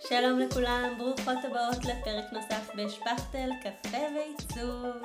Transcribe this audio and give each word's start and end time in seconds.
שלום 0.00 0.38
לכולם, 0.38 0.94
ברוכות 0.98 1.44
הבאות 1.44 1.84
לפרק 1.84 2.32
נוסף 2.32 2.70
בשפכטל, 2.76 3.50
קפה 3.62 3.98
ועיצוב. 3.98 5.02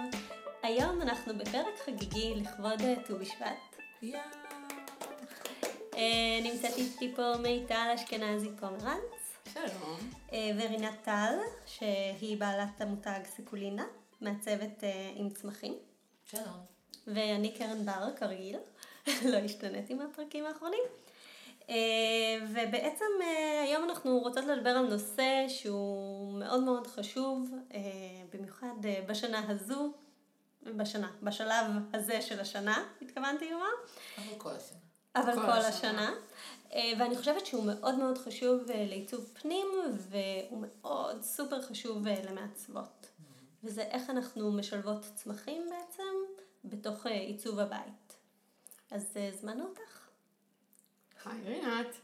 היום 0.64 1.02
אנחנו 1.02 1.38
בפרק 1.38 1.80
חגיגי 1.86 2.34
לכבוד 2.36 2.82
ט"ו 3.06 3.18
בשבט. 3.20 3.76
יאה. 4.02 4.22
אה, 5.98 6.40
נמצאת 6.44 6.78
איתי 6.78 7.14
פה 7.16 7.38
מיטל 7.38 7.92
אשכנזי 7.96 8.50
פומרנץ, 8.60 9.38
שלום. 9.54 10.00
אה, 10.34 10.52
ורינת 10.58 10.94
טל, 11.04 11.36
שהיא 11.66 12.38
בעלת 12.38 12.82
המותג 12.82 13.20
סיקולינה, 13.26 13.86
מעצבת 14.22 14.84
אה, 14.84 15.12
עם 15.16 15.30
צמחים, 15.30 15.74
שלום. 16.26 16.66
ואני 17.08 17.52
קרן 17.58 17.86
בר, 17.86 18.16
כרגיל, 18.16 18.58
לא 19.32 19.38
השתנית 19.38 19.90
עם 19.90 20.02
הפרקים 20.02 20.46
האחרונים. 20.46 20.84
אה, 21.72 22.46
ובעצם 22.50 23.06
אה, 23.22 23.62
היום 23.64 23.90
אנחנו 23.90 24.20
רוצות 24.20 24.46
לדבר 24.46 24.70
על 24.70 24.88
נושא 24.88 25.46
שהוא 25.48 26.34
מאוד 26.40 26.64
מאוד 26.64 26.88
חשוב, 26.88 27.52
אה, 27.74 27.80
במיוחד 28.34 28.74
בשנה 29.08 29.52
הזו, 29.52 29.94
בשנה, 30.64 31.12
בשלב 31.24 31.66
הזה 31.94 32.22
של 32.22 32.40
השנה, 32.40 32.86
התכוונתי 33.02 33.52
לומר. 33.52 33.66
אבל 34.18 34.38
כל 34.38 34.50
השנה. 34.50 34.78
אבל 35.16 35.34
כל, 35.34 35.42
השנה. 35.42 36.10
השנה. 36.10 36.12
ואני 37.00 37.18
חושבת 37.18 37.46
שהוא 37.46 37.64
מאוד 37.66 37.96
מאוד 37.96 38.18
חשוב 38.18 38.62
לעיצוב 38.68 39.30
פנים, 39.42 39.68
והוא 40.10 40.66
מאוד 40.68 41.22
סופר 41.22 41.62
חשוב 41.62 42.08
למעצבות. 42.08 43.08
וזה 43.64 43.82
איך 43.82 44.10
אנחנו 44.10 44.52
משלבות 44.52 45.06
צמחים 45.16 45.70
בעצם 45.70 46.04
בתוך 46.64 47.06
עיצוב 47.06 47.60
הבית. 47.60 48.18
אז 48.92 49.18
הזמנו 49.34 49.64
אותך. 49.64 50.01
היי 51.26 51.42
רינת. 51.44 51.96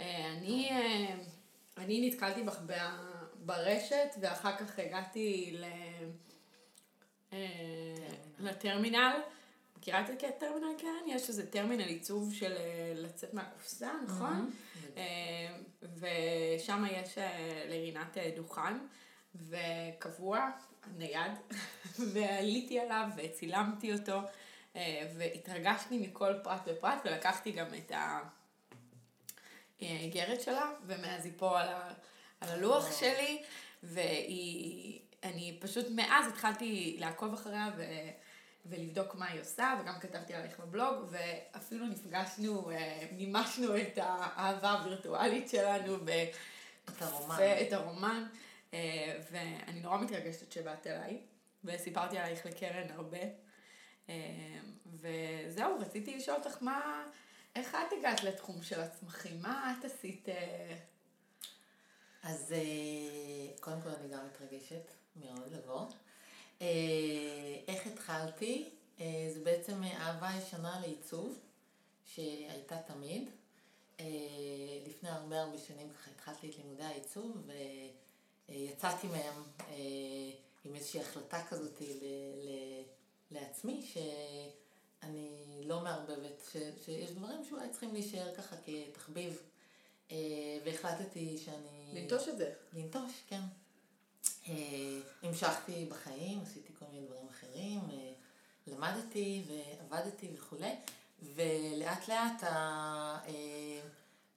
אה, 0.00 0.32
אני, 0.32 0.70
אה, 0.70 1.14
אני 1.78 2.08
נתקלתי 2.08 2.42
בך 2.42 2.60
ברשת 3.44 4.08
ואחר 4.20 4.56
כך 4.56 4.78
הגעתי 4.78 5.50
ל... 5.52 5.64
אה, 7.32 7.38
לטרמינל. 8.38 9.20
מכירה 9.78 10.00
את 10.00 10.06
זה 10.06 10.16
כטרמינל 10.18 10.78
קרן? 10.78 11.08
יש 11.08 11.28
איזה 11.28 11.50
טרמינל 11.50 11.88
עיצוב 11.88 12.34
של 12.34 12.52
לצאת 12.94 13.34
מהקופסה, 13.34 13.90
נכון? 14.06 14.50
ושם 15.82 16.84
יש 16.92 17.18
לרינת 17.68 18.16
דוכן, 18.36 18.78
וקבוע, 19.34 20.50
נייד, 20.96 21.32
ועליתי 22.12 22.80
עליו 22.80 23.04
וצילמתי 23.16 23.92
אותו, 23.92 24.20
והתרגשתי 25.16 25.98
מכל 25.98 26.34
פרט 26.42 26.60
ופרט, 26.66 26.98
ולקחתי 27.04 27.52
גם 27.52 27.66
את 27.74 27.92
האיגרת 29.86 30.40
שלה, 30.40 30.70
ומאז 30.86 31.24
היא 31.24 31.32
פה 31.36 31.60
על, 31.60 31.68
ה, 31.68 31.92
על 32.40 32.48
הלוח 32.48 33.00
שלי, 33.00 33.42
והיא, 33.82 35.00
אני 35.22 35.58
פשוט 35.60 35.86
מאז 35.90 36.28
התחלתי 36.28 36.96
לעקוב 36.98 37.34
אחריה 37.34 37.70
ו... 37.76 37.82
ולבדוק 38.66 39.14
מה 39.14 39.28
היא 39.28 39.40
עושה, 39.40 39.74
וגם 39.80 39.94
כתבתי 40.00 40.34
עלייך 40.34 40.60
בבלוג, 40.60 41.06
ואפילו 41.10 41.86
נפגשנו, 41.86 42.70
אה, 42.70 43.06
מימשנו 43.12 43.76
את 43.76 43.98
האהבה 44.02 44.72
הווירטואלית 44.72 45.48
שלנו 45.48 45.96
ב... 46.04 46.10
את 46.84 47.02
הרומן. 47.02 47.36
ואת 47.38 47.72
הרומן, 47.72 48.24
אה, 48.74 49.18
ואני 49.30 49.80
נורא 49.80 49.98
מתרגשת 49.98 50.52
שבאת 50.52 50.86
אליי, 50.86 51.18
וסיפרתי 51.64 52.18
עלייך 52.18 52.46
לקרן 52.46 52.90
הרבה. 52.94 53.18
אה, 54.08 54.14
וזהו, 55.00 55.78
רציתי 55.78 56.16
לשאול 56.16 56.36
אותך 56.36 56.56
מה, 56.60 57.04
איך 57.56 57.74
את 57.74 57.92
הגעת 57.98 58.22
לתחום 58.22 58.62
של 58.62 58.80
הצמחים? 58.80 59.42
מה 59.42 59.74
את 59.78 59.84
עשית? 59.84 60.28
אה, 60.28 60.76
אז 62.22 62.52
אה, 62.52 63.58
קודם 63.60 63.80
כל 63.82 63.88
אני 63.88 64.08
גם 64.08 64.26
מתרגשת 64.26 64.90
מאוד 65.16 65.52
לבוא. 65.52 65.86
אה, 66.62 66.66
איך 67.68 67.86
התחלתי? 67.86 68.70
זה 69.34 69.40
בעצם 69.42 69.82
אהבה 69.84 70.30
ישנה 70.38 70.80
לעיצוב, 70.80 71.38
שהייתה 72.04 72.76
תמיד. 72.86 73.30
לפני 74.86 75.08
הרבה 75.08 75.40
הרבה 75.40 75.58
שנים 75.58 75.90
ככה 75.90 76.10
התחלתי 76.10 76.50
את 76.50 76.56
לימודי 76.56 76.82
העיצוב 76.84 77.36
ויצאתי 78.48 79.06
מהם 79.06 79.42
עם 80.64 80.74
איזושהי 80.74 81.00
החלטה 81.00 81.46
כזאת 81.48 81.80
ל, 81.80 81.84
ל, 81.84 82.50
לעצמי 83.30 83.82
שאני 85.02 85.28
לא 85.64 85.80
מערבבת, 85.80 86.42
ש, 86.52 86.56
שיש 86.84 87.10
דברים 87.10 87.44
שאולי 87.44 87.68
צריכים 87.70 87.92
להישאר 87.92 88.34
ככה 88.34 88.56
כתחביב. 88.66 89.42
אה, 90.10 90.16
והחלטתי 90.64 91.38
שאני... 91.44 92.00
לנטוש 92.00 92.28
את 92.28 92.38
זה. 92.38 92.52
לנטוש, 92.72 93.12
כן. 93.28 93.40
אה, 94.48 94.54
המשכתי 95.22 95.86
בחיים, 95.90 96.40
עשיתי 96.42 96.72
כל 96.78 96.84
מיני 96.92 97.06
דברים 97.06 97.28
אחרים, 97.28 97.80
אה, 97.92 98.12
למדתי 98.66 99.42
ועבדתי 99.48 100.28
וכולי, 100.34 100.72
ולאט 101.22 102.08
לאט, 102.08 102.42
ה, 102.42 102.48
אה, 103.26 103.80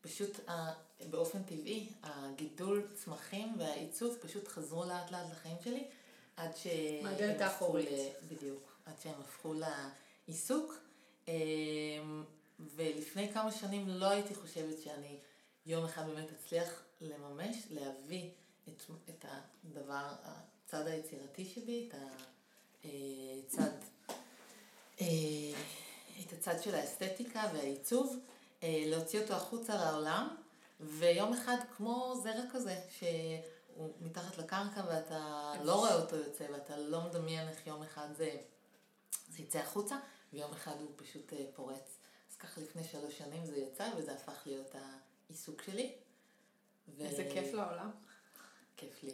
פשוט 0.01 0.49
ה, 0.49 0.71
באופן 1.09 1.43
טבעי, 1.43 1.89
הגידול 2.03 2.87
צמחים 2.95 3.55
והעיצוב 3.59 4.17
פשוט 4.21 4.47
חזרו 4.47 4.85
לאט 4.85 5.11
לאט 5.11 5.31
לחיים 5.31 5.57
שלי, 5.63 5.83
עד 6.37 6.55
ש... 6.55 6.67
מהדלת 7.03 7.41
הם 7.41 7.47
הפכו. 7.47 7.77
ל- 7.77 7.81
בדיוק, 8.27 8.77
עד 8.85 8.93
שהם 9.03 9.21
הפכו 9.21 9.53
לעיסוק. 9.53 10.04
אה, 11.27 11.33
ולפני 12.75 13.33
כמה 13.33 13.51
שנים 13.51 13.87
לא 13.87 14.05
הייתי 14.05 14.35
חושבת 14.35 14.81
שאני 14.83 15.17
יום 15.65 15.85
אחד 15.85 16.05
באמת 16.07 16.27
אצליח 16.31 16.83
לממש, 17.01 17.57
להביא 17.69 18.29
את, 18.67 18.83
את 19.09 19.25
הדבר, 19.27 20.05
הצד 20.23 20.87
היצירתי 20.87 21.45
שבי, 21.45 21.89
את 21.89 21.95
הצד, 23.47 23.71
אה, 25.01 25.07
את 26.21 26.33
הצד 26.33 26.61
של 26.61 26.75
האסתטיקה 26.75 27.43
והעיצוב, 27.53 28.19
אה, 28.63 28.83
להוציא 28.85 29.21
אותו 29.21 29.33
החוצה 29.33 29.75
לעולם, 29.75 30.35
ויום 30.79 31.33
אחד 31.33 31.57
כמו 31.77 32.15
זרע 32.23 32.43
כזה, 32.51 32.81
שהוא 32.97 33.89
מתחת 34.01 34.37
לקרקע 34.37 34.81
ואתה 34.87 35.53
לא 35.63 35.75
רואה 35.75 35.95
אותו 35.95 36.15
יוצא, 36.15 36.45
ואתה 36.53 36.77
לא 36.77 37.01
מדמיין 37.01 37.47
איך 37.47 37.67
יום 37.67 37.83
אחד 37.83 38.07
זה, 38.17 38.37
זה 39.29 39.41
יצא 39.41 39.59
החוצה, 39.59 39.97
ויום 40.35 40.51
אחד 40.53 40.75
הוא 40.79 40.91
פשוט 40.95 41.33
אה, 41.33 41.45
פורץ. 41.55 41.99
אז 42.31 42.37
ככה 42.37 42.61
לפני 42.61 42.83
שלוש 42.83 43.17
שנים 43.17 43.45
זה 43.45 43.57
יצא, 43.57 43.89
וזה 43.97 44.13
הפך 44.13 44.41
להיות 44.45 44.75
העיסוק 44.75 45.61
שלי. 45.61 45.91
ו- 46.97 47.05
איזה 47.05 47.29
כיף 47.33 47.53
לעולם. 47.53 47.91
כיף 48.77 49.03
לי. 49.03 49.13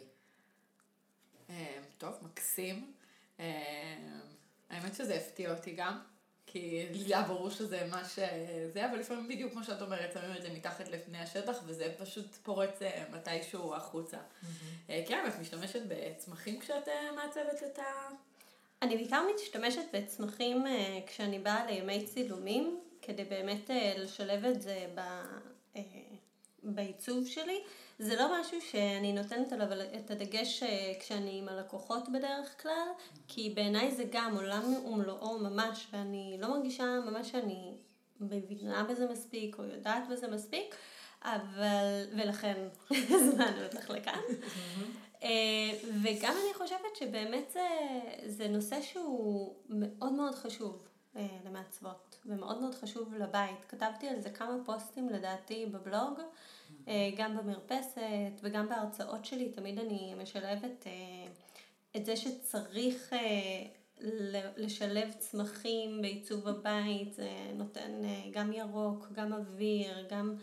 אה, 1.50 1.78
טוב, 1.98 2.14
מקסים. 2.22 2.92
אה, 3.40 3.96
האמת 4.70 4.94
שזה 4.94 5.14
הפתיע 5.14 5.54
אותי 5.54 5.72
גם, 5.74 6.02
כי 6.46 6.86
לי 6.90 7.04
היה 7.04 7.22
ברור 7.22 7.50
שזה 7.50 7.86
מה 7.90 8.04
שזה, 8.04 8.90
אבל 8.90 8.98
לפעמים 8.98 9.28
בדיוק 9.28 9.52
כמו 9.52 9.64
שאת 9.64 9.82
אומרת, 9.82 10.12
שמים 10.12 10.36
את 10.36 10.42
זה 10.42 10.50
מתחת 10.50 10.88
לפני 10.88 11.18
השטח, 11.18 11.56
וזה 11.66 11.94
פשוט 11.98 12.34
פורץ 12.34 12.78
מתישהו 13.10 13.74
החוצה. 13.74 14.18
כן, 14.86 15.24
את 15.28 15.40
משתמשת 15.40 15.82
בצמחים 15.88 16.60
כשאת 16.60 16.88
מעצבת 17.16 17.62
את 17.62 17.78
ה... 17.78 18.08
אני 18.82 18.96
בעיקר 18.96 19.22
משתמשת 19.34 19.84
בצמחים 19.92 20.66
אה, 20.66 21.00
כשאני 21.06 21.38
באה 21.38 21.66
לימי 21.66 22.04
צילומים, 22.04 22.80
כדי 23.02 23.24
באמת 23.24 23.70
אה, 23.70 23.94
לשלב 23.96 24.44
את 24.44 24.62
זה 24.62 24.86
ב, 24.94 25.00
אה, 25.76 25.82
בעיצוב 26.62 27.26
שלי. 27.26 27.60
זה 27.98 28.16
לא 28.16 28.40
משהו 28.40 28.60
שאני 28.60 29.12
נותנת 29.12 29.52
עליו 29.52 29.66
את 29.96 30.10
הדגש 30.10 30.62
כשאני 31.00 31.38
עם 31.38 31.48
הלקוחות 31.48 32.08
בדרך 32.08 32.62
כלל, 32.62 32.88
כי 33.28 33.52
בעיניי 33.56 33.90
זה 33.90 34.04
גם 34.10 34.36
עולם 34.36 34.74
ומלואו 34.86 35.38
ממש, 35.38 35.86
ואני 35.92 36.36
לא 36.40 36.48
מרגישה 36.48 36.84
ממש 36.84 37.30
שאני 37.30 37.72
מבינה 38.20 38.84
בזה 38.84 39.06
מספיק 39.06 39.58
או 39.58 39.64
יודעת 39.64 40.08
בזה 40.10 40.28
מספיק, 40.28 40.74
אבל, 41.22 42.04
ולכן 42.16 42.68
הזמנו 43.10 43.64
אותך 43.64 43.90
לכאן. 43.90 44.20
אה, 45.22 45.28
וגם 46.02 46.34
אני 46.44 46.54
חושבת 46.54 46.96
שבאמת 46.98 47.50
זה, 47.50 47.68
זה 48.26 48.48
נושא 48.48 48.82
שהוא 48.82 49.54
מאוד 49.68 50.12
מאוד 50.12 50.34
חשוב 50.34 50.88
אה, 51.16 51.26
למעצבות, 51.46 52.18
ומאוד 52.26 52.60
מאוד 52.60 52.74
חשוב 52.74 53.14
לבית. 53.14 53.64
כתבתי 53.68 54.08
על 54.08 54.20
זה 54.20 54.30
כמה 54.30 54.56
פוסטים 54.64 55.08
לדעתי 55.08 55.66
בבלוג, 55.66 56.20
אה, 56.88 57.10
גם 57.16 57.36
במרפסת 57.36 58.40
וגם 58.42 58.68
בהרצאות 58.68 59.24
שלי, 59.24 59.48
תמיד 59.48 59.78
אני 59.78 60.14
משלבת 60.22 60.86
את 61.96 62.04
זה 62.04 62.16
שצריך 62.16 63.14
לשלב 64.56 65.12
צמחים 65.18 66.02
בעיצוב 66.02 66.48
הבית, 66.48 67.14
זה 67.14 67.30
נותן 67.54 67.90
גם 68.30 68.52
ירוק, 68.52 69.08
גם 69.12 69.32
אוויר, 69.32 70.06
גם 70.10 70.36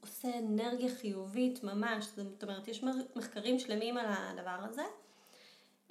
עושה 0.00 0.38
אנרגיה 0.38 0.94
חיובית 0.94 1.64
ממש, 1.64 2.06
זאת 2.16 2.42
אומרת, 2.42 2.68
יש 2.68 2.84
מחקרים 3.16 3.58
שלמים 3.58 3.96
על 3.96 4.06
הדבר 4.08 4.58
הזה. 4.70 4.82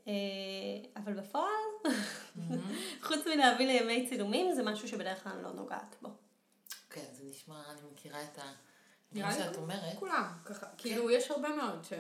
אה, 0.08 0.14
אבל 0.96 1.14
בפועל, 1.14 1.94
חוץ 3.08 3.28
מלהביא 3.28 3.68
לימי 3.68 4.10
צילומים, 4.10 4.54
זה 4.54 4.64
משהו 4.64 4.88
שבדרך 4.88 5.24
כלל 5.24 5.32
אני 5.34 5.44
לא 5.44 5.52
נוגעת 5.52 5.96
בו. 6.02 6.10
כן, 6.90 7.06
זה 7.12 7.24
נשמע, 7.24 7.64
אני 7.72 7.82
מכירה 7.94 8.24
את, 8.24 8.38
ה, 8.38 8.52
נראה 9.12 9.30
לי 9.30 9.36
שאת 9.36 9.56
אומרת. 9.56 9.98
כולם, 10.00 10.24
ככה, 10.46 10.68
כאילו 10.78 11.12
יש 11.12 11.32
הרבה 11.32 11.50
מאוד 11.56 11.84
ש... 11.84 11.94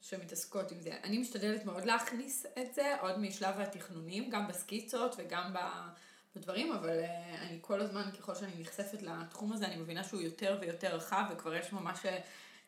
שמתעסקות 0.00 0.70
עם 0.72 0.80
זה. 0.80 0.90
אני 1.04 1.18
משתדלת 1.18 1.64
מאוד 1.64 1.84
להכניס 1.84 2.46
את 2.46 2.74
זה 2.74 3.00
עוד 3.00 3.18
משלב 3.18 3.60
התכנונים, 3.60 4.30
גם 4.30 4.48
בסקיצות 4.48 5.14
וגם 5.18 5.52
ב- 5.52 5.88
בדברים, 6.36 6.72
אבל 6.72 6.98
אה, 6.98 7.42
אני 7.42 7.58
כל 7.60 7.80
הזמן, 7.80 8.02
ככל 8.18 8.34
שאני 8.34 8.52
נחשפת 8.58 9.02
לתחום 9.02 9.52
הזה, 9.52 9.66
אני 9.66 9.76
מבינה 9.76 10.04
שהוא 10.04 10.20
יותר 10.20 10.58
ויותר 10.60 10.96
רחב, 10.96 11.24
וכבר 11.32 11.54
יש 11.54 11.72
ממש 11.72 12.06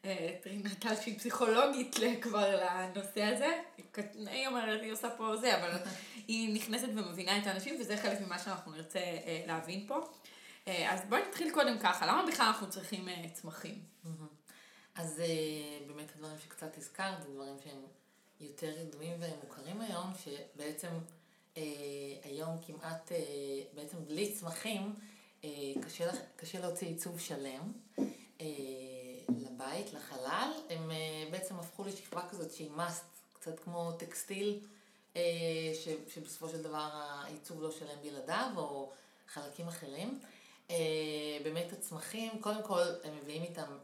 אה, 0.04 0.34
טרינת 0.42 0.78
טל 0.78 0.96
שהיא 0.96 1.18
פסיכולוגית 1.18 1.96
כבר 2.20 2.60
לנושא 2.64 3.22
הזה. 3.22 3.60
היא 4.16 4.46
אומרת, 4.46 4.82
היא 4.82 4.92
עושה 4.92 5.10
פה 5.10 5.36
זה, 5.36 5.58
אבל 5.58 5.70
היא 6.28 6.54
נכנסת 6.54 6.88
ומבינה 6.94 7.38
את 7.38 7.46
האנשים, 7.46 7.76
וזה 7.80 7.96
חלק 7.96 8.20
ממה 8.20 8.38
שאנחנו 8.38 8.72
נרצה 8.72 9.00
להבין 9.46 9.86
פה. 9.86 10.00
אז 10.66 11.00
בואי 11.08 11.22
נתחיל 11.28 11.50
קודם 11.50 11.78
ככה, 11.78 12.06
למה 12.06 12.24
בכלל 12.26 12.46
אנחנו 12.46 12.70
צריכים 12.70 13.08
צמחים? 13.32 13.78
אז 14.98 15.20
אה, 15.20 15.86
באמת 15.86 16.12
הדברים 16.14 16.38
שקצת 16.38 16.76
הזכרת, 16.76 17.22
זה 17.22 17.28
דברים 17.34 17.56
שהם 17.64 17.80
יותר 18.40 18.78
ידועים 18.78 19.12
ומוכרים 19.20 19.80
היום, 19.80 20.12
שבעצם 20.24 20.88
היום 22.24 22.56
כמעט, 22.66 23.12
אה, 23.12 23.18
בעצם 23.74 24.04
בלי 24.04 24.32
צמחים, 24.34 24.94
אה, 25.44 25.50
קשה, 25.86 26.10
קשה 26.36 26.60
להוציא 26.60 26.86
עיצוב 26.86 27.20
שלם 27.20 27.72
אה, 28.40 28.46
לבית, 29.28 29.92
לחלל. 29.92 30.52
הם 30.70 30.90
אה, 30.90 31.28
בעצם 31.30 31.54
הפכו 31.54 31.84
לשכבה 31.84 32.28
כזאת 32.28 32.52
שהיא 32.52 32.70
must, 32.76 33.18
קצת 33.32 33.60
כמו 33.60 33.92
טקסטיל, 33.92 34.60
אה, 35.16 35.22
ש, 35.74 35.88
שבסופו 36.14 36.48
של 36.48 36.62
דבר 36.62 36.88
העיצוב 36.92 37.62
לא 37.62 37.70
שלם 37.70 38.02
בלעדיו, 38.02 38.50
או 38.56 38.92
חלקים 39.28 39.68
אחרים. 39.68 40.20
אה, 40.70 40.76
באמת 41.44 41.72
הצמחים, 41.72 42.42
קודם 42.42 42.62
כל 42.62 42.82
הם 43.04 43.16
מביאים 43.16 43.42
איתם 43.42 43.78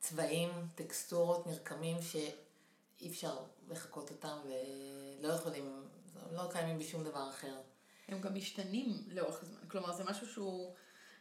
צבעים, 0.00 0.50
טקסטורות, 0.74 1.46
מרקמים 1.46 1.96
שאי 2.02 3.08
אפשר 3.08 3.38
לחקות 3.68 4.10
אותם 4.10 4.38
ולא 4.44 5.32
יכולים, 5.32 5.79
הם 6.30 6.36
לא 6.36 6.48
קיימים 6.52 6.78
בשום 6.78 7.04
דבר 7.04 7.28
אחר. 7.30 7.54
הם 8.08 8.20
גם 8.20 8.34
משתנים 8.34 9.02
לאורך 9.08 9.42
הזמן, 9.42 9.58
כלומר 9.68 9.92
זה 9.92 10.04
משהו 10.04 10.26
שהוא, 10.26 10.74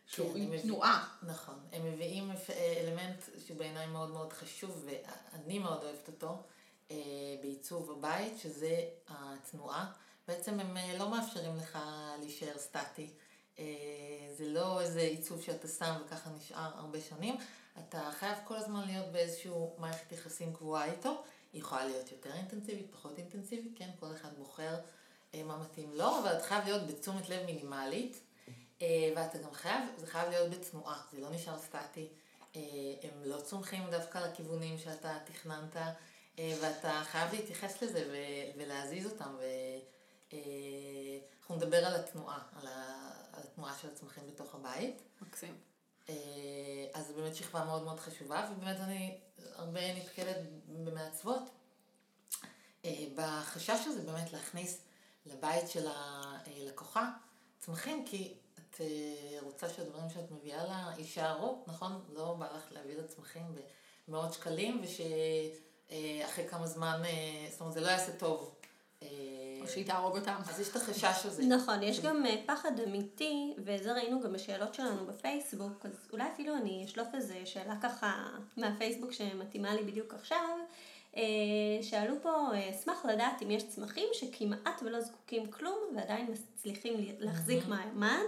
שהוא 0.06 0.34
כן, 0.34 0.40
עם 0.42 0.52
הם 0.54 0.60
תנועה. 0.62 1.16
נכון. 1.24 1.60
הם 1.72 1.94
מביאים 1.94 2.32
אפ- 2.32 2.50
אלמנט 2.50 3.22
שבעיניי 3.48 3.88
מאוד 3.88 4.10
מאוד 4.10 4.34
חשוב 4.34 4.86
ואני 4.86 5.60
מאוד 5.60 5.84
אוהבת 5.84 6.08
אותו 6.08 6.42
אה, 6.92 6.96
בעיצוב 7.42 7.92
הבית, 7.92 8.38
שזה 8.38 8.76
התנועה. 9.08 9.92
בעצם 10.28 10.60
הם 10.60 10.78
אה, 10.78 10.98
לא 10.98 11.10
מאפשרים 11.10 11.56
לך 11.56 11.80
להישאר 12.20 12.58
סטטי. 12.58 13.10
אה, 13.60 13.66
זה 14.38 14.46
לא 14.50 14.82
איזה 14.82 15.00
עיצוב 15.02 15.42
שאתה 15.42 15.68
שם 15.68 15.96
וככה 16.06 16.30
נשאר 16.30 16.72
הרבה 16.76 17.02
שנים. 17.02 17.36
אתה 17.80 18.10
חייב 18.20 18.38
כל 18.46 18.56
הזמן 18.56 18.86
להיות 18.88 19.06
באיזשהו 19.12 19.76
מערכת 19.78 20.12
יחסים 20.12 20.54
קבועה 20.54 20.86
איתו. 20.92 21.24
היא 21.54 21.62
יכולה 21.62 21.86
להיות 21.86 22.12
יותר 22.12 22.34
אינטנסיבית, 22.34 22.88
פחות 22.92 23.18
אינטנסיבית, 23.18 23.72
כן? 23.78 23.90
כל 24.00 24.12
אחד 24.16 24.30
בוחר 24.38 24.74
אה, 24.76 24.80
מה 25.34 25.58
מתאים 25.58 25.92
לו, 25.94 26.20
אבל 26.20 26.34
אתה 26.38 26.44
חייב 26.44 26.66
להיות 26.66 26.88
בתשומת 26.88 27.30
לב 27.30 27.46
מינימלית. 27.46 28.20
אה, 28.82 28.88
ואתה 29.16 29.38
גם 29.38 29.54
חייב, 29.54 29.84
זה 29.98 30.08
חייב 30.08 30.30
להיות 30.30 30.50
בתנועה, 30.50 31.02
זה 31.12 31.20
לא 31.22 31.30
נשאר 31.30 31.60
סטטי. 31.60 32.08
אה, 32.56 32.62
הם 33.04 33.24
לא 33.24 33.42
צומחים 33.42 33.84
דווקא 33.92 34.18
לכיוונים 34.18 34.78
שאתה 34.78 35.18
תכננת, 35.26 35.76
אה, 36.40 36.58
ואתה 36.62 37.02
חייב 37.06 37.34
להתייחס 37.34 37.82
לזה 37.84 38.08
ו- 38.12 38.60
ולהזיז 38.60 39.06
אותם. 39.06 39.36
ואנחנו 40.30 41.56
נדבר 41.56 41.86
על 41.86 41.96
התנועה, 41.96 42.40
על, 42.60 42.68
ה- 42.68 43.12
על 43.34 43.44
התנועה 43.44 43.74
של 43.82 43.88
הצמחים 43.88 44.24
בתוך 44.28 44.56
הבית. 44.56 45.02
מקסים. 45.22 45.56
אה, 46.10 46.16
אז 46.94 47.08
זו 47.08 47.14
באמת 47.14 47.36
שכבה 47.36 47.66
מאוד 47.66 47.84
מאוד 47.84 48.00
חשובה, 48.00 48.50
ובאמת 48.52 48.78
אני 48.80 49.18
הרבה 49.56 49.94
נתקלת 49.94 50.38
במעצבות 50.68 51.44
אה, 52.86 53.06
בחשש 53.16 53.80
הזה 53.88 54.02
באמת 54.12 54.34
להכניס 54.34 54.82
לבית 55.26 55.70
של 55.70 55.88
הלקוחה 55.88 57.10
צמחים, 57.60 58.06
כי 58.06 58.34
את 58.56 58.82
אה, 58.82 59.40
רוצה 59.42 59.70
שהדברים 59.70 60.10
שאת 60.10 60.32
מביאה 60.32 60.64
לה 60.64 60.92
יישארו, 60.98 61.64
נכון? 61.68 62.02
לא 62.14 62.34
בא 62.40 62.48
לך 62.56 62.72
להביא 62.72 62.98
לה 62.98 63.08
צמחים 63.08 63.44
במאות 64.08 64.34
שקלים, 64.34 64.82
ושאחרי 64.84 66.48
כמה 66.48 66.68
זמן, 66.68 67.02
אה, 67.06 67.48
זאת 67.52 67.62
אומרת, 67.62 67.74
זה 67.74 67.82
לא 67.82 67.88
יעשה 67.88 68.12
טוב. 68.12 68.56
אה, 69.04 69.08
או 69.62 69.68
שהיא 69.68 69.86
תהרוג 69.86 70.18
אותם. 70.18 70.36
אז 70.50 70.60
יש 70.60 70.70
את 70.70 70.76
החשש 70.76 71.26
הזה. 71.26 71.44
נכון, 71.46 71.84
יש 71.84 72.00
גם 72.00 72.26
אה, 72.26 72.36
פחד 72.46 72.80
אמיתי, 72.80 73.54
וזה 73.58 73.94
ראינו 73.94 74.22
גם 74.22 74.34
בשאלות 74.34 74.74
שלנו 74.74 75.06
בפייסבוק, 75.06 75.86
אז 75.86 76.08
אולי 76.14 76.24
אפילו 76.34 76.56
אני 76.56 76.86
אשלוף 76.86 77.08
איזה 77.14 77.46
שאלה 77.46 77.76
ככה 77.82 78.30
מהפייסבוק 78.58 79.12
שמתאימה 79.12 79.74
לי 79.74 79.84
בדיוק 79.84 80.14
עכשיו. 80.14 80.58
אה, 81.20 81.84
שאלו 81.84 82.16
פה, 82.22 82.48
אה, 82.54 82.70
אשמח 82.70 83.06
לדעת 83.06 83.42
אם 83.42 83.52
יש 83.52 83.64
צמחים 83.64 84.08
שכמעט 84.14 84.82
ולא 84.84 85.02
זקוקים 85.02 85.52
כלום 85.52 85.78
ועדיין 85.96 86.28
מצליחים 86.32 86.94
להחזיק 87.20 87.68
מעמד 87.68 88.26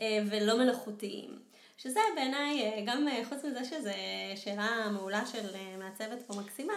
אה, 0.00 0.18
ולא 0.30 0.58
מלאכותיים. 0.58 1.38
שזה 1.76 2.00
בעיניי, 2.14 2.84
גם 2.86 3.08
חוץ 3.28 3.44
מזה 3.44 3.64
שזו 3.64 3.90
שאלה 4.36 4.88
מעולה 4.92 5.26
של 5.26 5.46
מעצבת 5.78 6.22
פה 6.26 6.34
מקסימה, 6.34 6.74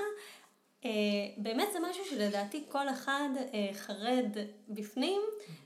באמת 1.38 1.68
זה 1.74 1.80
משהו 1.90 2.06
שלדעתי 2.06 2.64
כל 2.70 2.90
אחד 2.90 3.30
חרד 3.74 4.38
בפנים, 4.70 5.22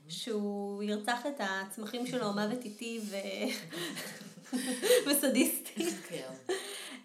שהוא 0.08 0.82
ירצח 0.82 1.26
את 1.26 1.34
הצמחים 1.38 2.06
שלו 2.06 2.32
מוות 2.32 2.64
איטי 2.64 3.00
ו... 3.02 3.16
וסדיסטי. 5.06 5.90
כן. 6.08 6.32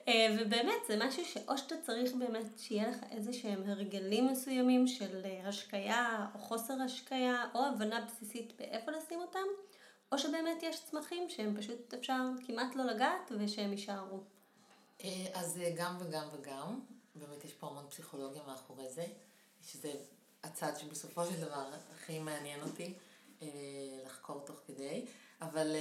אה, 0.07 0.35
ובאמת 0.39 0.85
זה 0.87 0.97
משהו 1.07 1.25
שאו 1.25 1.57
שאתה 1.57 1.75
צריך 1.81 2.13
באמת 2.13 2.59
שיהיה 2.59 2.89
לך 2.89 2.97
איזה 3.11 3.33
שהם 3.33 3.69
הרגלים 3.69 4.27
מסוימים 4.27 4.87
של 4.87 5.21
אה, 5.25 5.47
השקיה 5.47 6.27
או 6.35 6.39
חוסר 6.39 6.73
השקיה 6.81 7.45
או 7.55 7.65
הבנה 7.65 8.05
בסיסית 8.05 8.53
באיפה 8.57 8.91
לשים 8.91 9.19
אותם, 9.19 9.47
או 10.11 10.17
שבאמת 10.17 10.63
יש 10.63 10.85
צמחים 10.85 11.29
שהם 11.29 11.57
פשוט 11.57 11.93
אפשר 11.93 12.21
כמעט 12.47 12.75
לא 12.75 12.83
לגעת 12.83 13.31
ושהם 13.39 13.71
יישארו. 13.71 14.19
אה, 15.03 15.25
אז 15.33 15.59
גם 15.77 15.97
וגם 15.99 16.27
וגם, 16.33 16.79
באמת 17.15 17.45
יש 17.45 17.53
פה 17.53 17.67
המון 17.67 17.85
פסיכולוגיה 17.89 18.41
מאחורי 18.47 18.89
זה, 18.89 19.05
שזה 19.61 19.91
הצד 20.43 20.71
שבסופו 20.77 21.25
של 21.25 21.41
דבר 21.41 21.69
הכי 21.95 22.19
מעניין 22.19 22.59
אותי 22.61 22.93
לחקור 24.05 24.39
תוך 24.39 24.55
כדי, 24.67 25.05
אבל 25.41 25.75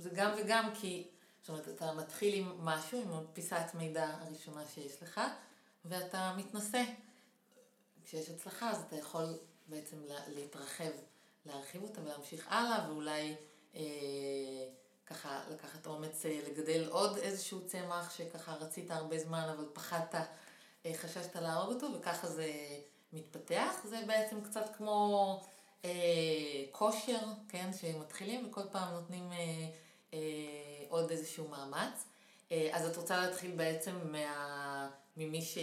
זה 0.00 0.10
גם 0.12 0.30
וגם 0.38 0.70
כי, 0.74 1.08
זאת 1.40 1.48
אומרת, 1.48 1.68
אתה 1.68 1.92
מתחיל 1.92 2.34
עם 2.34 2.64
משהו, 2.64 3.00
עם 3.02 3.26
פיסת 3.32 3.64
מידע 3.74 4.06
הראשונה 4.20 4.62
שיש 4.74 5.02
לך, 5.02 5.20
ואתה 5.84 6.34
מתנסה. 6.36 6.82
כשיש 8.04 8.28
הצלחה 8.28 8.70
אז 8.70 8.82
אתה 8.88 8.96
יכול 8.96 9.38
בעצם 9.66 9.96
לה- 10.04 10.28
להתרחב, 10.28 10.90
להרחיב 11.46 11.82
אותה 11.82 12.00
ולהמשיך 12.00 12.46
הלאה, 12.52 12.86
ואולי 12.90 13.34
אה, 13.74 13.80
ככה 15.06 15.40
לקחת 15.50 15.86
אומץ 15.86 16.26
אה, 16.26 16.40
לגדל 16.48 16.88
עוד 16.88 17.16
איזשהו 17.16 17.66
צמח 17.66 18.10
שככה 18.16 18.54
רצית 18.54 18.90
הרבה 18.90 19.18
זמן, 19.18 19.48
אבל 19.56 19.64
פחדת, 19.72 20.14
אה, 20.86 20.92
חששת 20.96 21.36
להרוג 21.36 21.74
אותו, 21.74 21.86
וככה 21.94 22.28
זה 22.28 22.52
מתפתח. 23.12 23.72
זה 23.84 24.00
בעצם 24.06 24.40
קצת 24.44 24.76
כמו 24.76 25.40
אה, 25.84 25.90
כושר, 26.72 27.18
כן, 27.48 27.70
שמתחילים 27.80 28.48
וכל 28.48 28.62
פעם 28.72 28.92
נותנים 28.94 29.32
אה, 29.32 29.68
עוד 30.88 31.10
איזשהו 31.10 31.48
מאמץ. 31.48 32.04
אה, 32.52 32.68
אז 32.72 32.86
את 32.86 32.96
רוצה 32.96 33.26
להתחיל 33.26 33.50
בעצם 33.50 33.92
מה... 34.12 34.88
ממי 35.16 35.42
ש... 35.42 35.58
אה, 35.58 35.62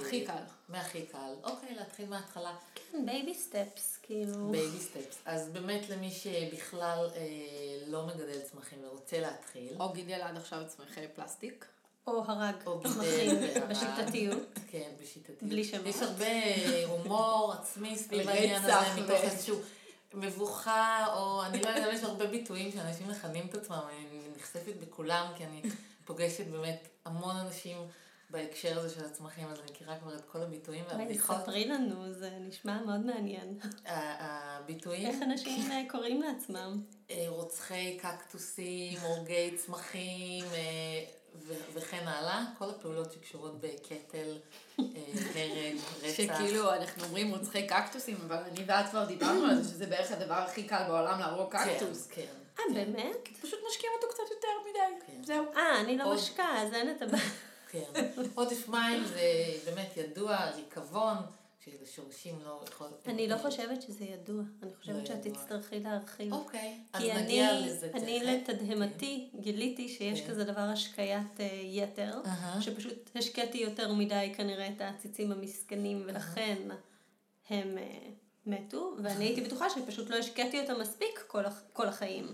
הכי 0.00 0.26
קל. 0.26 0.42
מהכי 0.68 1.02
קל. 1.02 1.34
אוקיי, 1.44 1.74
להתחיל 1.74 2.08
מההתחלה. 2.08 2.54
כן, 2.74 3.06
baby 3.06 3.34
steps, 3.34 3.98
כאילו. 4.02 4.50
בייבי 4.50 4.78
סטפס. 4.78 5.18
אז 5.24 5.48
באמת 5.48 5.88
למי 5.88 6.10
שבכלל 6.10 7.08
אה, 7.16 7.22
לא 7.86 8.06
מגדל 8.06 8.40
צמחים 8.40 8.78
ורוצה 8.84 9.20
להתחיל. 9.20 9.76
או 9.80 9.92
גידל 9.92 10.20
עד 10.20 10.36
עכשיו 10.36 10.62
צמחי 10.68 11.08
פלסטיק. 11.14 11.64
או 12.06 12.24
הרג 12.26 12.54
או 12.66 12.80
צמחים. 12.82 13.36
בשיטתיות. 13.68 14.58
כן, 14.70 14.90
בשיטתיות. 15.02 15.42
בלי 15.42 15.64
שמות. 15.64 15.86
יש 15.86 16.02
הרבה 16.02 16.26
הומור 16.86 17.52
עצמי 17.52 17.98
סביב 17.98 18.28
העניין 18.28 18.64
הזה, 18.64 19.02
מתוך 19.02 19.20
איזשהו 19.22 19.60
מבוכה, 20.14 21.06
או 21.16 21.44
אני 21.44 21.62
לא 21.62 21.68
יודעת, 21.68 21.94
יש 21.94 22.04
הרבה 22.04 22.26
ביטויים 22.26 22.72
שאנשים 22.72 23.08
מכנים 23.08 23.46
את 23.46 23.54
עצמם, 23.54 23.80
אני 23.88 24.20
נחשפת 24.36 24.74
בכולם, 24.80 25.26
כי 25.36 25.44
אני 25.44 25.62
פוגשת 26.04 26.46
באמת 26.46 26.88
המון 27.04 27.36
אנשים 27.36 27.78
בהקשר 28.30 28.78
הזה 28.78 28.94
של 28.94 29.04
הצמחים, 29.04 29.48
אז 29.48 29.58
אני 29.58 29.70
מכירה 29.70 29.98
כבר 29.98 30.16
את 30.16 30.24
כל 30.24 30.42
הביטויים 30.42 30.84
והבדיחות. 30.88 31.36
ספרי 31.42 31.64
לנו, 31.64 32.12
זה 32.12 32.30
נשמע 32.40 32.82
מאוד 32.82 33.00
מעניין. 33.00 33.58
הביטויים... 33.86 35.06
איך 35.06 35.22
אנשים 35.22 35.72
אה, 35.72 35.82
קוראים 35.90 36.22
לעצמם? 36.22 36.82
אה, 37.10 37.24
רוצחי 37.28 37.98
קקטוסים, 38.02 38.98
הורגי 38.98 39.56
צמחים 39.56 40.44
אה, 40.44 41.04
ו- 41.34 41.54
וכן 41.74 42.08
הלאה, 42.08 42.44
כל 42.58 42.70
הפעולות 42.70 43.12
שקשורות 43.12 43.60
בקטל, 43.60 44.36
אה, 44.78 44.84
הרג, 45.34 45.76
רצח. 46.02 46.16
שכאילו 46.16 46.74
אנחנו 46.74 47.04
אומרים 47.04 47.30
רוצחי 47.34 47.66
קקטוסים, 47.66 48.16
אבל 48.26 48.36
אני 48.36 48.64
ואת 48.66 48.88
כבר 48.90 49.04
דיברנו 49.04 49.44
על 49.46 49.62
זה, 49.62 49.70
שזה 49.70 49.86
בערך 49.86 50.12
הדבר 50.12 50.34
הכי 50.34 50.62
קל 50.62 50.82
בעולם 50.88 51.20
להרוג 51.20 51.52
קקטוס. 51.56 52.06
כן, 52.06 52.22
כן. 52.56 52.62
אה, 52.62 52.74
באמת? 52.74 53.28
פשוט 53.42 53.60
משקיעים 53.68 53.92
אותו 53.96 54.06
קצת 54.14 54.22
יותר 54.30 54.48
מדי. 54.70 55.00
כן. 55.06 55.24
זהו. 55.24 55.44
אה, 55.56 55.80
אני 55.80 55.96
לא 55.98 56.04
עוד- 56.04 56.14
משקה, 56.16 56.48
אז 56.58 56.74
אין 56.74 56.90
את 56.90 57.02
הבעיה. 57.02 57.24
כן. 57.70 57.82
עודף 58.34 58.68
מים 58.68 59.04
זה 59.04 59.20
באמת 59.64 59.96
ידוע, 59.96 60.38
ריקבון, 60.56 61.16
שלשורשים 61.64 62.38
לא 62.44 62.64
יכול... 62.68 62.88
אני 63.06 63.28
לא 63.28 63.36
חושבת 63.36 63.82
שזה 63.82 64.04
ידוע. 64.04 64.42
אני 64.62 64.70
חושבת 64.80 64.96
לא 64.96 65.06
שאת. 65.06 65.26
תצטרכי 65.26 65.80
להרחיב. 65.80 66.32
אוקיי, 66.32 66.78
אז 66.92 67.02
כי 67.02 67.12
נגיע 67.14 67.50
אני, 67.50 67.66
לזה 67.66 67.90
אני 67.94 68.20
תכף. 68.20 68.48
לתדהמתי 68.54 69.30
גיליתי 69.40 69.88
שיש 69.88 70.20
כן. 70.20 70.28
כזה 70.28 70.44
דבר 70.44 70.60
השקיית 70.60 71.40
אה, 71.40 71.46
יתר. 71.64 72.20
שפשוט 72.60 73.10
השקיתי 73.14 73.58
יותר 73.58 73.92
מדי 73.92 74.32
כנראה 74.36 74.68
את 74.68 74.80
העציצים 74.80 75.32
המסכנים 75.32 76.02
ולכן 76.06 76.58
הם 77.50 77.78
אה, 77.78 77.98
מתו, 78.46 78.94
ואני 79.02 79.24
הייתי 79.24 79.40
בטוחה 79.40 79.70
שפשוט 79.70 80.10
לא 80.10 80.16
השקיתי 80.16 80.60
אותם 80.60 80.80
מספיק 80.80 81.24
כל, 81.26 81.44
הח- 81.46 81.62
כל 81.72 81.88
החיים. 81.88 82.26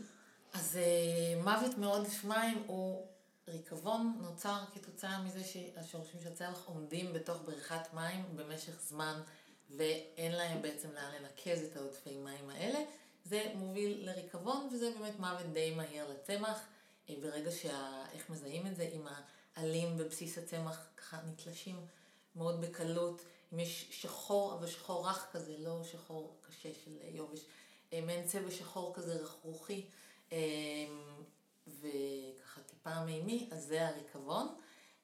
אז 0.55 0.77
אה, 0.83 1.43
מוות 1.45 1.79
מעודף 1.79 2.25
מים 2.25 2.63
הוא 2.67 3.07
ריקבון 3.49 4.19
נוצר 4.21 4.65
כתוצאה 4.75 5.23
מזה 5.23 5.45
שהשורשים 5.45 6.21
של 6.21 6.29
הצמח 6.29 6.67
עומדים 6.67 7.13
בתוך 7.13 7.43
בריכת 7.45 7.95
מים 7.95 8.25
במשך 8.37 8.81
זמן 8.81 9.21
ואין 9.71 10.33
להם 10.33 10.63
בעצם 10.63 10.93
לאן 10.93 11.13
לנקז 11.15 11.63
את 11.63 11.77
העודפי 11.77 12.17
מים 12.19 12.51
האלה. 12.51 12.79
זה 13.25 13.53
מוביל 13.55 14.11
לריקבון 14.11 14.69
וזה 14.73 14.91
באמת 14.99 15.19
מוות 15.19 15.47
די 15.53 15.75
מהיר 15.75 16.09
לצמח. 16.09 16.61
אה, 17.11 17.15
ברגע 17.23 17.51
שה... 17.51 18.05
איך 18.13 18.31
מזהים 18.31 18.67
את 18.67 18.77
זה? 18.77 18.91
אם 18.93 19.07
העלים 19.57 19.97
בבסיס 19.97 20.39
הצמח 20.39 20.87
ככה 20.97 21.19
נתלשים 21.27 21.87
מאוד 22.37 22.61
בקלות. 22.61 23.23
אם 23.53 23.59
יש 23.59 23.89
שחור, 23.91 24.55
אבל 24.55 24.67
שחור 24.67 25.09
רך 25.09 25.27
כזה, 25.33 25.59
לא 25.59 25.85
שחור 25.85 26.37
קשה 26.43 26.69
של 26.85 26.91
יובש. 27.03 27.41
אה, 27.93 28.01
מעין 28.01 28.27
צבע 28.27 28.51
שחור 28.51 28.95
כזה 28.95 29.15
רכרוכי. 29.15 29.87
אה, 30.33 30.39
וככה 31.67 32.46
טיפה 32.87 33.05
מימי, 33.05 33.49
אז 33.51 33.65
זה 33.65 33.89
הריקבון. 33.89 34.49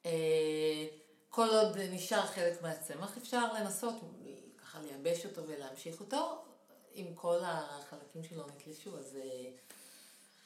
אה, 0.05 0.11
כל 1.29 1.47
עוד 1.49 1.77
נשאר 1.77 2.25
חלק 2.25 2.61
מהצמח, 2.61 3.17
אפשר 3.17 3.53
לנסות 3.53 3.95
ככה 4.57 4.79
לייבש 4.81 5.25
אותו 5.25 5.41
ולהמשיך 5.47 5.99
אותו. 5.99 6.43
אם 6.95 7.05
כל 7.15 7.39
החלקים 7.43 8.23
שלו 8.23 8.43
נתלשו, 8.47 8.97
אז, 8.99 9.17
אה, 9.21 9.49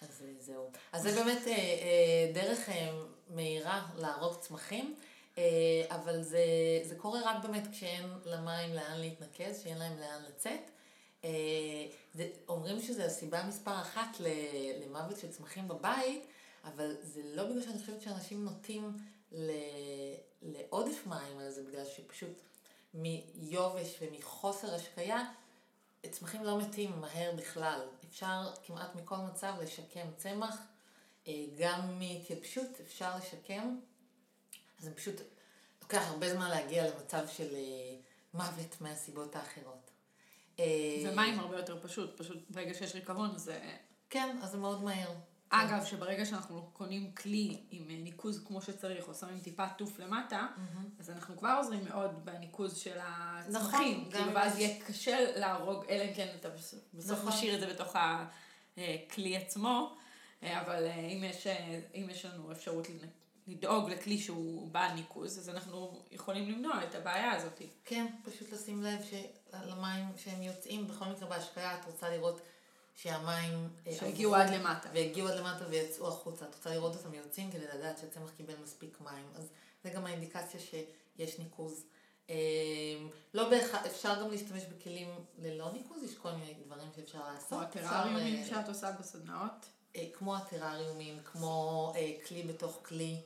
אז 0.01 0.23
אה, 0.25 0.33
זהו. 0.39 0.71
אז 0.91 1.03
זה 1.03 1.11
באמת 1.11 1.41
דרך 2.33 2.69
מהירה 3.29 3.87
להרוג 3.97 4.35
צמחים, 4.39 4.95
אבל 5.89 6.23
זה, 6.23 6.43
זה 6.83 6.95
קורה 6.95 7.19
רק 7.25 7.43
באמת 7.43 7.67
כשאין 7.71 8.05
למים 8.25 8.73
לאן 8.73 8.99
להתנקז, 8.99 9.63
שאין 9.63 9.77
להם 9.77 9.99
לאן 9.99 10.21
לצאת. 10.27 10.71
אומרים 12.47 12.81
שזה 12.81 13.05
הסיבה 13.05 13.43
מספר 13.43 13.81
אחת 13.81 14.17
למוות 14.81 15.17
של 15.17 15.31
צמחים 15.31 15.67
בבית, 15.67 16.27
אבל 16.67 16.95
זה 17.01 17.21
לא 17.23 17.43
בגלל 17.43 17.61
שאני 17.61 17.79
חושבת 17.79 18.01
שאנשים 18.01 18.45
נוטים 18.45 18.97
ל- 19.31 19.51
לעודף 20.41 21.07
מים, 21.07 21.39
אלא 21.39 21.51
זה 21.51 21.63
בגלל 21.63 21.85
שפשוט 21.85 22.41
מיובש 22.93 23.97
ומחוסר 24.01 24.75
השקיה, 24.75 25.23
צמחים 26.11 26.43
לא 26.43 26.61
מתים 26.61 27.01
מהר 27.01 27.31
בכלל. 27.35 27.79
אפשר 28.09 28.53
כמעט 28.63 28.95
מכל 28.95 29.17
מצב 29.17 29.53
לשקם 29.61 30.07
צמח, 30.17 30.57
אה, 31.27 31.33
גם 31.59 31.99
מהתייבשות 31.99 32.67
אפשר 32.81 33.17
לשקם, 33.17 33.79
אז 34.79 34.83
זה 34.83 34.95
פשוט 34.95 35.15
לוקח 35.81 36.03
הרבה 36.07 36.29
זמן 36.33 36.49
להגיע 36.49 36.87
למצב 36.87 37.27
של 37.27 37.55
אה, 37.55 37.95
מוות 38.33 38.81
מהסיבות 38.81 39.35
האחרות. 39.35 39.91
אה, 40.59 40.65
ומים 41.05 41.39
הרבה 41.39 41.57
יותר 41.57 41.79
פשוט, 41.81 42.21
פשוט 42.21 42.37
ברגע 42.49 42.73
שיש 42.73 42.95
ריקבון 42.95 43.37
זה... 43.37 43.77
כן, 44.09 44.37
אז 44.43 44.51
זה 44.51 44.57
מאוד 44.57 44.83
מהר. 44.83 45.13
אגב, 45.49 45.85
שברגע 45.85 46.25
שאנחנו 46.25 46.69
קונים 46.73 47.11
כלי 47.11 47.57
עם 47.71 47.89
אה, 47.89 47.95
ניקוז 47.97 48.43
כמו 48.47 48.61
שצריך, 48.61 49.07
או 49.07 49.13
שמים 49.13 49.39
טיפה 49.39 49.67
טוף 49.77 49.99
למטה, 49.99 50.47
אז 50.99 51.09
אנחנו 51.09 51.37
כבר 51.37 51.55
עוזרים 51.57 51.85
מאוד 51.89 52.25
בניקוז 52.25 52.77
של 52.77 52.97
הצמחים. 53.01 53.97
נכון, 53.99 54.11
כאילו, 54.11 54.33
ואז 54.33 54.57
יש- 54.57 54.61
יהיה 54.61 54.85
קשה 54.85 55.39
להרוג, 55.39 55.83
אלא 55.89 56.03
אם 56.03 56.13
כן 56.15 56.27
אתה 56.39 56.49
בסוף 56.49 56.79
נכון. 57.17 57.27
משאיר 57.29 57.55
את 57.55 57.59
זה 57.59 57.67
בתוך 57.73 57.95
הכלי 58.77 59.37
עצמו. 59.37 59.95
אה, 60.43 60.61
אבל 60.61 60.85
אה, 60.87 60.95
אם 60.95 61.23
יש, 61.23 61.47
אה, 61.47 61.79
אם 61.95 62.07
יש 62.11 62.25
לנו 62.25 62.51
אפשרות 62.51 62.87
לדאוג 63.47 63.89
לכלי 63.89 64.17
שהוא 64.17 64.71
בעל 64.71 64.93
ניקוז, 64.93 65.39
אז 65.39 65.49
אנחנו 65.49 66.03
יכולים 66.11 66.49
למנוע 66.51 66.83
את 66.83 66.95
הבעיה 66.95 67.31
הזאת. 67.31 67.61
כן, 67.85 68.05
פשוט 68.23 68.51
לשים 68.51 68.83
לב 68.83 68.99
שלמים 69.09 70.05
שהם 70.17 70.41
יוצאים, 70.41 70.87
בכל 70.87 71.05
מקרה 71.05 71.29
בהשקיה 71.29 71.79
את 71.79 71.85
רוצה 71.85 72.09
לראות 72.09 72.41
שהמים... 72.97 73.69
אה, 73.87 73.95
שהגיעו 73.99 74.35
עד 74.35 74.49
למטה. 74.49 74.89
והגיעו 74.93 75.27
עד 75.27 75.39
למטה 75.39 75.65
ויצאו 75.69 76.07
החוצה. 76.07 76.45
את 76.45 76.55
רוצה 76.55 76.69
לראות 76.69 76.95
אותם 76.95 77.13
יוצאים 77.13 77.51
כדי 77.51 77.65
לדעת 77.73 77.97
שהצמח 77.97 78.29
קיבל 78.37 78.53
מספיק 78.63 79.01
מים. 79.01 79.25
אז 79.35 79.47
זה 79.83 79.89
גם 79.89 80.05
האינדיקציה 80.05 80.59
שיש 80.59 81.39
ניקוז. 81.39 81.85
אה, 82.29 82.35
לא 83.33 83.49
בהכרח, 83.49 83.85
אפשר 83.85 84.21
גם 84.21 84.31
להשתמש 84.31 84.63
בכלים 84.63 85.09
ללא 85.37 85.71
ניקוז, 85.71 86.03
יש 86.03 86.17
כל 86.17 86.31
מיני 86.31 86.53
דברים 86.65 86.87
שאפשר 86.95 87.19
לעשות. 87.33 87.71
כמו 87.71 87.81
הטרריומים 87.81 88.43
אה, 88.43 88.45
שאת 88.49 88.67
עושה 88.67 88.91
בסדנאות. 88.91 89.65
אה, 89.95 90.05
כמו 90.13 90.35
הטרריומים, 90.35 91.19
כמו 91.23 91.93
כלי 92.27 92.43
בתוך 92.43 92.79
כלי, 92.85 93.21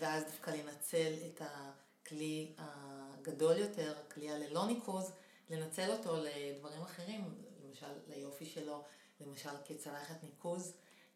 ואז 0.00 0.24
דווקא 0.24 0.50
לנצל 0.50 1.12
את 1.26 1.42
הכלי 1.44 2.52
הגדול 2.58 3.56
יותר, 3.56 3.94
הכלי 4.06 4.30
הללא 4.30 4.66
ניקוז, 4.66 5.12
לנצל 5.50 5.90
אותו 5.90 6.16
לדברים 6.16 6.82
אחרים, 6.82 7.34
למשל 7.68 7.86
ליופי 8.08 8.46
שלו, 8.46 8.82
למשל 9.20 9.50
כצלחת 9.64 10.22
ניקוז, 10.22 10.72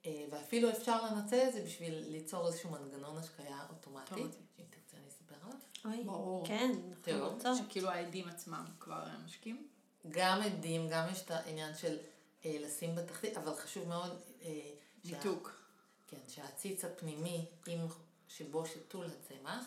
אה, 0.07 0.27
ואפילו 0.31 0.71
אפשר 0.71 1.05
לנצל 1.05 1.49
את 1.49 1.53
זה 1.53 1.63
בשביל 1.63 1.95
ליצור 2.09 2.47
איזשהו 2.47 2.71
מנגנון 2.71 3.19
השקיה 3.19 3.67
אוטומטי, 3.71 4.15
אוטומטי. 4.15 4.39
אם 4.59 4.65
תרצה 4.71 4.97
אני 4.97 5.09
אספר 5.09 5.35
עליו. 5.43 5.59
אוי, 5.85 6.05
ברור. 6.05 6.47
כן. 6.47 6.71
אנחנו 6.91 7.29
רוצות. 7.35 7.57
שכאילו 7.69 7.89
העדים 7.89 8.29
עצמם 8.29 8.65
כבר 8.81 9.05
משקים. 9.25 9.69
גם 10.11 10.43
עדים, 10.43 10.89
גם 10.89 11.09
יש 11.13 11.23
את 11.23 11.31
העניין 11.31 11.75
של 11.77 11.99
אה, 12.45 12.57
לשים 12.61 12.95
בתחתית, 12.95 13.37
אבל 13.37 13.55
חשוב 13.55 13.89
מאוד 13.89 14.21
אה, 14.43 14.61
ניתוק. 15.05 15.61
כן, 16.09 16.17
שהעציץ 16.29 16.85
הפנימי, 16.85 17.47
עם 17.67 17.87
שבו 18.29 18.67
שתול 18.67 19.07
הצמח, 19.07 19.65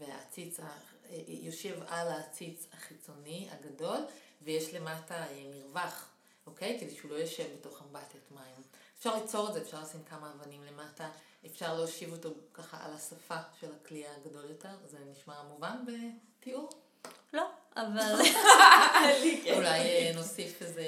והעציץ 0.00 0.60
ה- 0.60 0.78
יושב 1.28 1.82
על 1.86 2.08
העציץ 2.08 2.66
החיצוני 2.72 3.48
הגדול, 3.50 3.98
ויש 4.42 4.74
למטה 4.74 5.26
מרווח, 5.54 6.08
אוקיי? 6.46 6.80
כדי 6.80 6.94
שהוא 6.94 7.10
לא 7.10 7.16
יושב 7.16 7.46
בתוך 7.58 7.82
אמבטיית 7.82 8.30
מים. 8.30 8.62
אפשר 8.98 9.16
ליצור 9.16 9.48
את 9.48 9.54
זה, 9.54 9.62
אפשר 9.62 9.82
לשים 9.82 10.00
כמה 10.04 10.32
אבנים 10.32 10.64
למטה, 10.64 11.08
אפשר 11.46 11.74
להושיב 11.74 12.12
אותו 12.12 12.30
ככה 12.54 12.84
על 12.84 12.92
השפה 12.94 13.36
של 13.60 13.66
הכלי 13.82 14.04
הגדול 14.06 14.44
יותר, 14.48 14.68
זה 14.86 14.98
נשמע 15.10 15.42
מובן 15.42 15.76
בתיאור? 15.86 16.70
לא, 17.32 17.46
אבל 17.76 18.14
אולי 19.56 19.80
אה, 19.80 20.12
נוסיף 20.14 20.62
איזה... 20.62 20.84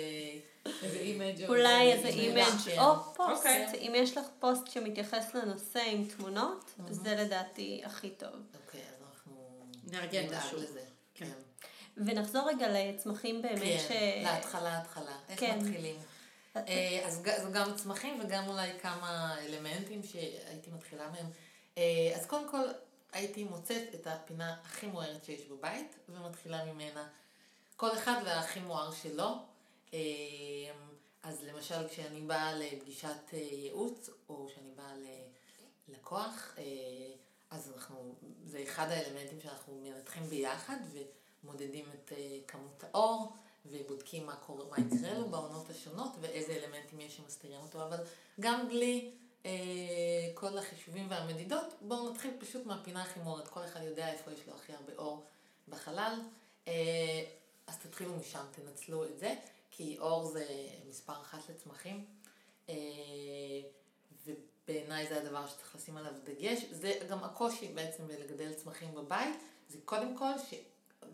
איזה 0.82 0.98
image. 0.98 1.44
אולי 1.48 1.92
איזה 1.92 2.08
image 2.08 2.58
כן. 2.64 2.78
או 2.78 3.14
פוסט. 3.14 3.46
אוקיי. 3.46 3.66
אם 3.88 3.92
יש 3.94 4.16
לך 4.16 4.26
פוסט 4.38 4.66
שמתייחס 4.66 5.34
לנושא 5.34 5.80
עם 5.86 6.04
תמונות, 6.04 6.74
זה 6.90 7.14
לדעתי 7.14 7.82
הכי 7.84 8.10
טוב. 8.10 8.30
אוקיי, 8.66 8.80
אז 8.80 9.02
אנחנו 9.10 9.66
נארגן 9.84 10.26
נדאג 10.26 10.38
משהו. 10.38 10.58
לזה. 10.58 10.84
כן. 11.14 11.32
כן. 11.96 12.02
ונחזור 12.06 12.48
רגע 12.48 12.66
לצמחים 12.68 13.42
באמת 13.42 13.80
ש... 13.80 13.88
כן, 13.88 14.22
להתחלה, 14.34 14.78
התחלה. 14.78 15.16
איך 15.28 15.40
כן. 15.40 15.58
מתחילים? 15.58 15.96
אה, 16.56 17.02
אז 17.06 17.22
אז 17.36 17.52
גם 17.52 17.74
צמחים 17.76 18.20
וגם 18.20 18.48
אולי 18.48 18.70
כמה 18.80 19.36
אלמנטים 19.38 20.02
שהייתי 20.02 20.70
מתחילה 20.70 21.08
מהם. 21.08 21.26
אה, 21.78 22.12
אז 22.16 22.26
קודם 22.26 22.50
כל 22.50 22.64
הייתי 23.12 23.44
מוצאת 23.44 23.94
את 23.94 24.06
הפינה 24.06 24.56
הכי 24.64 24.86
מוארת 24.86 25.24
שיש 25.24 25.46
בבית 25.46 25.94
ומתחילה 26.08 26.64
ממנה. 26.64 27.08
כל 27.76 27.92
אחד 27.92 28.22
והכי 28.24 28.60
מואר 28.60 28.92
שלו. 28.92 29.36
אה, 29.94 30.00
אז 31.22 31.44
למשל 31.44 31.88
כשאני 31.88 32.20
באה 32.20 32.54
לפגישת 32.54 33.32
ייעוץ 33.32 34.10
או 34.28 34.46
כשאני 34.46 34.70
באה 34.76 34.92
ללקוח, 35.88 36.54
אז 37.50 37.72
אנחנו, 37.76 38.14
זה 38.44 38.62
אחד 38.62 38.90
האלמנטים 38.90 39.40
שאנחנו 39.40 39.80
מנתחים 39.84 40.22
ביחד 40.22 40.76
ומודדים 41.44 41.84
את 41.94 42.12
אה, 42.12 42.38
כמות 42.48 42.84
האור 42.84 43.32
ובודקים 43.66 44.26
מה, 44.26 44.36
קורה, 44.36 44.64
מה 44.70 44.76
יקרה 44.86 45.18
לו 45.18 45.28
בעונות 45.28 45.70
השונות 45.70 46.10
ואיזה 46.20 46.52
אלמנטים 46.52 47.00
יש 47.00 47.16
שמסתירים 47.16 47.60
אותו, 47.60 47.82
אבל 47.82 47.98
גם 48.40 48.68
בלי 48.68 49.10
אה, 49.46 49.50
כל 50.34 50.58
החישובים 50.58 51.10
והמדידות, 51.10 51.74
בואו 51.80 52.10
נתחיל 52.10 52.30
פשוט 52.40 52.66
מהפינה 52.66 53.02
הכי 53.02 53.20
מוארת, 53.20 53.48
כל 53.48 53.64
אחד 53.64 53.80
יודע 53.82 54.12
איפה 54.12 54.32
יש 54.32 54.46
לו 54.46 54.54
הכי 54.54 54.72
הרבה 54.72 54.92
אור 54.98 55.24
בחלל, 55.68 56.20
אה, 56.68 57.24
אז 57.66 57.78
תתחילו 57.78 58.16
משם, 58.16 58.44
תנצלו 58.50 59.04
את 59.04 59.18
זה, 59.18 59.34
כי 59.70 59.96
אור 59.98 60.24
זה 60.24 60.46
מספר 60.88 61.12
אחת 61.12 61.48
לצמחים, 61.48 62.04
אה, 62.68 62.74
ובעיניי 64.26 65.08
זה 65.08 65.20
הדבר 65.20 65.46
שצריך 65.46 65.74
לשים 65.74 65.96
עליו 65.96 66.12
דגש, 66.24 66.64
זה 66.70 66.92
גם 67.10 67.24
הקושי 67.24 67.68
בעצם 67.68 68.06
בלגדל 68.06 68.52
צמחים 68.52 68.94
בבית, 68.94 69.36
זה 69.68 69.78
קודם 69.84 70.16
כל 70.16 70.38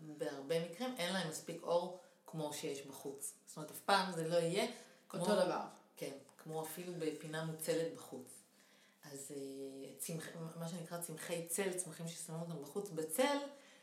שבהרבה 0.07 0.69
מקרים 0.69 0.95
אין 0.97 1.13
להם 1.13 1.29
מספיק 1.29 1.63
אור 1.63 1.99
כמו 2.25 2.53
שיש 2.53 2.85
בחוץ. 2.87 3.33
זאת 3.45 3.57
אומרת, 3.57 3.71
אף 3.71 3.79
פעם 3.79 4.11
זה 4.11 4.27
לא 4.27 4.35
יהיה 4.35 4.67
כמו... 5.09 5.21
אותו 5.21 5.35
דבר. 5.35 5.61
כן, 5.97 6.11
כמו 6.37 6.63
אפילו 6.63 6.93
בפינה 6.99 7.45
מוצלת 7.45 7.93
בחוץ. 7.95 8.41
אז 9.11 9.31
אה, 9.35 9.93
צמח, 9.97 10.27
מה 10.59 10.67
שנקרא 10.67 10.97
צמחי 10.97 11.47
צל, 11.47 11.73
צמחים 11.73 12.07
ששמים 12.07 12.41
אותם 12.41 12.61
בחוץ 12.61 12.89
בצל, 12.89 13.37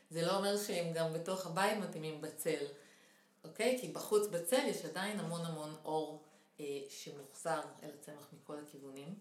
זה 0.09 0.21
לא 0.21 0.37
אומר 0.37 0.57
שהם 0.57 0.93
גם 0.93 1.13
בתוך 1.13 1.45
הבית 1.45 1.77
מתאימים 1.77 2.21
בצל, 2.21 2.65
אוקיי? 3.43 3.77
כי 3.81 3.87
בחוץ 3.87 4.27
בצל 4.27 4.65
יש 4.65 4.85
עדיין 4.85 5.19
המון 5.19 5.45
המון 5.45 5.75
אור 5.85 6.23
אה, 6.59 6.65
שמוחזר 6.89 7.61
אל 7.83 7.89
הצמח 7.99 8.27
מכל 8.33 8.57
הכיוונים. 8.67 9.15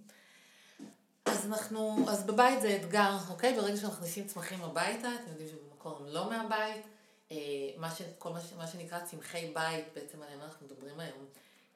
אז 1.25 1.47
אנחנו, 1.47 2.07
אז 2.11 2.26
בבית 2.26 2.61
זה 2.61 2.76
אתגר, 2.76 3.17
אוקיי? 3.31 3.55
ברגע 3.57 3.76
שאנחנו 3.76 3.97
מכניסים 3.97 4.26
צמחים 4.26 4.64
הביתה, 4.64 5.09
אתם 5.14 5.31
יודעים 5.31 5.49
שבמקום 5.78 5.94
הם 6.00 6.06
לא 6.06 6.30
מהבית, 6.30 6.87
אה, 7.32 7.37
מה 7.76 7.90
ש, 7.90 8.02
כל 8.18 8.30
מה, 8.30 8.40
ש, 8.40 8.52
מה 8.52 8.66
שנקרא 8.66 9.00
צמחי 9.00 9.50
בית, 9.54 9.85
בעצם 9.94 10.23
עליהם 10.23 10.40
אנחנו 10.40 10.66
מדברים 10.66 11.00
היום, 11.00 11.26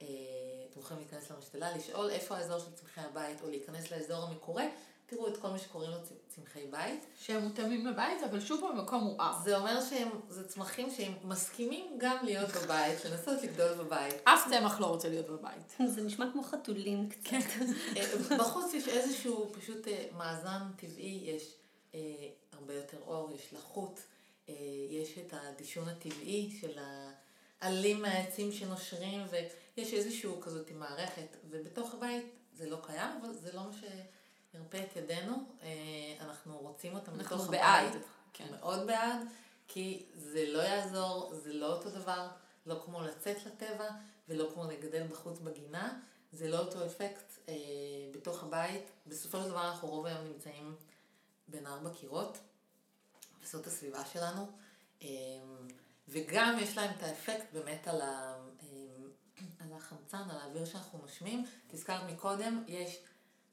אה, 0.02 0.06
אתם 0.70 0.80
יכולים 0.80 1.02
להיכנס 1.02 1.30
למשתלה, 1.30 1.76
לשאול 1.76 2.10
איפה 2.10 2.36
האזור 2.36 2.58
של 2.58 2.72
צמחי 2.74 3.00
הבית, 3.00 3.42
או 3.42 3.50
להיכנס 3.50 3.90
לאזור 3.90 4.24
המקורה, 4.24 4.64
תראו 5.06 5.28
את 5.28 5.36
כל 5.36 5.48
מה 5.48 5.58
שקוראים 5.58 5.90
לו 5.90 5.96
צמחי 6.28 6.66
בית. 6.70 7.06
שהם 7.18 7.42
מותאמים 7.42 7.86
לבית, 7.86 8.22
אבל 8.30 8.40
שוב 8.40 8.70
במקום 8.72 9.04
מואר. 9.04 9.32
זה 9.44 9.56
אומר 9.56 9.80
שהם, 9.80 10.08
זה 10.28 10.48
צמחים 10.48 10.90
שהם 10.90 11.12
מסכימים 11.24 11.98
גם 11.98 12.16
להיות 12.24 12.50
בבית, 12.50 13.04
לנסות 13.04 13.42
לגדול 13.42 13.74
בבית. 13.74 14.14
אף 14.24 14.48
צמח 14.50 14.80
לא 14.80 14.86
רוצה 14.86 15.08
להיות 15.08 15.26
בבית. 15.26 15.76
זה 15.94 16.02
נשמע 16.02 16.26
כמו 16.32 16.42
חתולים 16.42 17.08
קצת. 17.08 17.32
אה, 17.96 18.36
בחוץ 18.38 18.74
יש 18.74 18.88
איזשהו 18.88 19.52
פשוט 19.52 19.88
מאזן 20.16 20.62
טבעי, 20.76 21.20
יש 21.24 21.54
הרבה 22.52 22.74
יותר 22.74 22.98
אור, 23.06 23.32
יש 23.32 23.52
לחות, 23.52 24.00
יש 24.90 25.18
את 25.18 25.34
הדישון 25.36 25.88
הטבעי 25.88 26.58
של 26.60 26.78
העלים 27.60 28.02
מהעצים 28.02 28.52
שנושרים, 28.52 29.26
ויש 29.30 29.94
איזשהו 29.94 30.40
כזאת 30.40 30.70
מערכת, 30.70 31.36
ובתוך 31.50 31.94
הבית 31.94 32.26
זה 32.52 32.70
לא 32.70 32.78
קיים, 32.82 33.20
אבל 33.22 33.32
זה 33.32 33.52
לא 33.52 33.62
מה 33.62 33.70
שירפה 33.72 34.78
את 34.78 34.96
ידינו, 34.96 35.36
אנחנו 36.20 36.58
רוצים 36.58 36.94
אותם 36.94 37.18
בתוך 37.18 37.48
הבית. 37.48 37.60
אנחנו 37.60 37.92
בעד. 37.92 38.02
כן. 38.32 38.46
מאוד 38.50 38.86
בעד, 38.86 39.18
כי 39.68 40.06
זה 40.14 40.44
לא 40.46 40.58
יעזור, 40.58 41.34
זה 41.34 41.52
לא 41.52 41.76
אותו 41.76 41.90
דבר, 41.90 42.28
לא 42.66 42.82
כמו 42.84 43.02
לצאת 43.02 43.36
לטבע, 43.46 43.90
ולא 44.28 44.50
כמו 44.54 44.64
לגדל 44.64 45.06
בחוץ 45.06 45.38
בגינה. 45.38 45.98
זה 46.32 46.48
לא 46.48 46.58
אותו 46.58 46.86
אפקט 46.86 47.32
אה, 47.48 47.54
בתוך 48.12 48.42
הבית. 48.42 48.90
בסופו 49.06 49.38
של 49.38 49.48
דבר 49.48 49.70
אנחנו 49.70 49.88
רוב 49.88 50.06
היום 50.06 50.24
נמצאים 50.24 50.76
בין 51.48 51.66
ארבע 51.66 51.90
קירות, 51.94 52.38
וזאת 53.42 53.66
הסביבה 53.66 54.04
שלנו. 54.04 54.46
אה, 55.02 55.08
וגם 56.08 56.58
יש 56.60 56.76
להם 56.76 56.90
את 56.98 57.02
האפקט 57.02 57.52
באמת 57.52 57.88
על, 57.88 58.00
ה, 58.00 58.36
אה, 58.62 58.68
על 59.60 59.72
החמצן, 59.72 60.30
על 60.30 60.38
האוויר 60.38 60.64
שאנחנו 60.64 60.98
נושמים. 60.98 61.44
תזכרת 61.68 62.10
מקודם, 62.10 62.64
יש 62.68 63.00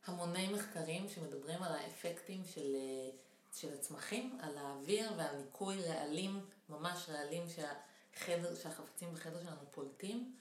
המוני 0.05 0.53
מחקרים 0.53 1.09
שמדברים 1.09 1.63
על 1.63 1.73
האפקטים 1.75 2.43
של, 2.45 2.75
אה, 2.75 3.09
של 3.53 3.73
הצמחים, 3.73 4.37
על 4.41 4.57
האוויר 4.57 5.11
ועל 5.17 5.35
ניקוי 5.35 5.81
רעלים, 5.81 6.45
ממש 6.69 7.09
רעלים 7.09 7.43
שהחדר, 7.49 8.55
שהחפצים 8.55 9.13
בחדר 9.13 9.43
שלנו 9.43 9.71
פולטים, 9.71 10.35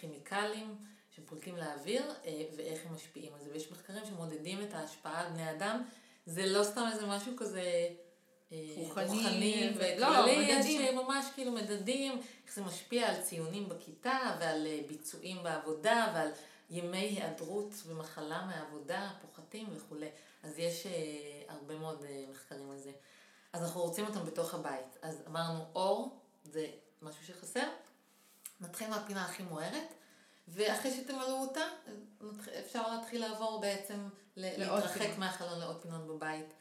כימיקלים. 0.00 0.76
שפולטים 1.16 1.56
לאוויר 1.56 2.12
ואיך 2.56 2.86
הם 2.86 2.94
משפיעים 2.94 3.34
על 3.34 3.40
זה. 3.44 3.50
ויש 3.52 3.72
מחקרים 3.72 4.06
שמודדים 4.06 4.62
את 4.62 4.74
ההשפעה 4.74 5.20
על 5.20 5.32
בני 5.32 5.50
אדם. 5.50 5.82
זה 6.26 6.46
לא 6.46 6.64
סתם 6.64 6.84
איזה 6.92 7.06
משהו 7.06 7.36
כזה 7.36 7.88
אה, 8.52 8.58
רוחני 8.76 9.70
וכללי, 9.74 9.98
לא, 9.98 10.28
יש 10.28 10.92
ממש 10.94 11.26
כאילו 11.34 11.52
מדדים, 11.52 12.12
איך 12.46 12.54
זה 12.54 12.62
משפיע 12.62 13.08
על 13.08 13.22
ציונים 13.22 13.68
בכיתה 13.68 14.36
ועל 14.40 14.66
אה, 14.66 14.80
ביצועים 14.88 15.42
בעבודה 15.42 16.12
ועל 16.14 16.28
ימי 16.70 16.98
היעדרות 16.98 17.74
ומחלה 17.86 18.44
מהעבודה, 18.46 19.10
פוחתים 19.20 19.66
וכולי. 19.76 20.08
אז 20.42 20.58
יש 20.58 20.86
הרבה 21.48 21.78
מאוד 21.78 22.04
מחקרים 22.30 22.70
על 22.70 22.78
זה. 22.78 22.92
אז 23.52 23.62
אנחנו 23.62 23.80
רוצים 23.80 24.06
אותם 24.06 24.26
בתוך 24.26 24.54
הבית. 24.54 24.96
אז 25.02 25.22
אמרנו 25.26 25.64
אור, 25.74 26.18
זה 26.44 26.66
משהו 27.02 27.24
שחסר. 27.26 27.68
נתחיל 28.60 28.88
מהפינה 28.88 29.24
הכי 29.24 29.42
מוארת. 29.42 29.94
ואחרי 30.48 30.90
שתמלאו 30.90 31.40
אותה, 31.40 31.64
אפשר 32.60 32.94
להתחיל 32.94 33.20
לעבור 33.20 33.60
בעצם, 33.60 34.08
להתרחק 34.36 35.18
מהחלון 35.18 35.58
לעוד 35.58 35.82
פינות 35.82 36.06
בבית. 36.06 36.54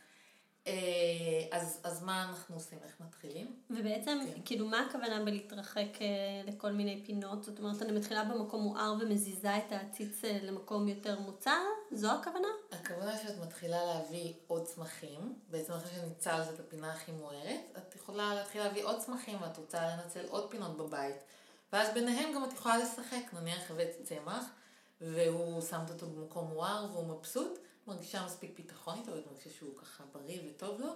אה, 0.67 1.57
אז, 1.57 1.79
אז 1.83 2.03
מה 2.03 2.23
אנחנו 2.29 2.55
עושים? 2.55 2.77
איך 2.83 2.93
מתחילים? 2.99 3.55
ובעצם, 3.69 4.19
כן. 4.35 4.41
כאילו, 4.45 4.67
מה 4.67 4.85
הכוונה 4.89 5.25
בלהתרחק 5.25 6.01
אה, 6.01 6.07
לכל 6.45 6.71
מיני 6.71 7.03
פינות? 7.05 7.43
זאת 7.43 7.59
אומרת, 7.59 7.81
אני 7.81 7.91
מתחילה 7.91 8.23
במקום 8.23 8.61
מואר 8.61 8.93
ומזיזה 8.99 9.57
את 9.57 9.71
העציץ 9.71 10.25
אה, 10.25 10.37
למקום 10.41 10.87
יותר 10.87 11.19
מוצר? 11.19 11.61
זו 11.91 12.11
הכוונה? 12.11 12.47
הכוונה 12.71 13.17
שאת 13.17 13.37
מתחילה 13.37 13.85
להביא 13.85 14.33
עוד 14.47 14.65
צמחים, 14.65 15.33
בעצם 15.49 15.73
אחרי 15.73 15.91
שניצלת 15.95 16.53
את 16.53 16.59
הפינה 16.59 16.93
הכי 16.93 17.11
מוארת, 17.11 17.77
את 17.77 17.95
יכולה 17.95 18.35
להתחיל 18.35 18.61
להביא 18.61 18.83
עוד 18.83 18.99
צמחים 18.99 19.41
ואת 19.41 19.57
רוצה 19.57 19.81
לנצל 19.87 20.25
עוד 20.29 20.51
פינות 20.51 20.77
בבית. 20.77 21.15
ואז 21.73 21.93
ביניהם 21.93 22.33
גם 22.35 22.43
את 22.43 22.53
יכולה 22.53 22.77
לשחק, 22.77 23.33
נניח 23.33 23.71
הבאת 23.71 23.89
צמח, 24.03 24.45
והוא 25.01 25.61
שמת 25.61 25.89
אותו 25.89 26.07
במקום 26.07 26.47
מואר 26.47 26.87
והוא 26.91 27.07
מבסוט, 27.07 27.59
מרגישה 27.87 28.25
מספיק 28.25 28.51
ביטחון 28.55 28.99
איתו, 28.99 29.11
ואת 29.11 29.27
מרגישה 29.27 29.49
שהוא 29.49 29.77
ככה 29.77 30.03
בריא 30.13 30.39
וטוב 30.49 30.81
לו, 30.81 30.93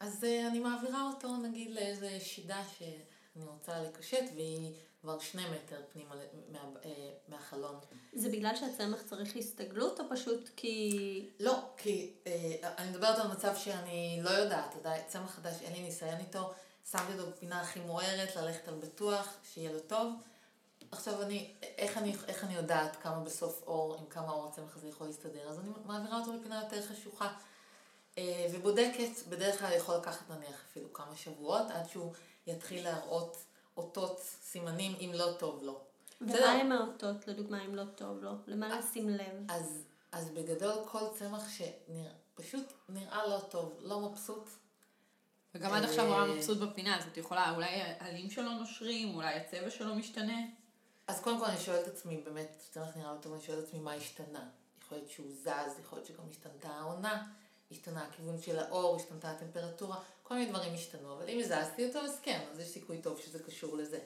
אז 0.00 0.24
uh, 0.24 0.50
אני 0.50 0.58
מעבירה 0.58 1.10
אותו 1.12 1.36
נגיד 1.36 1.70
לאיזה 1.70 2.20
שידה 2.20 2.62
שאני 2.78 3.44
רוצה 3.44 3.82
לקשט, 3.82 4.24
והיא 4.34 4.72
כבר 5.00 5.18
שני 5.18 5.42
מטר 5.46 5.80
פנימה 5.92 6.14
מה, 6.52 6.58
uh, 6.82 6.86
מהחלון. 7.28 7.78
זה 8.12 8.28
בגלל 8.28 8.56
שהצמח 8.56 9.02
צריך 9.02 9.36
הסתגלות, 9.36 10.00
או 10.00 10.04
פשוט 10.10 10.50
כי... 10.56 11.30
לא, 11.40 11.58
כי 11.76 12.12
uh, 12.24 12.28
אני 12.78 12.90
מדברת 12.90 13.18
על 13.18 13.32
מצב 13.32 13.56
שאני 13.56 14.20
לא 14.22 14.30
יודעת, 14.30 14.74
עדיין 14.76 15.02
צמח 15.06 15.30
חדש, 15.30 15.54
אין 15.62 15.72
לי 15.72 15.82
ניסיון 15.82 16.20
איתו. 16.20 16.52
שמתי 16.90 17.12
אותו 17.12 17.30
בפינה 17.30 17.60
הכי 17.60 17.80
מוארת, 17.80 18.36
ללכת 18.36 18.68
על 18.68 18.74
בטוח, 18.74 19.34
שיהיה 19.52 19.72
לו 19.72 19.80
טוב. 19.80 20.12
עכשיו 20.94 21.22
אני, 21.22 21.50
איך 21.62 21.98
אני, 21.98 22.14
איך 22.28 22.44
אני 22.44 22.54
יודעת 22.54 22.96
כמה 23.02 23.20
בסוף 23.20 23.62
אור, 23.66 23.96
עם 24.00 24.06
כמה 24.06 24.30
אור 24.30 24.48
הצמח 24.48 24.76
הזה 24.76 24.88
יכול 24.88 25.06
להסתדר, 25.06 25.48
אז 25.48 25.58
אני 25.58 25.68
מעבירה 25.86 26.20
אותו 26.20 26.32
לפינה 26.32 26.62
יותר 26.64 26.82
חשוכה. 26.86 27.32
אה, 28.18 28.46
ובודקת, 28.52 29.26
בדרך 29.28 29.58
כלל 29.58 29.72
יכול 29.72 29.96
לקחת 29.96 30.30
נניח 30.30 30.62
אפילו 30.70 30.92
כמה 30.92 31.16
שבועות, 31.16 31.70
עד 31.70 31.88
שהוא 31.88 32.12
יתחיל 32.46 32.84
להראות 32.84 33.36
אותות, 33.76 34.20
סימנים, 34.20 34.96
אם 35.00 35.10
לא 35.14 35.32
טוב 35.38 35.62
לו. 35.62 35.80
ומה 36.20 36.52
הם 36.52 36.72
האותות, 36.72 37.28
לדוגמה, 37.28 37.64
אם 37.64 37.74
לא 37.74 37.84
טוב 37.94 38.22
לו? 38.22 38.32
למה 38.46 38.78
לשים 38.78 39.08
לב? 39.08 39.44
אז, 39.48 39.82
אז 40.12 40.30
בגדול 40.30 40.74
כל 40.84 41.04
צמח 41.18 41.48
שפשוט 41.48 42.72
נראה 42.88 43.26
לא 43.26 43.40
טוב, 43.50 43.72
לא 43.80 44.00
מבסוט, 44.00 44.48
וגם 45.54 45.72
עד 45.72 45.84
עכשיו 45.84 46.06
הוא 46.06 46.14
היה 46.14 46.34
מבסוט 46.34 46.58
בפינה, 46.58 46.98
אז 46.98 47.04
את 47.12 47.16
יכולה, 47.16 47.54
אולי 47.54 47.82
העלים 47.82 48.30
שלו 48.30 48.50
נושרים, 48.52 49.14
אולי 49.14 49.34
הצבע 49.34 49.70
שלו 49.70 49.94
משתנה. 49.94 50.38
אז 51.08 51.20
קודם 51.20 51.38
כל 51.38 51.44
אני 51.44 51.58
שואלת 51.58 51.88
את 51.88 51.92
עצמי, 51.92 52.16
באמת, 52.16 52.56
כשצריך 52.60 52.96
נראה 52.96 53.10
אותו, 53.10 53.34
אני 53.34 53.42
שואלת 53.42 53.62
את 53.62 53.68
עצמי 53.68 53.80
מה 53.80 53.94
השתנה. 53.94 54.48
יכול 54.82 54.98
להיות 54.98 55.10
שהוא 55.10 55.26
זז, 55.30 55.80
יכול 55.80 55.98
להיות 55.98 56.06
שגם 56.06 56.24
השתנתה 56.30 56.68
העונה, 56.68 57.26
השתנה 57.70 58.04
הכיוון 58.04 58.42
של 58.42 58.58
האור, 58.58 58.96
השתנתה 58.96 59.30
הטמפרטורה, 59.30 59.96
כל 60.22 60.34
מיני 60.34 60.50
דברים 60.50 60.74
השתנו, 60.74 61.16
אבל 61.16 61.28
אם 61.28 61.38
הזזתי 61.38 61.86
אותו, 61.86 61.98
אז 61.98 62.20
כן, 62.22 62.40
אז 62.52 62.60
יש 62.60 62.68
סיכוי 62.68 63.02
טוב 63.02 63.20
שזה 63.20 63.42
קשור 63.42 63.76
לזה. 63.76 63.98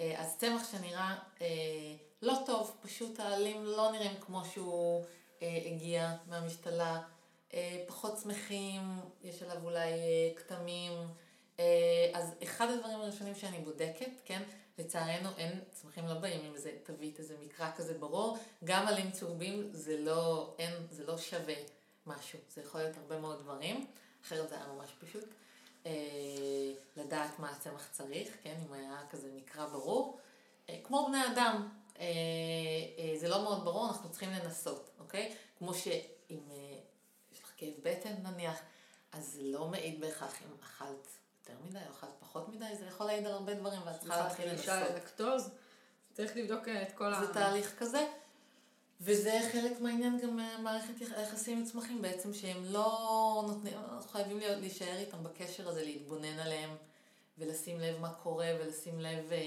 אה, 0.00 0.14
אז 0.20 0.36
צמח 0.38 0.70
שנראה 0.72 1.18
אה, 1.40 1.46
לא 2.22 2.34
טוב, 2.46 2.76
פשוט 2.82 3.20
העלים 3.20 3.64
לא 3.64 3.92
נראים 3.92 4.20
כמו 4.20 4.44
שהוא 4.44 5.04
אה, 5.42 5.62
הגיע 5.66 6.16
מהמשתלה. 6.26 7.02
אה, 7.54 7.84
פחות 7.86 8.18
שמחים, 8.18 8.80
יש 9.24 9.42
עליו 9.42 9.64
אולי 9.64 9.92
אה, 9.92 10.30
כתמים. 10.36 10.92
אה, 11.60 12.10
אז 12.14 12.34
אחד 12.42 12.70
הדברים 12.70 13.00
הראשונים 13.00 13.34
שאני 13.34 13.58
בודקת, 13.58 14.10
כן, 14.24 14.42
לצערנו 14.78 15.28
אין, 15.36 15.60
צמחים 15.70 16.06
לא 16.06 16.14
באים 16.14 16.44
עם 16.44 16.54
איזה 16.54 16.76
תווית, 16.84 17.18
איזה 17.18 17.36
מקרא 17.40 17.70
כזה 17.76 17.98
ברור, 17.98 18.38
גם 18.64 18.88
עלים 18.88 19.10
צהובים 19.10 19.68
זה 19.72 19.96
לא, 19.96 20.54
אין, 20.58 20.72
זה 20.90 21.06
לא 21.06 21.18
שווה 21.18 21.54
משהו, 22.06 22.38
זה 22.54 22.60
יכול 22.60 22.80
להיות 22.80 22.96
הרבה 22.96 23.18
מאוד 23.18 23.38
דברים, 23.38 23.86
אחרת 24.24 24.48
זה 24.48 24.54
היה 24.54 24.66
ממש 24.66 24.90
פשוט. 24.98 25.24
לדעת 26.96 27.38
מה 27.38 27.50
הצמח 27.50 27.88
צריך, 27.92 28.36
כן, 28.42 28.56
אם 28.68 28.72
היה 28.72 29.02
כזה 29.10 29.28
מקרא 29.34 29.66
ברור. 29.66 30.18
כמו 30.84 31.06
בני 31.08 31.26
אדם, 31.32 31.68
זה 33.16 33.28
לא 33.28 33.42
מאוד 33.42 33.64
ברור, 33.64 33.88
אנחנו 33.88 34.10
צריכים 34.10 34.30
לנסות, 34.30 34.90
אוקיי? 34.98 35.36
כמו 35.58 35.74
שאם 35.74 36.40
כאב 37.56 37.74
בטן 37.82 38.14
נניח, 38.22 38.58
אז 39.12 39.32
זה 39.32 39.42
לא 39.42 39.68
מעיד 39.68 40.00
בהכרח 40.00 40.42
אם 40.42 40.48
אכלת 40.62 41.08
יותר 41.48 41.60
מדי 41.64 41.78
או 41.88 41.92
אכלת 41.92 42.10
פחות 42.20 42.48
מדי, 42.48 42.76
זה 42.78 42.86
יכול 42.86 43.06
להעיד 43.06 43.26
על 43.26 43.32
הרבה 43.32 43.54
דברים 43.54 43.80
ואת 43.86 44.00
צריכה 44.00 44.24
להתחיל 44.24 44.48
לנסות. 44.50 44.68
לקטוז, 44.96 45.50
צריך 46.12 46.36
לבדוק 46.36 46.68
את 46.68 46.92
כל 46.92 47.14
ה... 47.14 47.26
זה 47.26 47.32
תהליך 47.32 47.74
כזה. 47.78 48.06
וזה 49.00 49.40
חלק 49.52 49.80
מהעניין 49.80 50.20
גם 50.20 50.40
מערכת 50.62 50.94
היחסים 51.16 51.58
עם 51.58 51.64
צמחים 51.64 52.02
בעצם, 52.02 52.34
שהם 52.34 52.64
לא 52.64 52.88
נותנים, 53.48 53.78
אנחנו 53.78 54.10
חייבים 54.10 54.38
להיות, 54.38 54.58
להישאר 54.58 54.96
איתם 54.98 55.22
בקשר 55.24 55.68
הזה, 55.68 55.84
להתבונן 55.84 56.38
עליהם 56.38 56.70
ולשים 57.38 57.80
לב 57.80 57.98
מה 58.00 58.14
קורה 58.14 58.48
ולשים 58.60 59.00
לב 59.00 59.32
אה, 59.32 59.38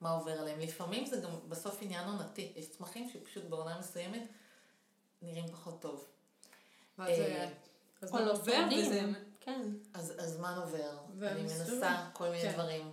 מה 0.00 0.10
עובר 0.10 0.40
עליהם. 0.40 0.60
לפעמים 0.60 1.06
זה 1.06 1.20
גם 1.20 1.30
בסוף 1.48 1.78
עניין 1.80 2.08
עונתי. 2.08 2.52
יש 2.56 2.70
צמחים 2.70 3.10
שפשוט 3.10 3.44
בעונה 3.44 3.78
מסוימת 3.78 4.22
נראים 5.22 5.48
פחות 5.48 5.82
טוב. 5.82 6.04
ואז 6.98 7.08
אה, 7.08 7.14
זה- 7.16 7.48
אז 8.02 8.10
או 8.10 8.14
מה 8.14 8.20
לא 8.24 8.32
עובר. 8.32 8.64
וזה... 8.78 9.02
כן. 9.44 9.62
אז 9.94 10.14
הזמן 10.18 10.54
עובר, 10.56 10.98
אני. 11.22 11.42
מנסה 11.42 12.10
כל 12.12 12.28
מיני 12.28 12.42
כן. 12.42 12.52
דברים. 12.52 12.92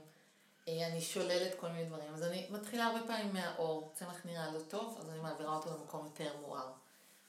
אה, 0.68 0.88
אני 0.88 1.02
שוללת 1.02 1.60
כל 1.60 1.68
מיני 1.68 1.86
דברים. 1.86 2.14
אז 2.14 2.24
אני 2.24 2.48
מתחילה 2.50 2.86
הרבה 2.86 3.08
פעמים 3.08 3.34
מהאור. 3.34 3.92
צמח 3.96 4.26
נראה 4.26 4.52
לא 4.52 4.60
טוב, 4.60 4.98
אז 5.00 5.10
אני 5.10 5.20
מעבירה 5.20 5.56
אותו 5.56 5.70
למקום 5.70 6.06
יותר 6.06 6.38
מואר. 6.42 6.72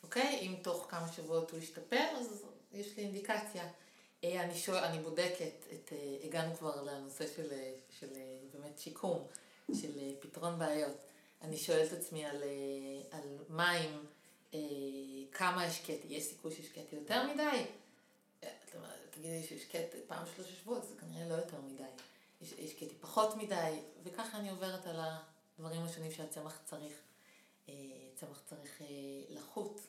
אוקיי? 0.03 0.39
אם 0.41 0.55
תוך 0.63 0.87
כמה 0.91 1.13
שבועות 1.13 1.51
הוא 1.51 1.59
ישתפר, 1.59 2.05
אז 2.19 2.45
יש 2.73 2.97
לי 2.97 3.03
אינדיקציה. 3.03 3.69
אה, 4.25 4.45
אני, 4.45 4.55
שואל, 4.55 4.85
אני 4.85 4.99
בודקת, 4.99 5.65
את, 5.73 5.93
אה, 5.93 6.17
הגענו 6.25 6.57
כבר 6.57 6.83
לנושא 6.83 7.27
של, 7.37 7.53
של 8.01 8.09
באמת 8.53 8.79
שיקום, 8.79 9.27
של 9.75 9.93
פתרון 10.21 10.59
בעיות. 10.59 10.97
אני 11.43 11.57
שואלת 11.57 11.93
את 11.93 11.99
עצמי 11.99 12.25
על, 12.25 12.43
על 13.11 13.39
מים, 13.49 14.07
כמה 15.33 15.65
השקעתי, 15.65 16.07
יש 16.09 16.25
סיכוי 16.25 16.53
שהשקעתי 16.53 16.97
יותר 16.97 17.33
מדי? 17.33 17.65
אה, 18.45 18.49
תגידי 19.11 19.43
שהשקעת 19.43 19.95
פעם 20.07 20.25
שלושה 20.37 20.53
שבועות, 20.53 20.85
זה 20.85 20.95
כנראה 21.01 21.29
לא 21.29 21.35
יותר 21.35 21.61
מדי. 21.61 21.83
יש- 22.43 22.53
השקעתי 22.65 22.95
פחות 23.01 23.37
מדי, 23.37 23.79
וככה 24.03 24.39
אני 24.39 24.51
עוברת 24.51 24.87
על 24.87 24.97
הדברים 25.59 25.83
השונים 25.83 26.11
שהצמח 26.13 26.61
צריך. 26.65 26.93
אה, 27.69 27.75
צמח 28.15 28.43
צריך 28.47 28.83
אה, 28.83 28.87
לחות. 29.29 29.81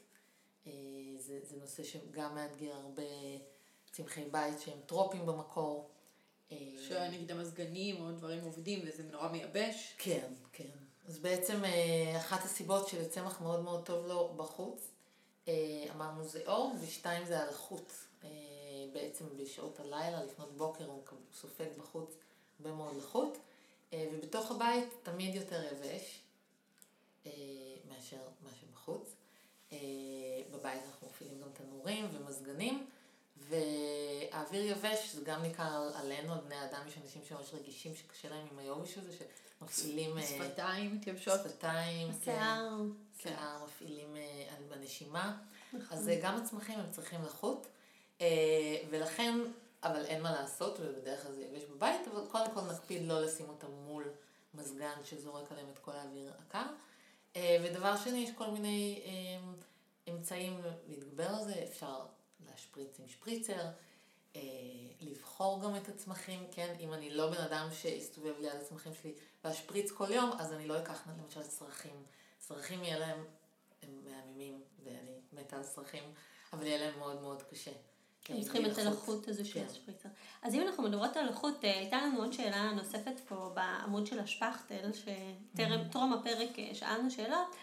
זה, 1.19 1.39
זה 1.43 1.55
נושא 1.57 1.83
שגם 1.83 2.35
מאתגר 2.35 2.73
הרבה 2.73 3.03
צמחי 3.91 4.23
בית 4.31 4.61
שהם 4.61 4.77
טרופים 4.85 5.25
במקור. 5.25 5.89
אה, 6.51 6.57
שנגיד 6.87 7.31
המזגנים 7.31 8.01
או 8.05 8.11
דברים 8.11 8.43
עובדים 8.43 8.79
וזה 8.87 9.03
נורא 9.03 9.27
מייבש. 9.31 9.95
כן, 9.97 10.33
כן. 10.53 10.69
אז 11.07 11.19
בעצם 11.19 11.61
אחת 12.17 12.43
הסיבות 12.45 12.87
שלצמח 12.87 13.41
מאוד 13.41 13.59
מאוד 13.63 13.85
טוב 13.85 14.05
לו 14.07 14.33
בחוץ, 14.37 14.87
אמרנו 15.91 16.27
זה 16.27 16.41
אור, 16.47 16.73
ושתיים 16.81 17.25
זה 17.25 17.39
הלחות. 17.39 17.93
בעצם 18.93 19.25
בשעות 19.37 19.79
הלילה, 19.79 20.23
לפנות 20.23 20.57
בוקר, 20.57 20.85
הוא 20.85 21.03
סופג 21.33 21.67
בחוץ 21.77 22.15
הרבה 22.59 22.75
מאוד 22.75 22.97
לחות, 22.97 23.37
אה, 23.93 24.07
ובתוך 24.13 24.51
הבית 24.51 24.89
תמיד 25.03 25.35
יותר 25.35 25.63
יבש 25.63 26.19
אה, 27.25 27.31
מאשר, 27.89 28.17
מאשר 28.43 28.65
בחוץ. 28.73 29.15
אה, 29.71 29.77
בבית 30.51 30.81
אנחנו 30.87 31.07
מפעילים 31.07 31.41
גם 31.41 31.49
תנורים 31.53 32.07
ומזגנים, 32.11 32.87
והאוויר 33.37 34.65
יבש 34.65 35.15
זה 35.15 35.21
גם 35.23 35.41
ניכר 35.41 35.91
עלינו, 35.95 36.33
על 36.33 36.39
בני 36.39 36.63
אדם, 36.65 36.87
יש 36.87 36.97
אנשים 37.03 37.21
שממש 37.29 37.53
רגישים 37.53 37.95
שקשה 37.95 38.29
להם 38.29 38.47
עם 38.51 38.59
היובש 38.59 38.97
הזה, 38.97 39.11
שמפעילים 39.17 40.15
שפתיים 40.21 40.95
מתייבשות. 40.95 41.39
שפתיים, 41.43 42.07
כן, 42.07 42.31
השיער. 42.31 42.69
שיער, 43.21 43.65
מפעילים 43.65 44.15
בנשימה, 44.69 45.37
נכון. 45.73 45.97
אז 45.97 46.11
גם 46.21 46.37
הצמחים 46.37 46.79
הם 46.79 46.91
צריכים 46.91 47.23
לחות, 47.23 47.67
ולכן, 48.89 49.39
אבל 49.83 50.05
אין 50.05 50.21
מה 50.21 50.31
לעשות, 50.31 50.79
ובדרך 50.79 51.23
כלל 51.23 51.31
זה 51.31 51.41
יבש 51.41 51.63
בבית, 51.63 52.07
אבל 52.07 52.21
קודם 52.31 52.51
כל 52.53 52.61
נקפיד 52.61 53.07
לא 53.07 53.21
לשים 53.21 53.49
אותם 53.49 53.71
מול 53.71 54.03
מזגן 54.53 54.95
שזורק 55.03 55.51
עליהם 55.51 55.67
את 55.73 55.79
כל 55.79 55.91
האוויר 55.91 56.33
הקר. 56.39 56.65
אה, 57.35 57.57
ודבר 57.63 57.97
שני, 57.97 58.17
יש 58.17 58.29
כל 58.35 58.47
מיני 58.47 59.01
אה, 59.05 60.13
אמצעים 60.13 60.61
להתגבר 60.87 61.27
על 61.27 61.43
זה, 61.43 61.63
אפשר 61.63 62.05
להשפריץ 62.49 62.99
עם 62.99 63.07
שפריצר, 63.07 63.65
אה, 64.35 64.41
לבחור 65.01 65.61
גם 65.61 65.75
את 65.75 65.89
הצמחים, 65.89 66.47
כן? 66.51 66.75
אם 66.79 66.93
אני 66.93 67.09
לא 67.09 67.29
בן 67.29 67.41
אדם 67.41 67.67
שיסתובב 67.73 68.33
ליד 68.39 68.55
הצמחים 68.61 68.93
שלי 69.01 69.13
ואשפריץ 69.43 69.91
כל 69.91 70.11
יום, 70.11 70.31
אז 70.39 70.53
אני 70.53 70.67
לא 70.67 70.79
אקח 70.79 71.07
למשל 71.07 71.43
צרכים. 71.43 72.03
צרכים 72.39 72.83
יהיה 72.83 72.99
להם, 72.99 73.25
הם 73.81 74.01
מהממים, 74.05 74.61
ואני 74.83 75.19
מתה 75.33 75.57
על 75.57 75.63
צרכים, 75.63 76.03
אבל 76.53 76.65
יהיה 76.65 76.77
להם 76.77 76.99
מאוד 76.99 77.21
מאוד 77.21 77.43
קשה. 77.43 77.71
הם 78.29 78.35
אה, 78.35 78.43
צריכים 78.43 78.65
את 78.65 78.71
לחות. 78.71 78.85
הלחות 78.85 79.27
הזו 79.27 79.45
של 79.45 79.53
כן. 79.59 79.65
השפריצר. 79.69 80.09
אז 80.43 80.55
אם 80.55 80.61
אנחנו 80.61 80.83
מדברות 80.83 81.17
על 81.17 81.29
לחות, 81.29 81.65
אה, 81.65 81.79
הייתה 81.79 81.97
לנו 81.97 82.19
עוד 82.19 82.33
שאלה 82.33 82.71
נוספת 82.71 83.19
פה 83.27 83.51
בעמוד 83.53 84.07
של 84.07 84.19
השפכטל, 84.19 84.91
שטרם, 84.93 85.87
טרום 85.91 86.13
הפרק 86.13 86.59
אה, 86.59 86.69
שאלנו 86.73 87.11
שאלות. 87.11 87.55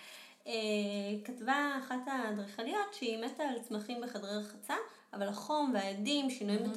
אה, 0.47 0.53
כתבה 1.25 1.79
אחת 1.85 2.01
האדריכליות 2.07 2.95
שהיא 2.95 3.25
מתה 3.25 3.43
על 3.43 3.59
צמחים 3.69 4.01
בחדרי 4.01 4.37
רחצה, 4.37 4.75
אבל 5.13 5.29
החום 5.29 5.71
והעדים, 5.75 6.31
שינויים 6.31 6.73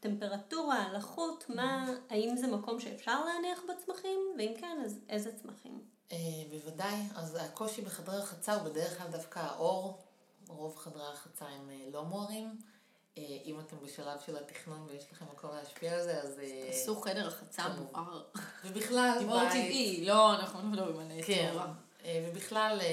בטמפרטורה, 0.00 0.92
לחות, 0.92 1.44
מה, 1.48 1.86
האם 2.10 2.36
זה 2.36 2.46
מקום 2.46 2.80
שאפשר 2.80 3.24
להניח 3.24 3.60
בצמחים, 3.68 4.18
ואם 4.38 4.52
כן, 4.60 4.82
אז 4.84 5.00
איזה 5.08 5.30
צמחים? 5.42 5.80
בוודאי, 6.50 6.96
אז 7.14 7.38
הקושי 7.40 7.82
בחדרי 7.82 8.16
רחצה 8.16 8.54
הוא 8.54 8.62
בדרך 8.62 8.98
כלל 8.98 9.06
דווקא 9.10 9.38
האור, 9.38 9.98
רוב 10.48 10.76
חדרי 10.76 11.02
הרחצה 11.02 11.46
הם 11.46 11.70
לא 11.92 12.04
מוארים. 12.04 12.58
אה, 13.18 13.38
אם 13.44 13.60
אתם 13.60 13.76
בשלב 13.82 14.20
של 14.26 14.36
התכנון 14.36 14.86
ויש 14.88 15.04
לכם 15.12 15.24
מקום 15.32 15.50
להשפיע 15.50 15.94
על 15.94 16.02
זה, 16.02 16.22
אז... 16.22 16.38
אה, 16.38 16.68
עשו 16.68 17.00
חדר 17.00 17.26
רחצה. 17.26 17.68
מואר. 17.68 18.22
ובכלל, 18.64 19.18
עם 19.20 19.30
אור 19.30 19.48
טבעי, 19.48 20.04
לא, 20.06 20.34
אנחנו 20.34 20.58
לא 20.58 20.66
מדברים 20.66 20.98
על 20.98 21.22
כן, 21.26 21.48
תאורה. 21.50 21.72
אה, 22.04 22.28
ובכלל, 22.28 22.78
אה, 22.80 22.86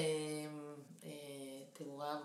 אה, 1.04 1.10
תאורה, 1.72 2.20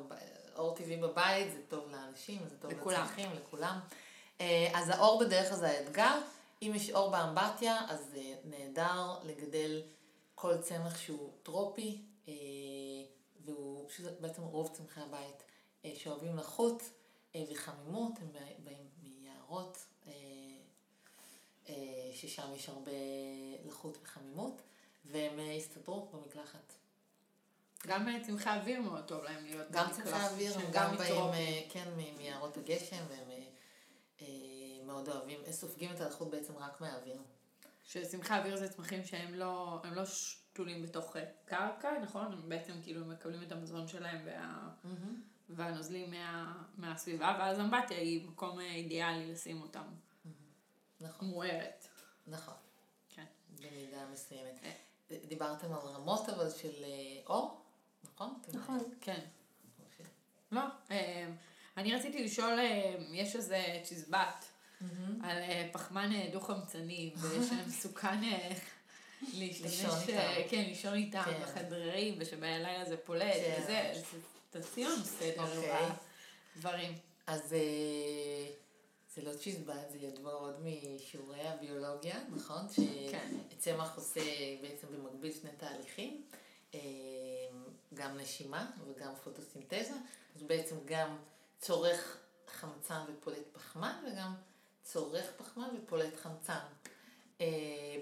אור 0.56 0.76
טבעי 0.76 0.98
בבית 0.98 1.52
זה 1.52 1.60
טוב 1.68 1.92
לאנשים, 1.92 2.42
זה 2.50 2.58
טוב. 2.58 2.72
לצרכים, 2.72 3.30
לכולם. 3.34 3.80
אה, 4.42 4.72
אז 4.74 4.90
האור 4.90 5.20
בדרך 5.20 5.50
כלל 5.50 5.58
זה 5.58 5.68
האתגר. 5.68 6.20
אם 6.62 6.72
יש 6.76 6.90
אור 6.90 7.12
באמבטיה, 7.12 7.82
אז 7.90 8.16
אה, 8.18 8.34
נהדר 8.44 9.16
לגדל 9.24 9.82
כל 10.36 10.58
צמח 10.58 10.98
שהוא 10.98 11.32
טרופי, 11.44 12.02
אה, 12.28 12.34
והוא, 13.46 13.90
שזה 13.90 14.12
בעצם 14.20 14.42
רוב 14.42 14.70
צמחי 14.74 15.02
הבית, 15.02 15.44
אה, 15.86 15.92
שאוהבים 15.96 16.38
לחות 16.38 16.82
אה, 16.82 16.88
וחמימות, 17.52 18.12
הם 18.22 18.32
בא- 18.34 18.40
באים 18.64 18.88
מיערות, 19.04 19.78
אה, 20.08 20.12
אה, 21.70 21.74
ששם 22.14 22.54
יש 22.56 22.70
הרבה 22.70 22.92
לחות 23.66 23.98
וחמימות, 24.04 24.62
והם 25.06 25.40
אה, 25.40 25.44
יסתדרו 25.44 26.10
במקלחת. 26.14 26.74
גם 27.88 28.08
אה, 28.10 28.24
צמחי 28.26 28.50
אוויר 28.50 28.82
מאוד 28.82 29.04
טוב 29.08 29.24
להם 29.24 29.46
להיות 29.46 29.72
גם 29.72 29.84
במקלחת, 29.86 30.04
צמחי 30.04 30.18
האוויר 30.18 30.54
שהם 30.54 30.62
הם 30.62 30.72
גם 30.72 30.96
באים. 30.98 31.16
אה, 31.34 31.62
כן, 31.70 31.90
מיערות 32.18 32.58
הגשם, 32.58 33.06
והם 33.10 33.32
אה, 33.32 33.44
אה, 34.22 34.28
מאוד 34.86 35.10
אוהבים, 35.10 35.40
סופגים 35.52 35.92
את 35.92 36.02
הלחות 36.02 36.30
בעצם 36.30 36.58
רק 36.58 36.82
מהאוויר. 36.82 37.18
שצמחי 37.84 38.38
אוויר 38.38 38.58
זה 38.58 38.70
צמחים 38.70 39.06
שהם 39.06 39.34
לא, 39.34 39.80
הם 39.84 39.94
לא 39.94 40.06
שתולים 40.06 40.84
בתוך 40.84 41.16
אה, 41.18 41.26
קרקע, 41.46 42.00
נכון? 42.04 42.26
הם 42.32 42.50
בעצם 42.50 42.74
כאילו 42.84 43.06
מקבלים 43.06 43.44
את 43.44 43.52
המזון 43.52 43.88
שלהם 43.88 44.22
וה, 44.26 44.70
והנוזלים 45.50 46.12
מה, 46.12 46.54
מהסביבה, 46.78 47.38
ואז 47.40 47.60
אמבטיה 47.60 47.98
היא 47.98 48.28
מקום 48.28 48.60
אה, 48.60 48.66
אידיאלי 48.66 49.32
לשים 49.32 49.62
אותם. 49.62 49.84
נכון, 51.02 51.28
מוארת. 51.28 51.88
נכון, 52.28 52.54
כן. 53.10 53.26
במידה 53.60 54.06
מסוימת. 54.14 54.60
אה. 54.64 54.72
דיברתם 55.28 55.74
על 55.74 55.80
רמות 55.80 56.30
אבל 56.30 56.50
של 56.50 56.84
אה, 56.84 57.22
אור, 57.28 57.62
נכון? 58.04 58.40
נכון. 58.54 58.80
כן. 59.02 59.20
אוקיי. 59.80 60.06
לא. 60.52 60.62
אני 61.78 61.96
רציתי 61.96 62.24
לשאול, 62.24 62.60
יש 63.12 63.36
איזה 63.36 63.80
צ'יזבט 63.84 64.46
על 65.24 65.38
אה, 65.38 65.70
פחמן 65.72 66.32
דו-חמצני, 66.32 67.14
ושמסוכן 67.22 68.22
להשתמש, 69.34 69.72
לישון 69.72 70.00
איתם. 70.08 70.50
כן, 70.50 70.64
לישון 70.68 70.94
איתם 70.94 71.22
כן. 71.26 71.42
בחדרים, 71.42 72.16
ושבלילה 72.20 72.86
זה 72.86 72.98
פולט, 72.98 73.34
כן. 73.34 73.62
וזה, 73.64 73.92
תעשי 74.62 74.84
לנו 74.84 75.04
סדר 75.04 75.58
אוקיי. 75.58 75.90
בדברים. 76.56 76.98
אז 77.28 77.54
אה, 77.54 78.48
זה 79.16 79.22
לא 79.22 79.38
צ'יזבט, 79.38 79.90
זה 79.92 79.98
ידוע 79.98 80.34
עוד 80.34 80.56
משיעורי 80.62 81.48
הביולוגיה, 81.48 82.20
נכון? 82.36 82.66
כן. 83.12 83.38
שצמח 83.52 83.96
עושה 83.96 84.22
בעצם 84.62 84.88
במקביל 84.88 85.34
שני 85.34 85.50
תהליכים, 85.58 86.24
אה, 86.74 86.80
גם 87.94 88.18
נשימה 88.18 88.72
וגם 88.88 89.16
פוטוסינתזה, 89.24 89.94
אז 90.36 90.44
בעצם 90.44 90.76
גם 90.86 91.18
צורך 91.60 92.18
חמצן 92.48 93.02
ופולט 93.08 93.48
פחמן, 93.54 94.04
וגם 94.08 94.36
צורך 94.84 95.26
פחמן 95.38 95.68
ופולט 95.78 96.16
חמצן. 96.16 96.66
אה, 97.42 97.48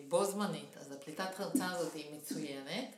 בו 0.08 0.26
זמנית, 0.26 0.78
אז 0.78 0.92
הפליטת 0.92 1.36
חמצן 1.36 1.70
הזאת 1.70 1.94
היא 1.94 2.16
מצוינת, 2.16 2.96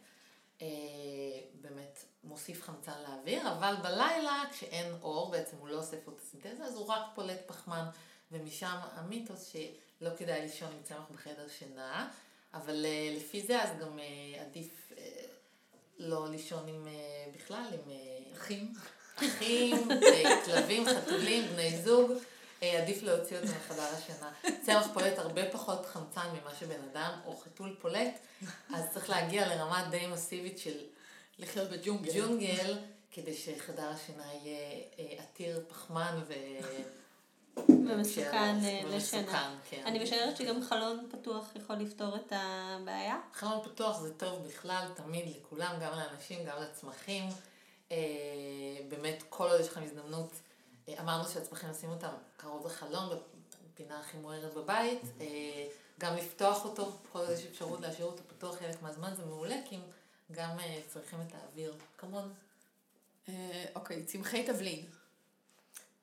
באמת 1.62 2.06
מוסיף 2.26 2.64
חמצן 2.64 2.92
לאוויר, 3.10 3.52
אבל 3.52 3.76
בלילה 3.84 4.44
כשאין 4.52 4.94
אור, 5.02 5.32
בעצם 5.32 5.58
הוא 5.60 5.68
לא 5.68 5.80
עושה 5.80 5.98
פוטוסינתזה, 6.06 6.64
אז 6.64 6.76
הוא 6.76 6.86
רק 6.86 7.02
פולט 7.16 7.40
פחמן, 7.48 7.86
ומשם 8.32 8.78
המיתוס 8.96 9.52
שלא 9.54 10.10
כדאי 10.18 10.42
לישון 10.42 10.72
עם 10.72 10.84
צמח 10.84 11.06
בחדר 11.14 11.48
שינה, 11.48 12.10
אבל 12.54 12.86
אה, 12.86 13.14
לפי 13.18 13.42
זה 13.42 13.64
אז 13.64 13.70
גם 13.82 14.00
אה, 14.00 14.42
עדיף 14.42 14.92
אה, 14.98 15.04
לא 15.98 16.28
לישון 16.32 16.68
עם, 16.68 16.88
אה, 16.88 17.32
בכלל 17.36 17.64
עם 17.74 17.92
אחים. 18.34 18.74
אחים, 19.16 19.88
כלבים, 20.46 20.86
חתולים, 20.86 21.48
בני 21.48 21.78
זוג, 21.82 22.12
עדיף 22.62 23.04
להוציא 23.04 23.38
אותם 23.38 23.48
מחדר 23.48 23.84
השינה. 23.84 24.32
צמח 24.66 24.88
פולט 24.94 25.20
הרבה 25.20 25.52
פחות 25.52 25.86
חמצן 25.86 26.28
ממה 26.34 26.56
שבן 26.60 26.82
אדם 26.92 27.20
או 27.26 27.38
חתול 27.38 27.76
פולט, 27.82 28.20
צריך 28.94 29.10
להגיע 29.10 29.48
לרמה 29.48 29.88
די 29.92 30.08
מסיבית 30.08 30.60
של 30.60 30.78
לחיות 31.40 31.70
בג'ונגל. 31.70 32.12
ג'ונגל, 32.14 32.78
כדי 33.12 33.34
שחדר 33.34 33.90
השינה 33.90 34.24
יהיה 34.34 34.84
אה, 35.00 35.24
עתיר 35.24 35.64
פחמן 35.68 36.22
ו... 36.28 36.34
ומסוכן 37.70 38.58
אה, 38.64 38.82
לשינה. 38.86 39.56
כן. 39.70 39.84
אני 39.86 40.04
משערת 40.04 40.38
שגם 40.38 40.64
חלון 40.64 41.10
פתוח 41.12 41.46
יכול 41.56 41.76
לפתור 41.76 42.16
את 42.16 42.34
הבעיה. 42.36 43.20
חלון 43.34 43.64
פתוח 43.64 44.02
זה 44.02 44.14
טוב 44.14 44.48
בכלל, 44.48 44.88
תמיד 44.96 45.36
לכולם, 45.38 45.76
גם 45.82 45.92
לאנשים, 45.92 46.46
גם 46.46 46.58
לצמחים. 46.62 47.24
אה, 47.92 47.98
באמת, 48.90 49.24
כל 49.30 49.50
עוד 49.50 49.62
יש 49.62 49.68
לכם 49.68 49.84
הזדמנות, 49.84 50.32
אמרנו 51.00 51.30
שהצמחים 51.30 51.70
נשים 51.70 51.90
אותם 51.90 52.14
קרוב 52.38 52.66
לחלון, 52.66 53.18
בפינה 53.74 54.00
הכי 54.00 54.18
מוארת 54.18 54.54
בבית, 54.54 55.02
גם 56.00 56.16
לפתוח 56.16 56.66
אותו, 56.66 56.92
כל 57.12 57.20
עוד 57.20 57.30
יש 57.30 57.46
אפשרות 57.46 57.82
להשאיר 57.82 58.06
אותו 58.06 58.24
פתוח 58.28 58.56
חלק 58.56 58.82
מהזמן, 58.82 59.14
זה 59.16 59.26
מעולה, 59.26 59.56
כי 59.66 59.76
הם 59.76 59.82
גם 60.32 60.60
אה, 60.60 60.82
צריכים 60.88 61.20
את 61.28 61.34
האוויר, 61.34 61.74
כמון. 61.98 62.34
אה, 63.30 63.66
אוקיי, 63.76 64.04
צמחי 64.04 64.44
תבלין. 64.44 64.86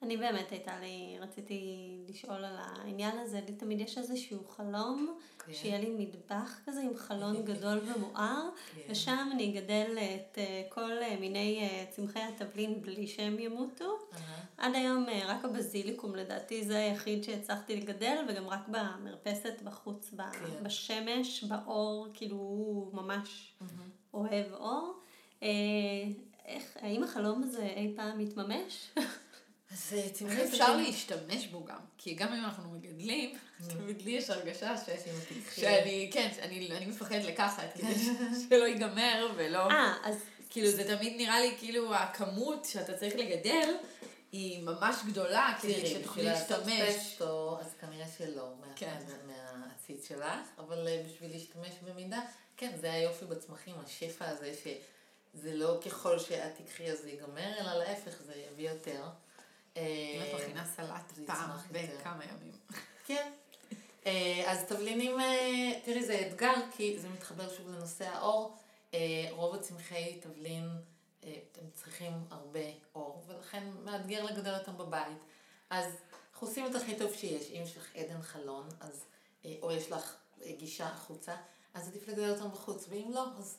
אני 0.02 0.16
באמת 0.16 0.50
הייתה 0.50 0.80
לי, 0.80 1.16
רציתי 1.20 1.60
לשאול 2.08 2.44
על 2.44 2.56
העניין 2.58 3.18
הזה, 3.18 3.40
לי 3.48 3.54
תמיד 3.54 3.80
יש 3.80 3.98
איזשהו 3.98 4.44
חלום, 4.48 5.18
כן. 5.38 5.52
שיהיה 5.54 5.78
לי 5.78 5.90
מטבח 5.98 6.58
כזה 6.66 6.80
עם 6.80 6.96
חלון 6.96 7.42
גדול 7.54 7.78
ומואר, 7.78 8.48
כן. 8.74 8.80
ושם 8.88 9.28
אני 9.32 9.50
אגדל 9.50 9.98
את 9.98 10.38
אה, 10.38 10.62
כל 10.68 10.90
מיני 11.20 11.68
צמחי 11.90 12.20
התבלין 12.20 12.82
בלי 12.82 13.06
שהם 13.06 13.38
ימותו. 13.38 13.98
אהה. 14.12 14.42
עד 14.56 14.74
היום 14.74 15.06
רק 15.26 15.44
הבזיליקום 15.44 16.14
לדעתי 16.14 16.64
זה 16.64 16.78
היחיד 16.78 17.24
שהצלחתי 17.24 17.76
לגדל, 17.76 18.24
וגם 18.28 18.48
רק 18.48 18.68
במרפסת 18.68 19.62
בחוץ, 19.64 20.14
כן. 20.16 20.64
בשמש, 20.64 21.44
באור, 21.44 22.06
כאילו 22.14 22.36
הוא 22.36 22.94
ממש 22.94 23.52
אוהב 24.14 24.52
אור. 24.52 24.94
אה, 25.42 25.48
איך, 26.46 26.76
האם 26.80 27.04
החלום 27.04 27.42
הזה 27.42 27.62
אי 27.76 27.92
פעם 27.96 28.18
מתממש? 28.18 28.88
אז 29.72 29.94
אה, 29.96 30.28
איך 30.30 30.38
אפשר 30.40 30.76
להשתמש 30.76 31.46
בו 31.46 31.64
גם? 31.64 31.78
כי 31.98 32.14
גם 32.14 32.32
אם 32.32 32.44
אנחנו 32.44 32.70
מגדלים, 32.70 33.38
תמיד 33.68 34.02
לי 34.02 34.10
יש 34.10 34.30
הרגשה 34.30 34.76
ש... 34.76 34.88
שאני, 35.60 36.10
כן, 36.12 36.28
שאני 36.36 36.76
אני 36.76 36.86
מפחדת 36.86 37.24
לקחת, 37.24 37.72
כדי 37.74 37.94
שלא 38.48 38.64
ייגמר 38.64 39.32
ולא... 39.36 39.70
אה, 39.70 39.94
אז 40.04 40.16
כאילו 40.50 40.70
זה 40.70 40.96
תמיד 40.96 41.16
נראה 41.16 41.40
לי 41.40 41.54
כאילו 41.58 41.94
הכמות 41.94 42.64
שאתה 42.64 42.92
צריך 42.96 43.14
לגדל 43.16 43.68
היא 44.32 44.62
ממש 44.62 44.96
גדולה 45.06 45.54
כדי 45.62 45.74
תראי, 45.74 45.86
שתוכלי 45.86 46.02
בשביל 46.22 46.24
לעשות 46.32 46.66
להשתמש. 46.66 46.96
פסטו, 47.12 47.58
אז 47.60 47.74
כנראה 47.80 48.06
שלא, 48.18 48.48
מה- 48.60 48.72
כן. 48.76 48.98
מה- 49.26 49.58
מהעציץ 49.58 50.08
שלך, 50.08 50.24
אבל 50.58 50.88
אה, 50.88 51.02
בשביל 51.08 51.30
להשתמש 51.32 51.70
במידה, 51.82 52.20
כן, 52.62 52.76
זה 52.76 52.92
היופי 52.92 53.24
בצמחים, 53.24 53.74
השפע 53.84 54.28
הזה, 54.28 54.52
שזה 54.54 55.54
לא 55.54 55.80
ככל 55.84 56.18
שאת 56.18 56.56
תיקחי 56.56 56.90
אז 56.90 56.98
זה 56.98 57.10
ייגמר, 57.10 57.60
אלא 57.60 57.74
להפך, 57.78 58.22
זה 58.22 58.34
יביא 58.50 58.70
יותר. 58.70 59.04
אם 59.76 59.82
את 60.22 60.40
מכינה 60.40 60.64
סלט 60.64 61.12
פעם. 61.26 61.50
בכמה 61.72 62.24
ימים. 62.24 62.52
כן. 63.06 63.32
אה, 64.06 64.44
אז 64.46 64.64
תבלינים, 64.68 65.20
אה, 65.20 65.80
תראי, 65.84 66.04
זה 66.04 66.26
אתגר, 66.28 66.54
כי 66.76 66.98
זה 66.98 67.08
מתחבר 67.08 67.50
שוב 67.56 67.68
לנושא 67.68 68.04
האור. 68.04 68.56
אה, 68.94 69.28
רוב 69.30 69.54
הצמחי 69.54 70.20
תבלין, 70.20 70.68
אה, 71.24 71.34
הם 71.60 71.70
צריכים 71.74 72.12
הרבה 72.30 72.66
אור, 72.94 73.24
ולכן 73.26 73.64
מאתגר 73.84 74.24
לגדל 74.24 74.54
אותם 74.54 74.78
בבית. 74.78 75.18
אז 75.70 75.86
אנחנו 76.32 76.48
עושים 76.48 76.66
את 76.66 76.74
הכי 76.74 76.96
טוב 76.96 77.14
שיש. 77.14 77.50
אם 77.50 77.62
יש 77.62 77.76
לך 77.76 77.96
עדן 77.96 78.22
חלון, 78.22 78.68
אז, 78.80 79.04
אה, 79.44 79.54
או 79.62 79.72
יש 79.72 79.92
לך 79.92 80.16
אה, 80.42 80.52
גישה 80.58 80.86
החוצה, 80.86 81.36
אז 81.74 81.88
עדיף 81.88 82.08
לגדל 82.08 82.30
אותם 82.30 82.48
בחוץ, 82.50 82.86
ואם 82.88 83.10
לא, 83.14 83.24
אז 83.38 83.58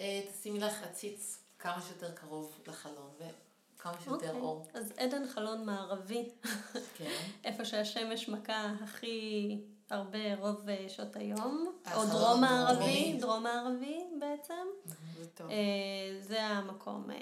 אה, 0.00 0.22
תשימי 0.32 0.58
לך 0.60 0.82
עציץ 0.82 1.38
כמה 1.58 1.82
שיותר 1.82 2.10
קרוב 2.12 2.58
לחלון, 2.66 3.10
וכמה 3.76 3.92
שיותר 4.04 4.26
אוקיי. 4.28 4.40
אור. 4.40 4.66
אז 4.74 4.92
עדן 4.96 5.28
חלון 5.28 5.66
מערבי, 5.66 6.28
כן. 6.94 7.10
איפה 7.44 7.64
שהשמש 7.64 8.28
מכה 8.28 8.72
הכי 8.84 9.58
הרבה 9.90 10.34
רוב 10.38 10.68
אה, 10.68 10.86
שעות 10.88 11.16
היום, 11.16 11.72
או 11.94 12.04
דרום 12.06 12.40
מערבי. 12.40 13.16
דרום 13.20 13.42
מערבי 13.42 14.04
בעצם, 14.20 14.66
זה. 14.84 14.94
אה, 15.50 15.56
זה 16.20 16.42
המקום 16.42 17.10
אה, 17.10 17.16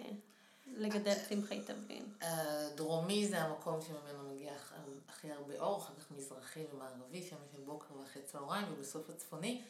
לגדל 0.67 1.15
צמחי 1.29 1.61
תבלין. 1.61 2.05
הדרומי 2.21 3.29
זה 3.29 3.39
המקום 3.43 3.79
שממנו 3.81 4.35
מגיע 4.35 4.53
הכ- 4.53 4.75
הכי 5.09 5.33
הרבה 5.33 5.61
אור, 5.61 5.79
אחר 5.79 5.93
כך 6.01 6.11
מזרחי 6.11 6.65
ומערבי, 6.75 7.23
שמש 7.23 7.39
של 7.53 7.61
בוקר 7.65 7.95
ואחרי 7.97 8.23
צהריים, 8.23 8.67
ובסוף 8.73 9.11
הצפוני. 9.11 9.63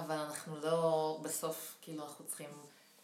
אבל 0.00 0.14
אנחנו 0.14 0.56
לא, 0.56 1.18
בסוף, 1.22 1.76
כאילו, 1.80 2.04
אנחנו 2.04 2.24
צריכים 2.26 2.50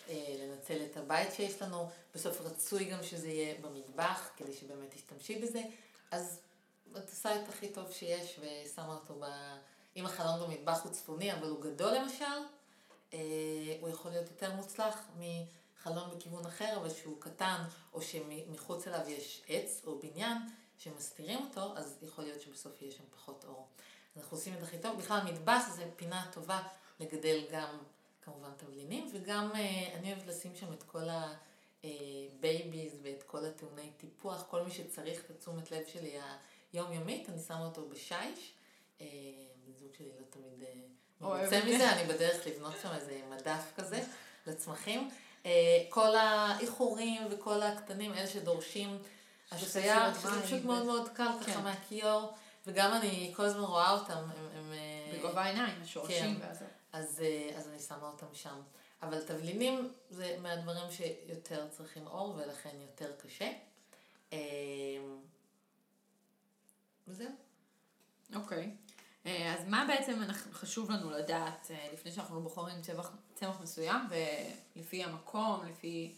אה, 0.08 0.36
לנצל 0.38 0.84
את 0.90 0.96
הבית 0.96 1.32
שיש 1.32 1.62
לנו. 1.62 1.90
בסוף 2.14 2.40
רצוי 2.40 2.84
גם 2.84 3.02
שזה 3.02 3.28
יהיה 3.28 3.54
במטבח, 3.60 4.28
כדי 4.36 4.52
שבאמת 4.52 4.94
תשתמשי 4.94 5.38
בזה. 5.38 5.62
אז 6.10 6.40
את 6.96 7.10
עושה 7.10 7.42
את 7.42 7.48
הכי 7.48 7.68
טוב 7.68 7.90
שיש, 7.90 8.40
ושמה 8.40 8.94
אותו 8.94 9.14
ב... 9.20 9.24
אם 9.96 10.06
החלון 10.06 10.40
במטבח 10.40 10.84
הוא 10.84 10.92
צפוני, 10.92 11.32
אבל 11.32 11.48
הוא 11.48 11.60
גדול 11.62 11.94
למשל, 11.94 12.24
אה, 13.14 13.18
הוא 13.80 13.88
יכול 13.88 14.10
להיות 14.10 14.28
יותר 14.28 14.52
מוצלח 14.52 15.08
מחלון 15.18 16.10
בכיוון 16.16 16.46
אחר, 16.46 16.76
אבל 16.76 16.90
שהוא 16.90 17.20
קטן, 17.20 17.62
או 17.92 18.02
שמחוץ 18.02 18.86
אליו 18.86 19.08
יש 19.08 19.42
עץ 19.48 19.82
או 19.86 19.98
בניין 19.98 20.38
שמסתירים 20.78 21.38
אותו, 21.44 21.76
אז 21.76 21.98
יכול 22.02 22.24
להיות 22.24 22.40
שבסוף 22.40 22.82
יהיה 22.82 22.92
שם 22.92 23.04
פחות 23.10 23.44
אור. 23.48 23.66
אנחנו 24.16 24.36
עושים 24.36 24.54
את 24.54 24.62
הכי 24.62 24.78
טוב. 24.78 24.98
בכלל, 24.98 25.20
מטבח 25.24 25.62
זה 25.76 25.84
פינה 25.96 26.26
טובה 26.32 26.62
לגדל 27.00 27.44
גם 27.52 27.78
כמובן 28.22 28.50
תבלינים, 28.56 29.10
וגם 29.12 29.50
אה, 29.54 29.94
אני 29.94 30.12
אוהבת 30.12 30.26
לשים 30.26 30.56
שם 30.56 30.72
את 30.72 30.82
כל 30.82 31.08
ה 31.84 32.00
babies 32.00 32.92
ואת 33.02 33.22
כל 33.22 33.44
הטעוני 33.44 33.90
טיפוח, 33.96 34.44
כל 34.50 34.62
מי 34.62 34.70
שצריך 34.70 35.24
את 35.24 35.30
התשומת 35.30 35.70
לב 35.70 35.82
שלי 35.86 36.18
היומיומית, 36.72 37.28
אני 37.28 37.38
שמה 37.40 37.64
אותו 37.64 37.88
בשיש. 37.88 38.52
אה, 39.00 39.06
בן 39.66 39.72
זוג 39.80 39.88
שלי 39.98 40.08
לא 40.20 40.24
תמיד 40.30 40.62
אה, 40.62 40.72
מרוצה. 41.20 41.64
מזה, 41.64 41.92
אני 41.92 42.04
בדרך 42.12 42.46
לבנות 42.46 42.74
שם 42.82 42.88
איזה 42.94 43.20
מדף 43.30 43.72
כזה 43.76 44.02
לצמחים. 44.46 45.10
אה, 45.46 45.84
כל 45.88 46.16
הייחורים 46.16 47.22
וכל 47.30 47.62
הקטנים, 47.62 48.12
אלה 48.12 48.26
שדורשים 48.26 48.98
השריה, 49.52 50.14
שזה 50.14 50.42
פשוט 50.42 50.64
מאוד 50.64 50.86
מאוד 50.86 51.08
קל 51.08 51.28
ככה 51.40 51.52
כן. 51.52 51.62
מהכיור, 51.62 52.32
וגם 52.66 52.92
אני 52.92 53.32
כל 53.36 53.44
הזמן 53.44 53.60
רואה 53.60 53.90
אותם, 53.90 54.12
הם... 54.16 54.48
הם 54.54 54.72
אה, 54.72 55.18
בגובה 55.18 55.42
העיניים, 55.42 55.82
השורשים 55.82 56.36
כן. 56.36 56.46
והזה. 56.46 56.66
אז, 56.92 57.20
אה, 57.24 57.50
אז 57.58 57.68
אני 57.68 57.78
שמה 57.80 58.06
אותם 58.08 58.26
שם. 58.34 58.60
אבל 59.02 59.24
תבלינים 59.24 59.92
זה 60.10 60.36
מהדברים 60.42 60.90
שיותר 60.90 61.68
צריכים 61.70 62.06
אור 62.06 62.34
ולכן 62.36 62.76
יותר 62.80 63.12
קשה. 63.16 63.52
אה, 64.32 64.38
וזהו. 67.08 67.28
אוקיי. 68.34 68.76
אה, 69.26 69.54
אז 69.54 69.68
מה 69.68 69.84
בעצם 69.88 70.22
אנחנו- 70.22 70.52
חשוב 70.52 70.90
לנו 70.90 71.10
לדעת 71.10 71.70
לפני 71.92 72.12
שאנחנו 72.12 72.42
בוחרים 72.42 72.82
צמח, 72.82 73.10
צמח 73.34 73.60
מסוים, 73.60 74.08
ולפי 74.76 75.04
המקום, 75.04 75.66
לפי... 75.66 76.14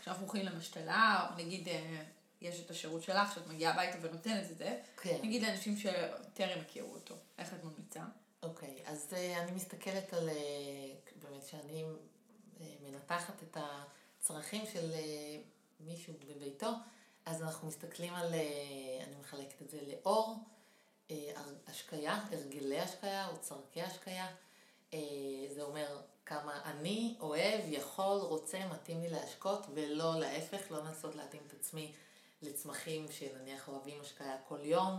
כשאנחנו 0.00 0.22
הולכים 0.26 0.46
למשתלה, 0.46 1.28
או 1.30 1.36
נגיד 1.42 1.68
יש 2.44 2.60
את 2.60 2.70
השירות 2.70 3.02
שלך, 3.02 3.34
שאת 3.34 3.46
מגיעה 3.46 3.72
הביתה 3.72 3.98
ונותנת 4.00 4.50
את 4.50 4.58
זה, 4.58 4.80
כן. 5.02 5.18
נגיד 5.22 5.42
לאנשים 5.42 5.76
שטרם 5.76 6.60
הכירו 6.60 6.94
אותו, 6.94 7.14
איך 7.38 7.54
את 7.54 7.64
ממליצה? 7.64 8.00
אוקיי, 8.42 8.82
אז 8.86 9.08
אה, 9.16 9.42
אני 9.42 9.52
מסתכלת 9.52 10.12
על, 10.14 10.28
אה, 10.28 10.34
באמת 11.22 11.46
שאני 11.46 11.84
אה, 12.60 12.66
מנתחת 12.82 13.42
את 13.42 13.56
הצרכים 14.20 14.62
של 14.72 14.90
אה, 14.92 15.36
מישהו 15.80 16.14
בביתו, 16.28 16.68
אז 17.26 17.42
אנחנו 17.42 17.68
מסתכלים 17.68 18.14
על, 18.14 18.34
אה, 18.34 18.40
אני 19.06 19.16
מחלקת 19.20 19.62
את 19.62 19.70
זה 19.70 19.78
לאור, 19.86 20.36
הר- 21.10 21.54
השקיה, 21.66 22.20
הרגלי 22.32 22.80
השקיה 22.80 23.28
או 23.28 23.36
צורכי 23.40 23.82
השקיה. 23.82 24.26
אה, 24.94 24.98
זה 25.54 25.62
אומר 25.62 26.00
כמה 26.26 26.60
אני 26.64 27.16
אוהב, 27.20 27.60
יכול, 27.68 28.16
רוצה, 28.20 28.66
מתאים 28.66 29.00
לי 29.00 29.08
להשקות, 29.08 29.66
ולא 29.74 30.20
להפך, 30.20 30.70
לא 30.70 30.78
לנסות 30.84 31.14
להתאים 31.16 31.42
את 31.46 31.54
עצמי 31.60 31.92
לצמחים 32.44 33.06
שנניח 33.10 33.68
אוהבים 33.68 34.00
השקיה 34.00 34.36
כל 34.48 34.58
יום, 34.62 34.98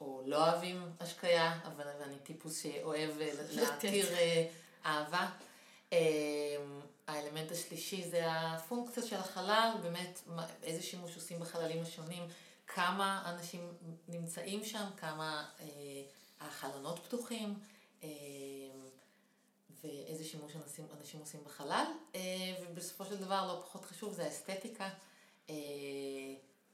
או 0.00 0.22
לא 0.26 0.36
אוהבים 0.36 0.90
השקיה, 1.00 1.60
אבל 1.64 1.88
אני 1.88 2.18
טיפוס 2.18 2.62
שאוהב 2.62 3.20
אה, 3.20 3.30
להתיר 3.56 4.14
אה, 4.14 4.46
אהבה. 4.84 5.30
אה, 5.92 5.98
האלמנט 7.06 7.52
השלישי 7.52 8.10
זה 8.10 8.22
הפונקציה 8.26 9.02
של 9.02 9.16
החלל, 9.16 9.70
באמת 9.82 10.20
איזה 10.62 10.82
שימוש 10.82 11.14
עושים 11.14 11.40
בחללים 11.40 11.82
השונים, 11.82 12.22
כמה 12.66 13.34
אנשים 13.34 13.72
נמצאים 14.08 14.64
שם, 14.64 14.84
כמה 14.96 15.50
אה, 15.60 15.66
החלונות 16.40 16.98
פתוחים, 16.98 17.54
אה, 18.02 18.08
ואיזה 19.82 20.24
שימוש 20.24 20.56
אנשים, 20.56 20.86
אנשים 20.98 21.20
עושים 21.20 21.40
בחלל, 21.44 21.86
אה, 22.14 22.20
ובסופו 22.62 23.04
של 23.04 23.16
דבר 23.16 23.46
לא 23.46 23.60
פחות 23.60 23.84
חשוב 23.84 24.12
זה 24.12 24.24
האסתטיקה. 24.24 24.88
אה, 25.50 25.54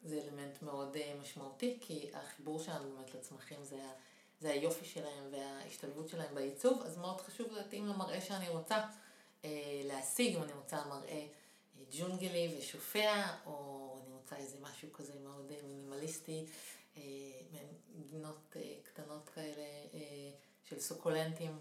זה 0.05 0.23
אלמנט 0.25 0.63
מאוד 0.63 0.97
אה, 0.97 1.15
משמעותי, 1.23 1.79
כי 1.81 2.11
החיבור 2.15 2.59
שלנו 2.59 2.91
באמת 2.97 3.15
לצמחים 3.15 3.65
זה 3.65 3.83
זה 4.41 4.51
היופי 4.51 4.85
שלהם 4.85 5.25
וההשתלבות 5.33 6.09
שלהם 6.09 6.35
בעיצוב, 6.35 6.83
אז 6.83 6.99
מאוד 6.99 7.21
חשוב 7.21 7.53
להתאים 7.53 7.87
למראה 7.87 8.21
שאני 8.21 8.49
רוצה 8.49 8.85
אה, 9.45 9.83
להשיג, 9.85 10.37
אם 10.37 10.43
אני 10.43 10.53
רוצה 10.53 10.85
מראה 10.89 11.09
אה, 11.11 11.27
ג'ונגלי 11.91 12.57
ושופע, 12.59 13.27
או 13.47 13.97
אני 14.05 14.15
רוצה 14.15 14.37
איזה 14.37 14.57
משהו 14.61 14.93
כזה 14.93 15.13
מאוד 15.25 15.51
אה, 15.51 15.57
מינימליסטי, 15.67 16.47
אה, 16.97 17.03
גינות 18.11 18.57
אה, 18.57 18.75
קטנות 18.83 19.29
כאלה 19.29 19.65
אה, 19.95 20.31
של 20.65 20.81
סוקולנטים, 20.81 21.59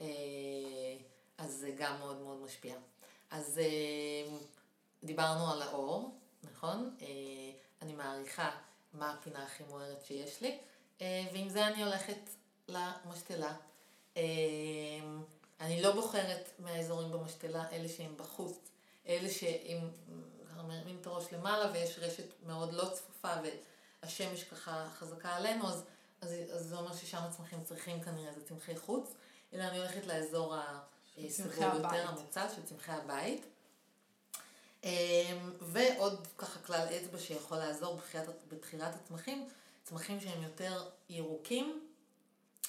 אה, 0.00 0.06
אז 1.38 1.52
זה 1.54 1.70
גם 1.76 1.98
מאוד 1.98 2.16
מאוד 2.20 2.40
משפיע. 2.40 2.74
אז 3.30 3.58
אה, 3.58 4.36
דיברנו 5.04 5.52
על 5.52 5.62
האור, 5.62 6.18
נכון? 6.42 6.96
אה, 7.82 7.86
אני 7.86 7.94
מעריכה 7.94 8.50
מה 8.92 9.12
הפינה 9.12 9.44
הכי 9.44 9.62
מוארת 9.68 10.04
שיש 10.04 10.40
לי, 10.40 10.58
אה, 11.00 11.24
ועם 11.32 11.48
זה 11.48 11.66
אני 11.66 11.82
הולכת 11.82 12.30
למשתלה. 12.68 13.54
אה, 14.16 14.22
אני 15.60 15.82
לא 15.82 15.92
בוחרת 15.92 16.50
מהאזורים 16.58 17.12
במשתלה, 17.12 17.64
אלה 17.72 17.88
שהם 17.88 18.16
בחוץ, 18.16 18.58
אלה 19.08 19.30
שאם 19.30 19.78
מרימים 20.66 20.98
את 21.00 21.06
הראש 21.06 21.32
למעלה 21.32 21.72
ויש 21.72 21.98
רשת 21.98 22.24
מאוד 22.46 22.72
לא 22.72 22.90
צפופה 22.92 23.32
והשמש 24.02 24.44
ככה 24.44 24.88
חזקה 24.98 25.36
עלינו, 25.36 25.68
אז, 25.68 25.84
אז, 26.20 26.34
אז 26.52 26.66
זה 26.66 26.76
אומר 26.76 26.96
ששם 26.96 27.18
הצמחים 27.18 27.64
צריכים 27.64 28.02
כנראה 28.02 28.28
איזה 28.28 28.44
צמחי 28.44 28.76
חוץ, 28.76 29.14
אלא 29.52 29.62
אני 29.64 29.78
הולכת 29.78 30.06
לאזור 30.06 30.54
הסגור 31.18 31.64
יותר, 31.64 32.08
המוצל 32.08 32.46
של 32.56 32.62
צמחי 32.62 32.92
הבית. 32.92 33.46
אמ, 34.84 35.50
ועוד 35.60 36.26
ככה 36.38 36.58
כלל 36.58 36.86
אצבע 36.96 37.18
שיכול 37.18 37.58
לעזור 37.58 37.94
בבחירת, 37.94 38.28
בבחירת 38.48 38.94
הצמחים, 38.94 39.48
צמחים 39.84 40.20
שהם 40.20 40.42
יותר 40.42 40.88
ירוקים, 41.10 41.86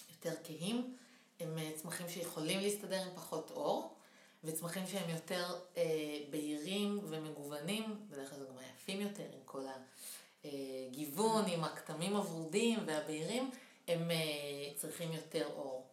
יותר 0.10 0.36
כהים, 0.43 0.98
הם 1.39 1.58
אה, 1.58 1.72
צמחים 1.76 2.10
שיכולים 2.10 2.60
להסתדר 2.60 3.02
עם 3.02 3.15
פחות 3.15 3.52
אור, 3.52 3.96
וצמחים 4.43 4.88
שהם 4.88 5.10
יותר 5.10 5.56
אה, 5.78 5.84
בהירים 6.30 7.00
ומגוונים, 7.04 8.08
בדרך 8.10 8.30
כלל 8.30 8.39
גם 8.39 8.58
היפים 8.58 9.02
יותר 9.02 9.24
עם 9.24 9.39
כל 9.46 9.62
הגיוון, 10.43 11.46
עם 11.48 11.63
הכתמים 11.63 12.15
הוורודים 12.15 12.80
והבהירים, 12.86 13.52
הם 13.88 14.12
אה, 14.12 14.15
צריכים 14.76 15.13
יותר 15.13 15.48
אור. 15.48 15.88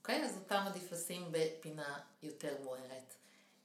אוקיי? 0.00 0.24
אז 0.24 0.36
אותם 0.36 0.62
עדיף 0.66 0.92
לשים 0.92 1.28
בפינה 1.30 1.98
יותר 2.22 2.56
מוארת. 2.64 3.14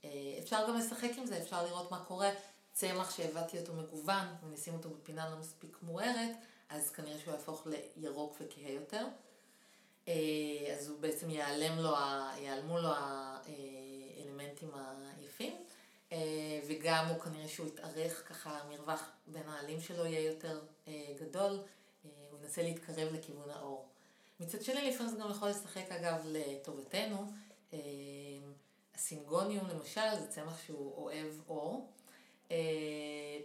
אה, 0.05 0.35
אפשר 0.39 0.65
גם 0.67 0.77
לשחק 0.77 1.09
עם 1.17 1.25
זה, 1.25 1.37
אפשר 1.37 1.63
לראות 1.65 1.91
מה 1.91 2.03
קורה. 2.05 2.29
צמח 2.73 3.15
שהבאתי 3.15 3.59
אותו 3.59 3.73
מגוון 3.73 4.25
ונשים 4.43 4.73
אותו 4.73 4.89
בפינה 4.89 5.29
לא 5.29 5.37
מספיק 5.37 5.77
מוארת, 5.81 6.31
אז 6.69 6.89
כנראה 6.89 7.19
שהוא 7.19 7.33
יהפוך 7.33 7.67
לירוק 7.97 8.35
וכהה 8.41 8.71
יותר. 8.71 9.05
אה, 10.07 10.13
אז 10.79 10.89
הוא 10.89 10.99
בעצם 10.99 11.29
ייעלם 11.29 11.77
לו, 11.79 11.95
ייעלמו 12.37 12.79
לו 12.79 12.89
האלמנטים 12.89 14.71
היפים, 15.17 15.55
אה, 16.11 16.17
וגם 16.67 17.07
הוא 17.07 17.19
כנראה 17.19 17.47
שהוא 17.47 17.67
יתארך 17.67 18.29
ככה, 18.29 18.59
המרווח 18.59 19.09
בין 19.27 19.49
העלים 19.49 19.81
שלו 19.81 20.05
יהיה 20.05 20.31
יותר 20.31 20.61
גדול, 21.21 21.59
הוא 22.31 22.39
ינסה 22.43 22.63
להתקרב 22.63 23.13
לכיוון 23.13 23.49
האור. 23.49 23.87
מצד 24.39 24.61
שני, 24.61 24.89
לפעמים 24.89 25.11
זה 25.11 25.19
גם 25.19 25.31
יכול 25.31 25.49
לשחק 25.49 25.91
אגב 25.91 26.21
לטובתנו. 26.25 27.31
הסינגוניום 28.95 29.67
למשל, 29.69 30.19
זה 30.19 30.27
צמח 30.27 30.65
שהוא 30.65 30.95
אוהב 30.97 31.27
אור. 31.47 31.87
אה, 32.51 32.57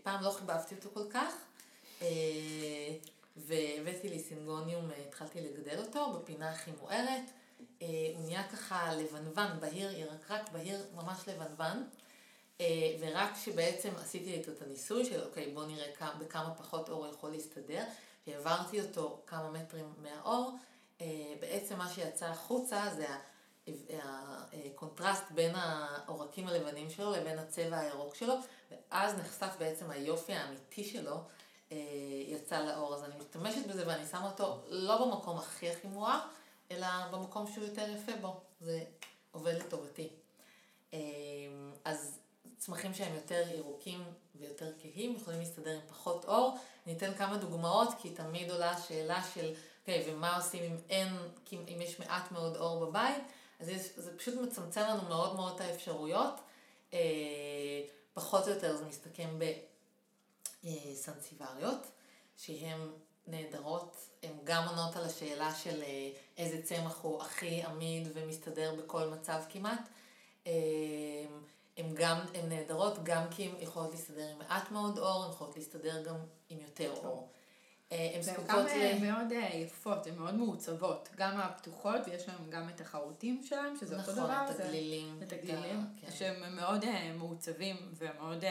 פעם 0.02 0.22
לא 0.22 0.30
חיבבתי 0.30 0.74
אותו 0.74 0.90
כל 0.94 1.10
כך, 1.10 1.34
אה, 2.02 2.08
והבאתי 3.36 4.08
לי 4.08 4.18
סינגוניום, 4.18 4.90
אה, 4.90 4.96
התחלתי 5.08 5.40
לגדל 5.40 5.78
אותו 5.78 6.12
בפינה 6.12 6.50
הכי 6.50 6.70
מוארת. 6.80 7.30
הוא 8.14 8.24
נהיה 8.24 8.48
ככה 8.48 8.94
לבנבן, 8.94 9.60
בהיר, 9.60 9.98
ירקרק 9.98 10.52
בהיר, 10.52 10.86
ממש 10.94 11.18
לבנבן. 11.28 11.88
ורק 13.00 13.34
כשבעצם 13.34 13.88
עשיתי 13.96 14.34
איתו 14.34 14.52
את 14.52 14.62
הניסוי 14.62 15.04
של 15.04 15.22
אוקיי 15.22 15.54
בוא 15.54 15.66
נראה 15.66 15.92
כמה, 15.96 16.14
בכמה 16.14 16.54
פחות 16.54 16.88
אור 16.88 17.06
יכול 17.06 17.30
להסתדר, 17.30 17.84
והעברתי 18.26 18.80
אותו 18.80 19.22
כמה 19.26 19.50
מטרים 19.50 19.94
מהאור, 20.02 20.56
בעצם 21.40 21.78
מה 21.78 21.88
שיצא 21.88 22.26
החוצה 22.26 22.94
זה 22.96 23.06
הקונטרסט 24.66 25.24
בין 25.30 25.54
העורקים 25.54 26.48
הלבנים 26.48 26.90
שלו 26.90 27.12
לבין 27.12 27.38
הצבע 27.38 27.78
הירוק 27.78 28.14
שלו, 28.14 28.34
ואז 28.70 29.14
נחשף 29.14 29.56
בעצם 29.58 29.90
היופי 29.90 30.32
האמיתי 30.32 30.84
שלו 30.84 31.16
אה, 31.72 31.76
יצא 32.26 32.58
לאור. 32.60 32.94
אז 32.94 33.04
אני 33.04 33.14
משתמשת 33.18 33.66
בזה 33.66 33.86
ואני 33.86 34.06
שמה 34.06 34.30
אותו 34.30 34.62
לא 34.68 35.06
במקום 35.06 35.38
הכי 35.38 35.70
הכי 35.70 35.86
מואר, 35.86 36.20
אלא 36.70 36.86
במקום 37.10 37.46
שהוא 37.46 37.64
יותר 37.64 37.90
יפה 37.90 38.12
בו. 38.20 38.40
זה 38.60 38.84
עובד 39.32 39.54
לטובתי. 39.54 40.08
אה, 40.94 40.98
אז 41.84 42.18
צמחים 42.58 42.94
שהם 42.94 43.14
יותר 43.14 43.44
ירוקים 43.54 44.04
ויותר 44.34 44.72
כהים 44.82 45.16
יכולים 45.16 45.40
להסתדר 45.40 45.70
עם 45.70 45.80
פחות 45.88 46.24
אור. 46.24 46.58
אני 46.86 46.96
אתן 46.96 47.14
כמה 47.14 47.36
דוגמאות, 47.36 47.88
כי 47.98 48.10
תמיד 48.10 48.50
עולה 48.50 48.70
השאלה 48.70 49.22
של, 49.34 49.54
אוקיי, 49.80 50.04
okay, 50.04 50.10
ומה 50.10 50.36
עושים 50.36 50.62
אם 50.62 50.76
אין, 50.90 51.08
אם 51.52 51.80
יש 51.80 52.00
מעט 52.00 52.32
מאוד 52.32 52.56
אור 52.56 52.86
בבית? 52.86 53.22
אז 53.58 53.68
יש, 53.68 53.82
זה 53.96 54.18
פשוט 54.18 54.34
מצמצם 54.34 54.80
לנו 54.80 55.02
מאוד 55.08 55.36
מאוד 55.36 55.54
את 55.54 55.60
האפשרויות. 55.60 56.40
אה, 56.92 57.82
פחות 58.14 58.48
או 58.48 58.52
יותר 58.52 58.76
זה 58.76 58.84
מסתכם 58.84 59.38
בסנסיבריות, 60.64 61.86
שהן 62.36 62.80
נהדרות, 63.26 63.96
הן 64.22 64.32
גם 64.44 64.68
עונות 64.68 64.96
על 64.96 65.04
השאלה 65.04 65.54
של 65.54 65.82
אה, 65.82 66.10
איזה 66.36 66.62
צמח 66.62 66.98
הוא 67.02 67.22
הכי 67.22 67.62
עמיד 67.62 68.08
ומסתדר 68.14 68.74
בכל 68.74 69.08
מצב 69.08 69.42
כמעט. 69.48 69.88
אה, 70.46 70.52
הן 71.76 71.94
גם, 71.94 72.18
הן 72.34 72.48
נהדרות 72.48 72.98
גם 73.02 73.22
כי 73.30 73.48
הן 73.48 73.54
יכולות 73.60 73.90
להסתדר 73.90 74.28
עם 74.28 74.38
מעט 74.38 74.70
מאוד 74.70 74.98
אור, 74.98 75.24
הן 75.24 75.30
יכולות 75.30 75.56
להסתדר 75.56 76.02
גם 76.02 76.16
עם 76.48 76.58
יותר 76.60 76.94
אור. 76.96 77.28
אה, 77.92 78.10
הן 78.14 78.22
זקוקות 78.22 78.64
ל... 78.64 78.68
והן 78.68 78.98
גם 78.98 79.06
מאוד 79.06 79.32
אה, 79.32 79.54
יפות, 79.54 80.06
הן 80.06 80.14
מאוד 80.14 80.34
מעוצבות. 80.34 81.08
גם 81.16 81.40
הפתוחות, 81.40 82.00
ויש 82.06 82.28
להן 82.28 82.50
גם 82.50 82.68
את 82.68 82.80
החרוטים 82.80 83.42
שלהן, 83.44 83.76
שזה 83.80 83.96
נכון, 83.96 84.14
אותו 84.14 84.24
דבר. 84.26 84.42
נכון, 84.42 84.54
את 84.54 84.60
הגלילים. 84.60 85.20
את 85.22 85.32
הגלילים, 85.32 85.84
כן. 86.00 86.10
שהם 86.10 86.56
מאוד 86.56 86.84
אה, 86.84 87.12
מעוצבים, 87.16 87.76
ומאוד, 87.98 88.44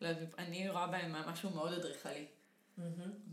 לא 0.00 0.08
אני 0.38 0.70
רואה 0.70 0.86
בהם 0.86 1.12
משהו 1.12 1.50
מאוד 1.50 1.72
אדריכלי. 1.72 2.26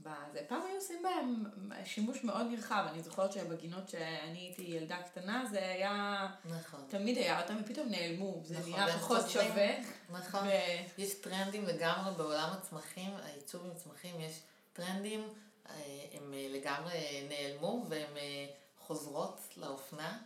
בזה. 0.02 0.40
פעם 0.48 0.62
היו 0.68 0.76
עושים 0.76 1.04
בהם 1.04 1.44
שימוש 1.86 2.24
מאוד 2.24 2.48
נרחב, 2.52 2.86
אני 2.92 3.02
זוכרת 3.02 3.32
שבגינות 3.32 3.90
שאני 3.90 4.40
הייתי 4.40 4.62
ילדה 4.62 4.98
קטנה 5.04 5.46
זה 5.52 5.60
היה, 5.60 6.28
נכון. 6.46 6.80
תמיד 6.90 7.18
היה 7.18 7.42
אותם 7.42 7.56
ופתאום 7.62 7.90
נעלמו, 7.90 8.42
זה 8.44 8.60
נכון, 8.60 8.72
נהיה 8.72 8.98
פחות 8.98 9.30
שווה. 9.30 9.70
נכון, 10.10 10.48
ו... 10.48 10.52
יש 10.98 11.14
טרנדים 11.14 11.66
לגמרי 11.66 12.16
בעולם 12.18 12.50
הצמחים, 12.52 13.12
העיצוב 13.24 13.66
עם 13.66 13.74
צמחים 13.74 14.20
יש 14.20 14.42
טרנדים, 14.74 15.28
אה, 15.70 16.06
הם 16.12 16.34
אה, 16.34 16.48
לגמרי 16.50 17.28
נעלמו 17.30 17.86
והן 17.90 18.18
אה, 18.18 18.46
חוזרות 18.78 19.40
לאופנה. 19.58 20.18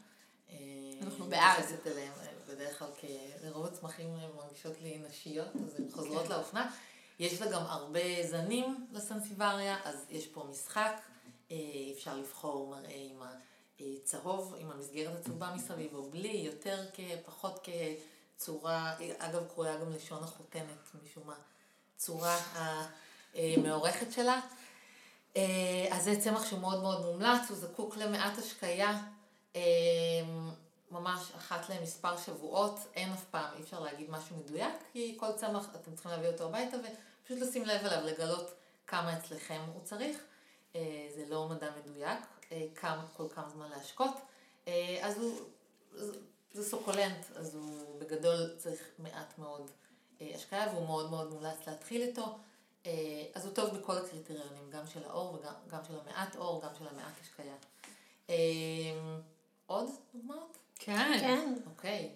אנחנו 1.01 1.25
בעד. 1.25 1.63
אליהם 1.87 2.13
בדרך 2.47 2.79
כלל 2.79 2.89
לרוב 3.43 3.65
הצמחים 3.65 4.17
מרגישות 4.35 4.81
לי 4.81 4.97
נשיות, 4.97 5.47
אז 5.55 5.79
הן 5.79 5.91
חוזרות 5.91 6.23
כן. 6.23 6.31
לאופנה. 6.31 6.71
יש 7.19 7.41
לה 7.41 7.51
גם 7.51 7.61
הרבה 7.61 8.27
זנים 8.29 8.87
לסנסיבריה, 8.91 9.77
אז 9.83 10.05
יש 10.09 10.27
פה 10.27 10.47
משחק, 10.49 11.01
אפשר 11.93 12.17
לבחור 12.17 12.67
מראה 12.67 13.07
עם 13.09 13.21
הצהוב, 13.79 14.55
עם 14.57 14.71
המסגרת 14.71 15.19
הצהובה 15.19 15.53
מסביב, 15.55 15.95
או 15.95 16.09
בלי, 16.09 16.27
יותר 16.27 16.85
כפחות 16.93 17.67
כצורה, 18.37 18.95
אגב 19.17 19.47
קרויה 19.53 19.77
גם 19.77 19.93
לשון 19.93 20.23
החותנת 20.23 20.95
משום 21.03 21.27
מה, 21.27 21.35
צורה 21.97 22.39
המעורכת 23.35 24.11
שלה. 24.11 24.39
אה, 25.37 25.87
אז 25.91 26.03
זה 26.03 26.19
צמח 26.19 26.45
שהוא 26.45 26.59
מאוד 26.59 26.81
מאוד 26.81 27.05
מומלץ, 27.05 27.49
הוא 27.49 27.57
זקוק 27.57 27.97
למעט 27.97 28.37
השקיה, 28.37 29.01
אה, 29.55 29.61
ממש 30.91 31.31
אחת 31.37 31.69
למספר 31.69 32.17
שבועות, 32.17 32.79
אין 32.95 33.11
אף 33.11 33.23
פעם, 33.23 33.53
אי 33.57 33.61
אפשר 33.61 33.79
להגיד 33.79 34.09
משהו 34.09 34.35
מדויק, 34.37 34.73
כי 34.93 35.15
כל 35.19 35.31
צמח 35.35 35.67
אתם 35.75 35.93
צריכים 35.93 36.11
להביא 36.11 36.27
אותו 36.27 36.45
הביתה 36.45 36.77
ופשוט 36.77 37.39
לשים 37.39 37.65
לב 37.65 37.85
אליו, 37.85 38.05
לגלות 38.05 38.51
כמה 38.87 39.17
אצלכם 39.17 39.61
הוא 39.73 39.81
צריך. 39.83 40.17
אה, 40.75 41.07
זה 41.15 41.25
לא 41.29 41.49
מדע 41.49 41.69
מדויק, 41.79 42.19
כמה, 42.75 43.05
כל 43.17 43.25
כמה 43.35 43.49
זמן 43.49 43.69
להשקות. 43.69 44.13
אז 45.01 45.17
הוא, 45.17 45.39
זה 46.53 46.69
סוקולנט, 46.69 47.25
אז 47.35 47.55
הוא 47.55 47.99
בגדול 47.99 48.55
צריך 48.57 48.81
מעט 48.99 49.37
מאוד 49.37 49.71
השקיה 50.21 50.67
והוא 50.73 50.85
מאוד 50.85 51.09
מאוד 51.09 51.33
מומלץ 51.33 51.67
להתחיל 51.67 52.01
איתו. 52.01 52.37
אה, 52.85 52.91
אז 53.33 53.45
הוא 53.45 53.53
טוב 53.53 53.77
בכל 53.77 53.97
הקריטריונים, 53.97 54.69
גם 54.69 54.87
של 54.87 55.03
האור 55.03 55.33
וגם 55.67 55.79
של 55.87 55.93
המעט 56.05 56.35
אור, 56.35 56.61
גם 56.63 56.69
של 56.79 56.87
המעט 56.87 57.13
השקיה. 57.21 57.53
אה, 58.29 58.35
עוד 59.65 59.89
דוגמאות? 60.15 60.57
כן. 60.79 61.17
כן. 61.21 61.53
אוקיי. 61.65 62.09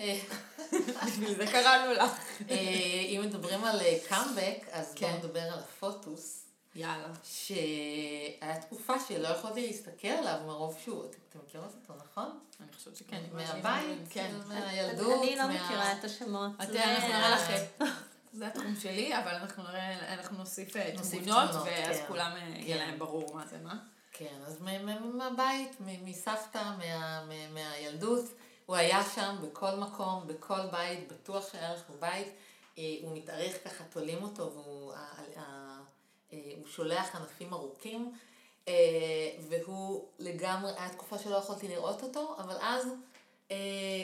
אה, 0.00 0.20
בשביל 1.06 1.34
זה 1.36 1.46
קראנו 1.46 1.92
לך. 1.92 2.10
אם 3.08 3.22
מדברים 3.26 3.64
על 3.64 3.78
קאמבק, 4.08 4.58
אז 4.72 4.86
בואו 4.94 4.96
כן. 5.12 5.16
נדבר 5.18 5.40
על 5.42 5.58
הפוטוס. 5.58 6.40
יאללה. 6.76 7.08
שהיה 7.24 8.60
תקופה 8.60 8.94
שלא 9.08 9.28
יכולתי 9.28 9.66
להסתכל 9.66 10.08
עליו 10.08 10.40
מרוב 10.46 10.78
שהוא, 10.84 11.04
אתם- 11.04 11.18
אתם 11.30 11.38
מכירות 11.46 11.72
אותו, 11.82 12.02
נכון? 12.04 12.38
אני 12.60 12.72
חושבת 12.72 12.96
שכן. 12.96 13.22
מהבית, 13.32 13.98
כן. 14.10 14.34
מהילדות, 14.48 15.22
אני 15.22 15.36
לא 15.36 15.42
מה- 15.46 15.64
מכירה 15.64 15.92
את 15.98 16.04
השמות. 16.04 16.50
את- 16.62 16.68
זה- 16.72 16.84
אנחנו 16.84 17.08
נראה 17.08 17.30
לכם. 17.30 17.64
זה 18.34 18.46
התחום 18.46 18.74
שלי, 18.76 19.18
אבל 19.18 19.34
אנחנו 19.34 19.62
אנחנו 20.08 20.38
נוסיף 20.38 20.76
אה, 20.76 20.92
תמונות, 21.10 21.50
ואז 21.64 21.96
כן. 21.96 22.04
כולם 22.08 22.32
אה, 22.36 22.48
יהיה 22.58 22.76
כן. 22.78 22.86
להם 22.86 22.98
ברור 22.98 23.34
מה 23.34 23.46
זה 23.46 23.58
מה. 23.62 23.76
כן, 24.12 24.38
אז 24.46 24.60
מהבית, 25.14 25.76
מסבתא, 25.80 26.62
מה- 26.78 27.24
מהילדות, 27.52 28.24
הוא 28.66 28.76
היה 28.76 29.02
שם 29.14 29.36
בכל 29.42 29.74
מקום, 29.74 30.26
בכל 30.26 30.66
בית, 30.72 31.12
בטוח 31.12 31.52
שהיה 31.52 31.74
לך 31.74 31.82
בבית. 31.90 32.28
אה, 32.78 32.82
הוא 33.02 33.16
מתארך 33.18 33.64
ככה, 33.64 33.84
תולים 33.84 34.22
אותו, 34.22 34.52
והוא 34.52 34.92
שולח 36.66 37.16
ענפים 37.16 37.52
ארוכים, 37.52 38.12
והוא 39.48 40.08
לגמרי, 40.18 40.72
היה 40.78 40.88
תקופה 40.88 41.18
שלא 41.18 41.36
יכולתי 41.36 41.68
לראות 41.68 42.02
אותו, 42.02 42.36
אבל 42.38 42.56
אז 42.60 42.86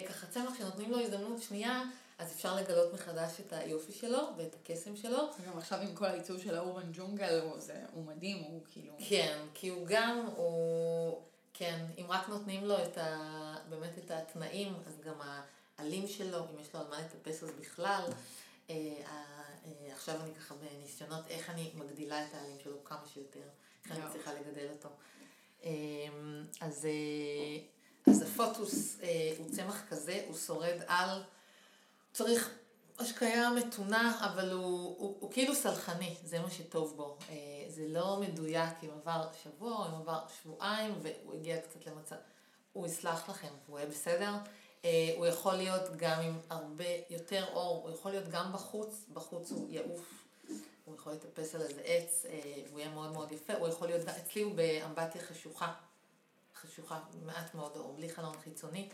ככה 0.09 0.27
צמח 0.27 0.59
שנותנים 0.59 0.91
לו 0.91 1.01
הזדמנות 1.01 1.43
שנייה, 1.43 1.83
אז 2.21 2.33
אפשר 2.33 2.57
לגלות 2.57 2.93
מחדש 2.93 3.41
את 3.41 3.53
היופי 3.53 3.93
שלו 3.93 4.19
ואת 4.37 4.55
הקסם 4.55 4.97
שלו. 4.97 5.19
וגם 5.41 5.59
עכשיו 5.59 5.81
עם 5.81 5.95
כל 5.95 6.05
העיצוב 6.05 6.41
של 6.41 6.55
האורבן 6.55 6.93
ג'ונגל, 6.93 7.41
הוא, 7.41 7.61
זה, 7.61 7.85
הוא 7.93 8.05
מדהים, 8.05 8.43
הוא 8.43 8.61
כאילו... 8.73 8.95
כן, 9.09 9.39
כי 9.55 9.69
הוא 9.69 9.87
גם, 9.87 10.27
הוא, 10.37 11.23
כן, 11.55 11.87
אם 11.99 12.05
רק 12.09 12.29
נותנים 12.29 12.65
לו 12.65 12.85
את 12.85 12.99
ה, 12.99 13.57
באמת 13.69 13.99
את 13.99 14.11
התנאים, 14.11 14.75
אז 14.87 15.01
גם 15.01 15.15
העלים 15.79 16.09
שלו, 16.09 16.39
אם 16.39 16.61
יש 16.61 16.75
לו 16.75 16.81
על 16.81 16.87
מה 16.91 17.01
לטפס 17.01 17.43
אז 17.43 17.51
בכלל. 17.51 18.03
אה, 18.71 18.75
אה, 18.75 19.93
עכשיו 19.93 20.21
אני 20.21 20.35
ככה 20.35 20.55
בניסיונות 20.55 21.27
איך 21.29 21.51
אני 21.51 21.71
מגדילה 21.75 22.27
את 22.27 22.35
העלים 22.35 22.57
שלו 22.65 22.85
כמה 22.85 23.07
שיותר, 23.13 23.49
איך 23.85 23.93
אני. 23.93 24.13
צריכה 24.13 24.33
לגדל 24.35 24.67
אותו. 24.71 24.89
אז, 26.61 26.87
אה, 26.87 27.59
אז 28.07 28.23
הפוטוס 28.23 28.99
הוא 29.39 29.51
צמח 29.51 29.83
כזה, 29.89 30.25
הוא 30.29 30.37
שורד 30.37 30.79
על, 30.87 31.23
צריך 32.13 32.51
השקיה 32.99 33.51
מתונה, 33.51 34.19
אבל 34.33 34.53
הוא, 34.53 34.63
הוא, 34.99 35.17
הוא 35.21 35.33
כאילו 35.33 35.55
סלחני, 35.55 36.15
זה 36.25 36.41
מה 36.41 36.51
שטוב 36.51 36.97
בו. 36.97 37.17
אה, 37.31 37.35
זה 37.69 37.83
לא 37.89 38.17
מדויק 38.21 38.75
אם 38.83 38.89
עבר 39.03 39.29
שבוע 39.43 39.73
או 39.77 39.87
אם 39.87 40.01
עבר 40.01 40.19
שבועיים 40.43 40.95
והוא 41.03 41.35
הגיע 41.35 41.61
קצת 41.61 41.87
למצב. 41.87 42.17
הוא 42.73 42.87
יסלח 42.87 43.29
לכם, 43.29 43.49
הוא 43.67 43.79
יהיה 43.79 43.91
בסדר. 43.91 44.33
אה, 44.85 45.15
הוא 45.17 45.27
יכול 45.27 45.55
להיות 45.55 45.97
גם 45.97 46.21
עם 46.21 46.39
הרבה 46.51 46.85
יותר 47.11 47.45
אור, 47.53 47.83
הוא 47.83 47.95
יכול 47.95 48.11
להיות 48.11 48.29
גם 48.31 48.53
בחוץ, 48.53 48.95
בחוץ 49.13 49.51
הוא 49.51 49.67
יעוף. 49.71 50.11
הוא 50.85 50.95
יכול 50.97 51.13
לטפס 51.13 51.55
על 51.55 51.63
איזה 51.63 51.81
עץ, 51.85 52.27
אה, 52.29 52.41
והוא 52.69 52.81
יהיה 52.81 52.91
מאוד 52.91 53.13
מאוד 53.13 53.33
יפה. 53.33 53.53
הוא 53.55 53.69
יכול 53.69 53.89
להיות, 53.89 54.05
גם- 54.05 54.15
אצלי 54.15 54.43
הוא 54.43 54.55
באמבטיה 54.55 55.23
חשוכה. 55.23 55.73
חשוכה, 56.61 57.01
מעט 57.23 57.55
מאוד 57.55 57.77
אור, 57.77 57.95
בלי 57.97 58.09
חלון 58.09 58.35
חיצוני. 58.45 58.89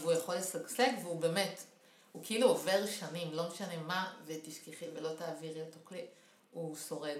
והוא 0.00 0.12
יכול 0.12 0.34
לשגשג, 0.34 0.90
והוא 1.02 1.20
באמת, 1.20 1.64
הוא 2.12 2.22
כאילו 2.24 2.48
עובר 2.48 2.86
שנים, 2.86 3.32
לא 3.32 3.48
משנה 3.48 3.76
מה, 3.76 4.14
ותשכחי 4.26 4.86
ולא 4.94 5.14
תעבירי 5.18 5.60
אותו 5.60 5.78
כלי, 5.84 6.06
הוא 6.50 6.76
שורד. 6.76 7.18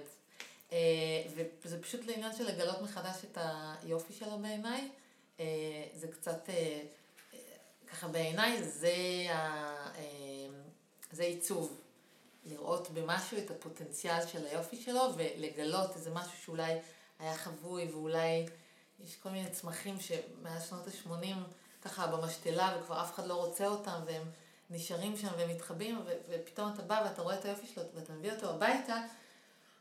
אה, 0.71 0.77
וזה 1.63 1.81
פשוט 1.81 2.05
לעניין 2.05 2.35
של 2.35 2.47
לגלות 2.47 2.81
מחדש 2.81 3.15
את 3.31 3.37
היופי 3.41 4.13
שלו 4.13 4.39
בעיניי. 4.39 4.89
אה, 5.39 5.45
זה 5.95 6.07
קצת, 6.07 6.49
אה, 6.49 6.81
ככה 7.87 8.07
בעיניי 8.07 8.63
זה, 8.63 8.95
ה, 9.29 9.91
זה 11.11 11.23
עיצוב. 11.23 11.81
לראות 12.45 12.89
במשהו 12.89 13.37
את 13.37 13.51
הפוטנציאל 13.51 14.27
של 14.27 14.45
היופי 14.45 14.81
שלו 14.81 15.01
ולגלות 15.15 15.95
איזה 15.95 16.09
משהו 16.09 16.37
שאולי 16.45 16.73
היה 17.19 17.35
חבוי 17.35 17.91
ואולי 17.91 18.45
יש 18.99 19.15
כל 19.15 19.29
מיני 19.29 19.49
צמחים 19.49 19.99
שמאז 19.99 20.69
שנות 20.69 20.87
ה-80 20.87 21.35
ככה 21.81 22.07
במשתלה 22.07 22.77
וכבר 22.79 23.01
אף 23.01 23.13
אחד 23.15 23.27
לא 23.27 23.33
רוצה 23.33 23.67
אותם 23.67 23.99
והם 24.05 24.23
נשארים 24.71 25.17
שם 25.17 25.27
והם 25.37 25.49
מתחבאים 25.49 25.97
ו- 26.05 26.11
ופתאום 26.29 26.71
אתה 26.73 26.81
בא 26.81 27.01
ואתה 27.05 27.21
רואה 27.21 27.35
את 27.39 27.45
היופי 27.45 27.67
שלו 27.67 27.83
ואתה 27.95 28.13
מביא 28.13 28.31
אותו 28.31 28.49
הביתה 28.49 29.01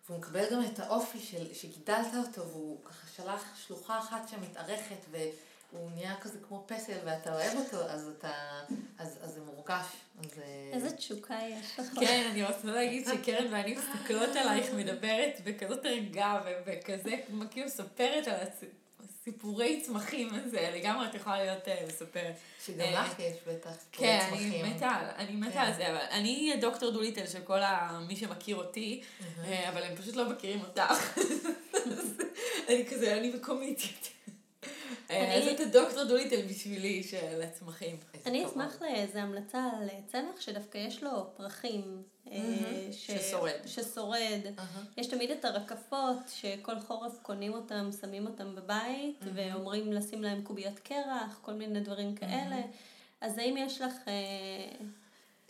והוא 0.09 0.19
מקבל 0.19 0.45
גם 0.53 0.65
את 0.65 0.79
האופי 0.81 1.19
של, 1.19 1.55
שגידלת 1.55 2.15
אותו 2.27 2.49
והוא 2.49 2.79
ככה 2.85 3.07
שלח 3.17 3.45
שלוחה 3.67 3.99
אחת 3.99 4.29
שמתארכת 4.29 4.97
והוא 5.11 5.91
נהיה 5.91 6.17
כזה 6.21 6.39
כמו 6.49 6.65
פסל 6.67 6.99
ואתה 7.05 7.35
אוהב 7.35 7.57
אותו 7.59 7.89
אז 7.89 8.09
אתה, 8.19 8.61
אז, 8.99 9.19
אז 9.23 9.31
זה 9.35 9.41
מורגש. 9.41 9.87
אז, 10.21 10.39
אה, 10.39 10.71
איזה 10.73 10.97
תשוקה 10.97 11.39
יש 11.51 11.79
לך. 11.79 11.87
כן, 12.01 12.29
אני 12.31 12.43
רוצה 12.47 12.59
להגיד 12.65 13.07
שקרן 13.07 13.53
ואני 13.53 13.77
מסתכלות 13.77 14.37
עלייך 14.37 14.73
מדברת 14.75 15.41
בכזאת 15.45 15.81
ערגה 15.85 16.41
ובכזה, 16.47 17.17
כאילו 17.51 17.67
מספרת 17.67 18.27
על 18.29 18.47
הצ- 18.47 18.65
סיפורי 19.25 19.81
צמחים 19.81 20.29
הזה, 20.33 20.71
לגמרי 20.77 21.07
את 21.07 21.15
יכולה 21.15 21.45
להיות 21.45 21.69
אה, 21.69 21.85
מספרת. 21.87 22.35
שגם 22.67 22.81
אה, 22.81 23.05
לך 23.05 23.19
יש 23.19 23.37
בטח 23.47 23.71
סיפורי 23.71 24.09
כן, 24.09 24.27
אני 24.33 24.51
צמחים. 24.51 24.77
מתה, 24.77 25.01
אני 25.17 25.37
מתה 25.37 25.53
כן. 25.53 25.59
על 25.59 25.75
זה, 25.75 25.91
אבל 25.91 26.01
אני 26.11 26.53
דוקטור 26.61 26.91
דוליטל 26.91 27.27
של 27.27 27.41
כל. 27.41 27.61
מי 28.09 28.17
שמכיר 28.17 28.57
אותי, 28.57 29.03
אה, 29.45 29.69
אבל 29.69 29.83
הם 29.83 29.97
פשוט 29.97 30.17
לא 30.17 30.31
מכירים 30.31 30.61
אותך. 30.61 31.21
אני 32.69 32.87
כזה, 32.91 33.17
אני 33.17 33.31
בקומיטית. 33.31 34.11
אה, 35.11 35.35
אז 35.39 35.43
אני- 35.43 35.55
את 35.55 35.61
הדוקטור 35.61 36.05
דוליטל 36.05 36.43
בשבילי 36.43 37.03
של 37.03 37.43
הצמחים. 37.43 37.97
אני. 38.27 38.47
אשמח 38.47 38.83
לאיזה 38.83 39.23
המלצה 39.23 39.71
על 39.81 39.89
צמח 40.07 40.41
שדווקא 40.41 40.79
יש 40.79 41.03
לו 41.03 41.27
פרחים. 41.37 42.03
אה, 42.31 42.39
ששורד. 42.93 43.53
ששורד. 43.67 44.41
יש 44.97 45.07
תמיד 45.07 45.31
את 45.31 45.45
הרקפות 45.45 46.17
שכל 46.29 46.81
חורף 46.81 47.19
קונים 47.23 47.55
אותם, 47.55 47.91
שמים 48.01 48.27
אותם 48.27 48.55
בבית, 48.55 49.21
ואומרים 49.35 49.93
לשים 49.93 50.23
להם 50.23 50.43
קוביות 50.43 50.79
קרח, 50.79 51.39
כל 51.43 51.53
מיני 51.53 51.81
דברים 51.81 52.15
כאלה. 52.15 52.61
אז 53.21 53.39
האם 53.39 53.57
יש 53.57 53.81
לך... 53.81 53.93
אה, 54.09 54.87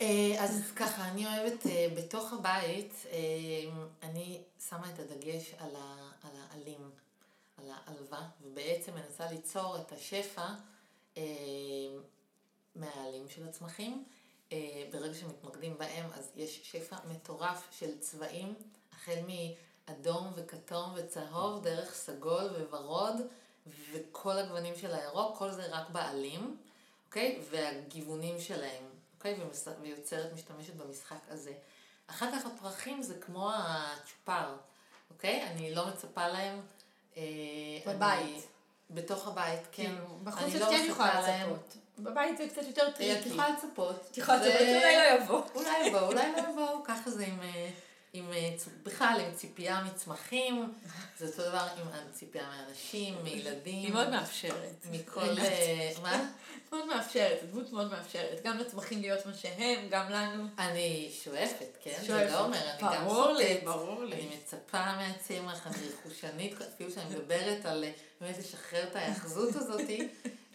אה, 0.01 0.43
אז 0.43 0.71
ככה, 0.75 1.11
אני 1.11 1.25
אוהבת 1.25 1.65
אה, 1.67 1.87
בתוך 1.97 2.33
הבית, 2.33 2.93
אה, 3.11 3.17
אני 4.03 4.37
שמה 4.69 4.89
את 4.93 4.99
הדגש 4.99 5.53
על 5.61 5.69
העלים, 6.51 6.89
על 7.61 7.71
העלווה, 7.71 8.27
ובעצם 8.41 8.95
מנסה 8.95 9.31
ליצור 9.31 9.77
את 9.77 9.91
השפע 9.91 10.47
אה, 11.17 11.23
מהעלים 12.75 13.29
של 13.29 13.47
הצמחים. 13.47 14.05
אה, 14.51 14.83
ברגע 14.91 15.13
שמתמקדים 15.13 15.77
בהם, 15.77 16.05
אז 16.13 16.31
יש 16.35 16.61
שפע 16.63 16.95
מטורף 17.09 17.67
של 17.71 17.99
צבעים, 17.99 18.53
החל 18.91 19.19
מאדום 19.27 20.31
וכתום 20.35 20.93
וצהוב, 20.95 21.63
דרך 21.63 21.93
סגול 21.93 22.49
וורוד, 22.69 23.15
וכל 23.91 24.37
הגוונים 24.37 24.75
של 24.75 24.93
הירוק, 24.93 25.37
כל 25.37 25.51
זה 25.51 25.65
רק 25.65 25.89
בעלים, 25.89 26.57
אוקיי? 27.07 27.41
והגיוונים 27.49 28.39
שלהם, 28.39 28.83
אוקיי? 29.17 29.39
ויוצרת, 29.81 30.33
משתמשת 30.33 30.73
במשחק 30.73 31.19
הזה. 31.27 31.53
אחר 32.07 32.31
כך 32.31 32.45
הפרחים 32.45 33.01
זה 33.01 33.19
כמו 33.21 33.51
הצ'ופר, 33.53 34.55
אוקיי? 35.09 35.43
אני 35.43 35.75
לא 35.75 35.87
מצפה 35.87 36.27
להם. 36.27 36.61
אה, 37.17 37.23
בבית. 37.87 38.47
בתוך 38.89 39.27
הבית, 39.27 39.59
כן. 39.71 39.83
כאילו, 39.83 40.05
בחוץ 40.23 40.43
אני 40.43 40.55
את 40.55 40.61
לא 40.61 40.65
כן 40.69 40.85
יכולה. 40.89 41.21
לצפות. 41.21 41.77
בבית 41.99 42.37
זה 42.37 42.47
קצת 42.47 42.67
יותר 42.67 42.81
אה, 42.81 42.87
את 42.87 42.95
tricky. 42.95 43.29
יכולה 43.29 43.49
לצפות. 43.49 44.07
את 44.11 44.17
יכולה 44.17 44.37
לצפות, 44.37 44.61
אולי 44.61 44.95
לא 44.95 45.23
יבוא. 45.23 45.41
אולי 45.55 45.87
יבואו, 45.87 46.07
אולי 46.07 46.31
לא 46.31 46.49
יבואו, 46.49 46.83
ככה 46.83 47.09
זה 47.09 47.25
עם, 47.25 47.41
אה, 47.41 47.69
עם, 48.13 48.33
אה, 48.33 48.55
בכלל 48.83 49.21
עם 49.25 49.35
ציפייה 49.35 49.83
מצמחים, 49.83 50.73
זה 51.19 51.27
אותו 51.27 51.41
דבר 51.49 51.67
עם 51.77 52.11
ציפייה 52.11 52.43
מאנשים, 52.49 53.23
מילדים. 53.23 53.85
היא 53.85 53.93
מאוד 53.93 54.09
מאפשרת. 54.09 54.85
מכל, 54.91 55.37
אה, 55.39 55.91
מה? 56.01 56.29
מאוד 56.71 56.85
מאפשרת, 56.85 57.37
דמות 57.51 57.71
מאוד 57.71 57.91
מאפשרת. 57.91 58.41
גם 58.43 58.57
לצמחים 58.57 59.01
להיות 59.01 59.25
מה 59.25 59.33
שהם, 59.33 59.87
גם 59.89 60.09
לנו. 60.09 60.43
אני 60.57 61.11
שואפת, 61.23 61.77
כן? 61.83 61.97
זה 61.99 62.07
שואפת. 62.07 62.31
לא 62.31 62.45
אומר, 62.45 62.69
אני 62.71 62.81
גם 62.81 63.05
ברור 63.05 63.31
לי, 63.31 63.47
חוטאת. 63.47 63.63
ברור 63.63 64.03
לי. 64.03 64.15
אני 64.15 64.35
מצפה 64.35 64.95
מהצמח, 64.95 65.67
אני 65.67 65.75
רכושנית, 65.87 66.61
אפילו 66.61 66.91
שאני 66.91 67.15
מדברת 67.15 67.65
על 67.65 67.83
אה, 67.83 67.91
באמת 68.21 68.37
לשחרר 68.37 68.83
את 68.83 68.95
ההאחזות 68.95 69.55
הזאתי. 69.55 70.07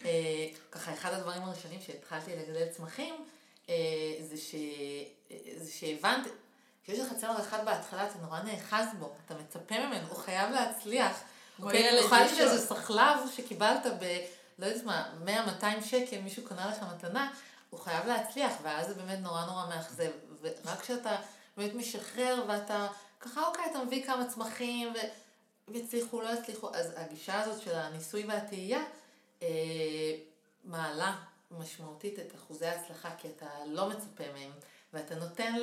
אה, 0.05 0.47
ככה, 0.71 0.93
אחד 0.93 1.13
הדברים 1.13 1.41
הראשונים 1.41 1.79
שהתחלתי 1.81 2.31
לגדל 2.35 2.67
צמחים, 2.69 3.15
אה, 3.69 3.75
זה, 4.29 4.37
ש... 4.37 4.55
אה, 5.31 5.37
זה 5.57 5.71
שהבנתי, 5.71 6.29
כשיש 6.87 6.99
לך 6.99 7.13
צמח 7.13 7.39
אחד 7.39 7.65
בהתחלה, 7.65 8.07
אתה 8.07 8.19
נורא 8.19 8.39
נאחז 8.39 8.85
בו, 8.99 9.13
אתה 9.25 9.33
מצפה 9.33 9.75
ממנו, 9.87 10.07
הוא 10.07 10.17
חייב 10.17 10.51
להצליח. 10.51 11.19
במיוחד 11.59 12.21
ראשון. 12.23 12.37
שזה 12.37 12.67
סחלב 12.67 13.17
שקיבלת 13.35 13.85
ב... 13.99 14.17
לא 14.59 14.65
יודעת 14.65 14.83
מה, 14.83 15.13
100-200 15.61 15.65
שקל, 15.85 16.21
מישהו 16.21 16.43
קנה 16.43 16.69
לך 16.69 16.83
מתנה, 16.95 17.31
הוא 17.69 17.79
חייב 17.79 18.07
להצליח, 18.07 18.53
ואז 18.61 18.87
זה 18.87 18.93
באמת 18.93 19.19
נורא 19.19 19.45
נורא 19.45 19.65
מאכזב. 19.69 20.11
ורק 20.41 20.81
כשאתה 20.81 21.15
באמת 21.57 21.73
משחרר, 21.73 22.45
ואתה 22.47 22.87
ככה, 23.19 23.47
אוקיי, 23.47 23.65
אתה 23.71 23.83
מביא 23.83 24.05
כמה 24.05 24.27
צמחים, 24.27 24.93
ו... 24.93 24.97
והצליחו, 25.67 26.21
לא 26.21 26.29
הצליחו, 26.29 26.69
אז 26.73 26.93
הגישה 26.95 27.41
הזאת 27.41 27.61
של 27.61 27.75
הניסוי 27.75 28.25
והטעייה, 28.25 28.83
אה, 29.43 29.47
מעלה 30.63 31.15
משמעותית 31.51 32.19
את 32.19 32.35
אחוזי 32.35 32.65
ההצלחה, 32.65 33.09
כי 33.17 33.27
אתה 33.27 33.47
לא 33.65 33.89
מצפה 33.89 34.23
מהם, 34.33 34.51
ואתה 34.93 35.15
נותן 35.15 35.53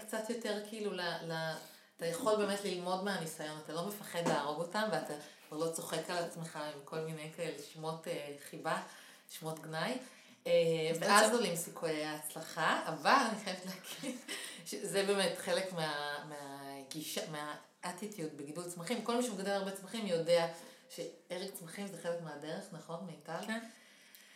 קצת 0.00 0.30
יותר 0.30 0.60
כאילו 0.68 0.92
ל... 0.92 1.00
ל... 1.00 1.54
אתה 1.96 2.06
יכול 2.06 2.36
באמת 2.36 2.64
ללמוד 2.64 3.04
מהניסיון, 3.04 3.58
אתה 3.64 3.72
לא 3.72 3.86
מפחד 3.86 4.28
להרוג 4.28 4.58
אותם, 4.58 4.82
ואתה 4.92 5.14
כבר 5.48 5.58
לא 5.58 5.72
צוחק 5.72 6.10
על 6.10 6.24
עצמך 6.24 6.56
עם 6.56 6.80
כל 6.84 7.00
מיני 7.00 7.30
כאלה 7.36 7.62
שמות 7.72 8.08
אה, 8.08 8.34
חיבה, 8.50 8.82
שמות 9.30 9.60
גנאי. 9.60 9.98
אה, 10.46 10.52
ואז 11.00 11.32
עולים 11.32 11.56
סיכויי 11.56 12.04
ההצלחה, 12.04 12.82
אבל 12.86 13.16
אני 13.30 13.44
חייבת 13.44 13.66
להגיד 13.66 14.20
שזה 14.66 15.04
באמת 15.06 15.38
חלק 15.38 15.72
מה, 15.72 16.16
מהגישה, 16.28 17.20
מהאטיטיוד 17.30 18.36
בגידול 18.36 18.64
צמחים. 18.70 19.04
כל 19.04 19.16
מי 19.16 19.22
שמגדל 19.22 19.50
הרבה 19.50 19.70
צמחים 19.70 20.06
יודע 20.06 20.46
שהרג 20.90 21.50
צמחים 21.50 21.86
זה 21.86 22.02
חלק 22.02 22.20
מהדרך, 22.22 22.64
נכון, 22.72 23.06
מיטל? 23.06 23.46
כן. 23.46 23.60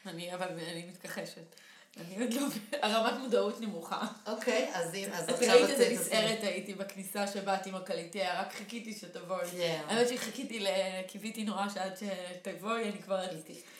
אני, 0.07 0.34
אבל 0.34 0.47
אני 0.47 0.86
מתכחשת. 0.89 1.55
אני 1.99 2.24
עוד 2.24 2.32
לא, 2.34 2.42
הרמת 2.82 3.18
מודעות 3.20 3.61
נמוכה. 3.61 4.07
אוקיי, 4.26 4.70
אז 4.74 4.94
הנה, 4.94 5.18
אז 5.18 5.24
את 5.24 5.28
עכשיו 5.30 5.49
ראית 5.57 5.64
את 5.64 5.70
איזה 5.70 5.84
תעשי- 5.84 5.94
נסערת 6.01 6.38
הייתי 6.42 6.74
בכניסה 6.74 7.26
שבאת 7.26 7.66
עם 7.66 7.74
הקליטיה, 7.74 8.40
רק 8.40 8.53
חיכיתי 8.53 8.92
שתבואי. 8.94 9.51
כן. 9.51 9.82
האמת 9.88 10.09
שחיכיתי, 10.09 10.61
ל- 10.61 10.66
קיוויתי 11.07 11.44
נורא 11.44 11.68
שעד 11.74 11.92
שתבואי, 11.96 12.82
אני 12.90 13.03
כבר, 13.03 13.24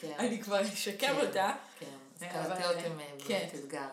כן. 0.01 0.13
אני 0.19 0.43
כבר 0.43 0.63
אשקם 0.63 0.97
כן. 1.21 1.27
אותה. 1.27 1.53
כן, 1.79 1.87
אז 2.35 2.51
הם 2.85 3.01
אה, 3.01 3.07
כן. 3.29 3.47
אתגר. 3.55 3.87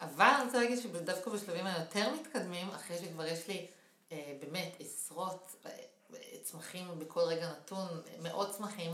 אבל 0.00 0.24
אני 0.24 0.44
רוצה 0.44 0.58
להגיד 0.58 0.78
שדווקא 0.78 1.30
בשלבים 1.30 1.66
היותר 1.66 2.10
מתקדמים, 2.14 2.68
אחרי 2.70 2.96
שכבר 2.98 3.26
יש 3.26 3.48
לי 3.48 3.66
אה, 4.12 4.32
באמת 4.40 4.72
עשרות 4.80 5.56
אה, 5.66 5.70
צמחים 6.42 6.98
בכל 6.98 7.20
רגע 7.20 7.50
נתון, 7.50 7.88
מאות 8.22 8.50
צמחים 8.56 8.90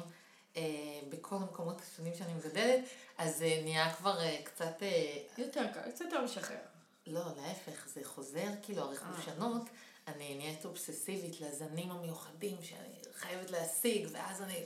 אה, 0.56 0.62
בכל 1.08 1.36
המקומות 1.36 1.80
השונים 1.80 2.12
שאני 2.14 2.34
מגדלת, 2.34 2.80
אז 3.20 3.42
אה, 3.42 3.60
נהיה 3.62 3.94
כבר 3.94 4.20
אה, 4.20 4.38
קצת, 4.44 4.82
אה, 4.82 5.16
יותר 5.38 5.66
קל, 5.74 5.90
קצת 5.90 6.04
יותר 6.04 6.24
משחרר. 6.24 6.56
לא, 7.06 7.20
להפך, 7.36 7.86
זה 7.86 8.00
חוזר, 8.04 8.48
כאילו 8.62 8.82
הרכושנות, 8.82 9.62
אני 10.08 10.34
נהיית 10.34 10.64
אובססיבית 10.64 11.40
לזנים 11.40 11.90
המיוחדים 11.90 12.56
שאני 12.62 13.14
חייבת 13.14 13.50
להשיג, 13.50 14.08
ואז 14.12 14.42
אני 14.42 14.64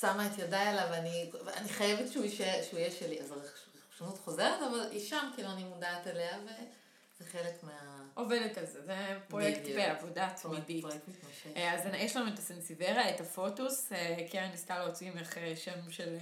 שמה 0.00 0.26
את 0.26 0.38
ידיי 0.38 0.66
עליו, 0.66 0.88
ואני, 0.90 1.30
ואני 1.44 1.68
חייבת 1.68 2.12
שהוא, 2.12 2.24
יישאר, 2.24 2.62
שהוא 2.62 2.80
יהיה 2.80 2.90
שלי. 2.90 3.20
אז 3.20 3.32
הרכושנות 3.32 4.18
חוזרת, 4.18 4.62
אבל 4.62 4.88
היא 4.90 5.00
שם, 5.00 5.30
כאילו 5.34 5.48
אני 5.52 5.64
מודעת 5.64 6.06
אליה, 6.06 6.38
וזה 6.42 7.30
חלק 7.30 7.62
מה... 7.62 8.02
עובדת 8.14 8.58
על 8.58 8.66
זה, 8.66 8.82
זה 8.86 9.18
פרויקט 9.28 9.60
בדיוק. 9.60 9.76
בעבודה 9.76 10.28
תמידית. 10.42 10.84
אז 11.56 11.80
יש 11.94 12.16
לנו 12.16 12.34
את 12.34 12.38
הסנסיברה, 12.38 13.10
את 13.10 13.20
הפוטוס, 13.20 13.92
קרן 14.30 14.50
ניסתה 14.50 14.78
להוציא 14.78 15.10
ממך 15.10 15.36
שם 15.54 15.90
של 15.90 16.18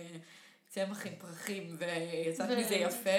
צמח 0.75 1.07
עם 1.07 1.13
פרחים, 1.19 1.77
ויצאת 1.79 2.47
ו- 2.51 2.57
מזה 2.57 2.75
יפה, 2.75 3.11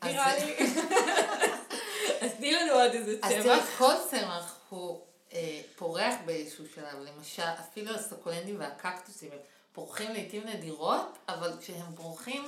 אז 0.00 0.12
נראה 0.12 0.40
זה- 0.40 0.46
לי. 0.46 0.66
אז 2.22 2.30
תני 2.36 2.52
לנו 2.52 2.72
עוד 2.72 2.92
איזה 2.92 3.16
אז 3.22 3.32
צמח. 3.32 3.42
תראי, 3.42 3.60
כל 3.78 3.94
צמח 4.10 4.58
הוא 4.68 5.00
אה, 5.32 5.60
פורח 5.76 6.14
באיזשהו 6.26 6.64
שלב, 6.74 6.98
למשל, 7.00 7.42
אפילו 7.60 7.94
הסוקולנטים 7.94 8.60
והקקטוסים, 8.60 9.32
הם 9.32 9.38
פורחים 9.72 10.10
לעיתים 10.10 10.46
נדירות, 10.46 11.18
אבל 11.28 11.52
כשהם 11.60 11.94
פורחים, 11.96 12.44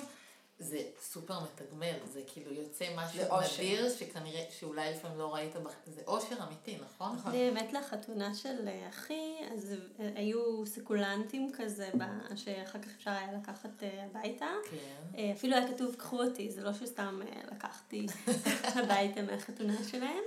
זה 0.59 0.79
סופר 1.01 1.41
מתגמל, 1.41 1.95
זה 2.05 2.21
כאילו 2.27 2.53
יוצא 2.53 2.85
משהו. 2.97 3.21
נדיר, 3.55 3.91
שכנראה, 3.91 4.45
שאולי 4.59 4.91
לפעמים 4.91 5.19
לא 5.19 5.35
ראית, 5.35 5.57
בח... 5.57 5.73
זה 5.87 6.03
אושר 6.07 6.37
אמיתי, 6.49 6.79
נכון? 6.85 7.17
נכון. 7.17 7.33
האמת 7.33 7.73
לחתונה 7.73 8.35
של 8.35 8.69
אה, 8.69 8.89
אחי, 8.89 9.35
אז 9.53 9.75
אה, 10.01 10.11
היו 10.15 10.67
סקולנטים 10.67 11.51
כזה, 11.53 11.91
שאחר 12.37 12.79
כך 12.79 12.89
אפשר 12.97 13.11
היה 13.11 13.33
לקחת 13.33 13.83
אה, 13.83 14.05
הביתה. 14.05 14.49
כן. 14.71 15.33
אפילו 15.37 15.57
היה 15.57 15.69
כתוב 15.69 15.95
קחו 15.95 16.23
אותי, 16.23 16.51
זה 16.51 16.63
לא 16.63 16.73
שסתם 16.73 17.21
לקחתי 17.53 18.07
הביתה 18.79 19.23
מהחתונה 19.23 19.77
שלהם. 19.91 20.25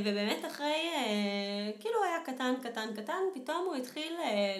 ובאמת 0.00 0.44
אחרי, 0.46 0.90
כאילו 1.80 1.98
הוא 1.98 2.04
היה 2.04 2.18
קטן, 2.24 2.54
קטן, 2.62 2.88
קטן, 2.96 3.20
פתאום 3.34 3.66
הוא 3.66 3.74
התחיל 3.74 4.16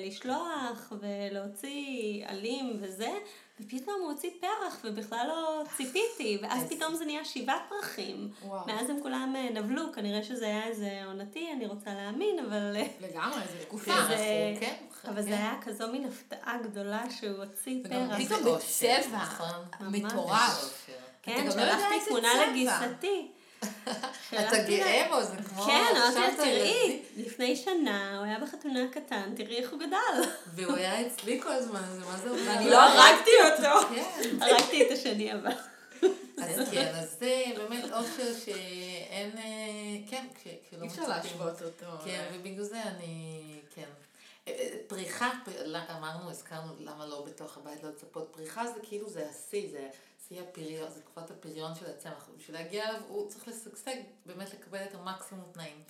לשלוח 0.07 0.93
ולהוציא 1.01 2.27
עלים 2.27 2.77
וזה, 2.81 3.11
ופתאום 3.61 4.01
הוא 4.01 4.11
הוציא 4.11 4.31
פרח 4.41 4.77
ובכלל 4.85 5.27
לא 5.29 5.63
ציפיתי, 5.77 6.39
ואז 6.43 6.63
אז- 6.63 6.71
פתאום 6.73 6.95
זה 6.95 7.05
נהיה 7.05 7.25
שבעה 7.25 7.59
פרחים. 7.69 8.31
וואו. 8.43 8.67
מאז 8.67 8.91
הם 8.91 8.97
כולם 9.03 9.35
אה, 9.37 9.51
נבלו, 9.51 9.93
כנראה 9.93 10.23
שזה 10.23 10.47
היה 10.47 10.65
איזה 10.67 11.03
עונתי, 11.07 11.53
אני 11.53 11.67
רוצה 11.67 11.95
להאמין, 11.95 12.39
אבל... 12.39 12.77
אה, 12.77 12.87
לגמרי, 13.01 13.41
זו 13.41 13.63
תקופה. 13.65 13.93
זה- 14.09 14.17
הוא, 14.55 14.61
כן. 14.61 14.75
אבל 15.09 15.23
זה 15.23 15.29
כן. 15.29 15.35
היה 15.35 15.55
כזו 15.63 15.89
מין 15.93 16.05
הפתעה 16.05 16.59
גדולה 16.63 17.03
שהוא 17.11 17.45
הוציא 17.45 17.83
פרח. 17.85 18.19
פתאום 18.27 18.41
זה 18.43 18.95
בצבע 18.97 19.17
נכון. 19.23 19.49
מטורף. 19.81 20.87
כן, 21.23 21.45
לא 21.47 21.51
שלחתי 21.53 21.95
תמונה. 22.09 22.29
לגיסתי. 22.51 23.29
אתה 24.31 24.59
גאה 24.69 25.07
בו, 25.11 25.25
זה 25.25 25.37
כמו... 25.49 25.63
כן, 25.63 25.95
אמרתי 25.97 26.21
לה, 26.21 26.37
תראי, 26.37 26.51
ילדים." 26.51 27.03
לפני 27.17 27.57
שנה 27.57 28.17
הוא 28.17 28.25
היה 28.25 28.39
בחתונה 28.39 28.81
קטן, 28.93 29.33
תראי 29.37 29.57
איך 29.57 29.71
הוא 29.71 29.79
גדל. 29.79 30.29
והוא 30.55 30.77
היה 30.77 31.07
אצלי 31.07 31.41
כל 31.43 31.53
הזמן, 31.53 31.83
זה 31.93 32.05
מה 32.05 32.17
זה 32.17 32.31
אומר? 32.31 32.43
ואני 32.47 32.71
לא 32.71 32.81
הרגתי 32.81 33.31
אותו. 33.45 33.89
כן. 33.95 34.29
הרגתי 34.41 34.87
את 34.87 34.91
השני 34.93 35.33
הבא. 35.33 35.51
אז 36.43 36.69
כן, 36.71 36.93
אז 36.95 37.17
זה 37.19 37.45
באמת 37.57 37.85
אושר 37.93 38.35
שאין, 38.45 39.31
אה, 39.37 40.11
כן, 40.11 40.27
כשלא 40.35 40.83
אי 40.83 40.89
אפשר. 40.89 41.09
להשוות 41.09 41.63
אותו. 41.63 41.87
כן, 42.05 42.25
ובגלל 42.35 42.65
זה 42.65 42.83
אני, 42.83 43.43
כן. 43.75 43.89
אה, 44.49 44.53
אה, 44.53 44.77
פריחה, 44.87 45.31
לא, 45.65 45.79
אמרנו, 45.99 46.31
הזכרנו 46.31 46.73
למה 46.81 47.07
לא 47.07 47.25
בתוך 47.27 47.57
הבית 47.57 47.83
לא 47.83 47.91
לצפות, 47.91 48.29
פריחה 48.33 48.67
זה 48.67 48.81
כאילו 48.83 49.09
זה 49.09 49.29
השיא, 49.31 49.71
זה 49.71 49.89
שיא 50.29 50.43
הפריון, 50.43 50.91
זה 50.91 51.01
תקופת 51.01 51.31
הפריון 51.31 51.75
של 51.75 51.87
הצמח, 51.87 52.29
בשביל 52.37 52.57
להגיע 52.57 52.89
אליו 52.89 53.01
הוא 53.09 53.29
צריך 53.31 53.49
לשגשג, 53.49 53.97
באמת 54.27 54.55
לקבל 54.55 54.85
את 54.85 54.95
המקסימום 54.95 55.45
תנאים. 55.53 55.83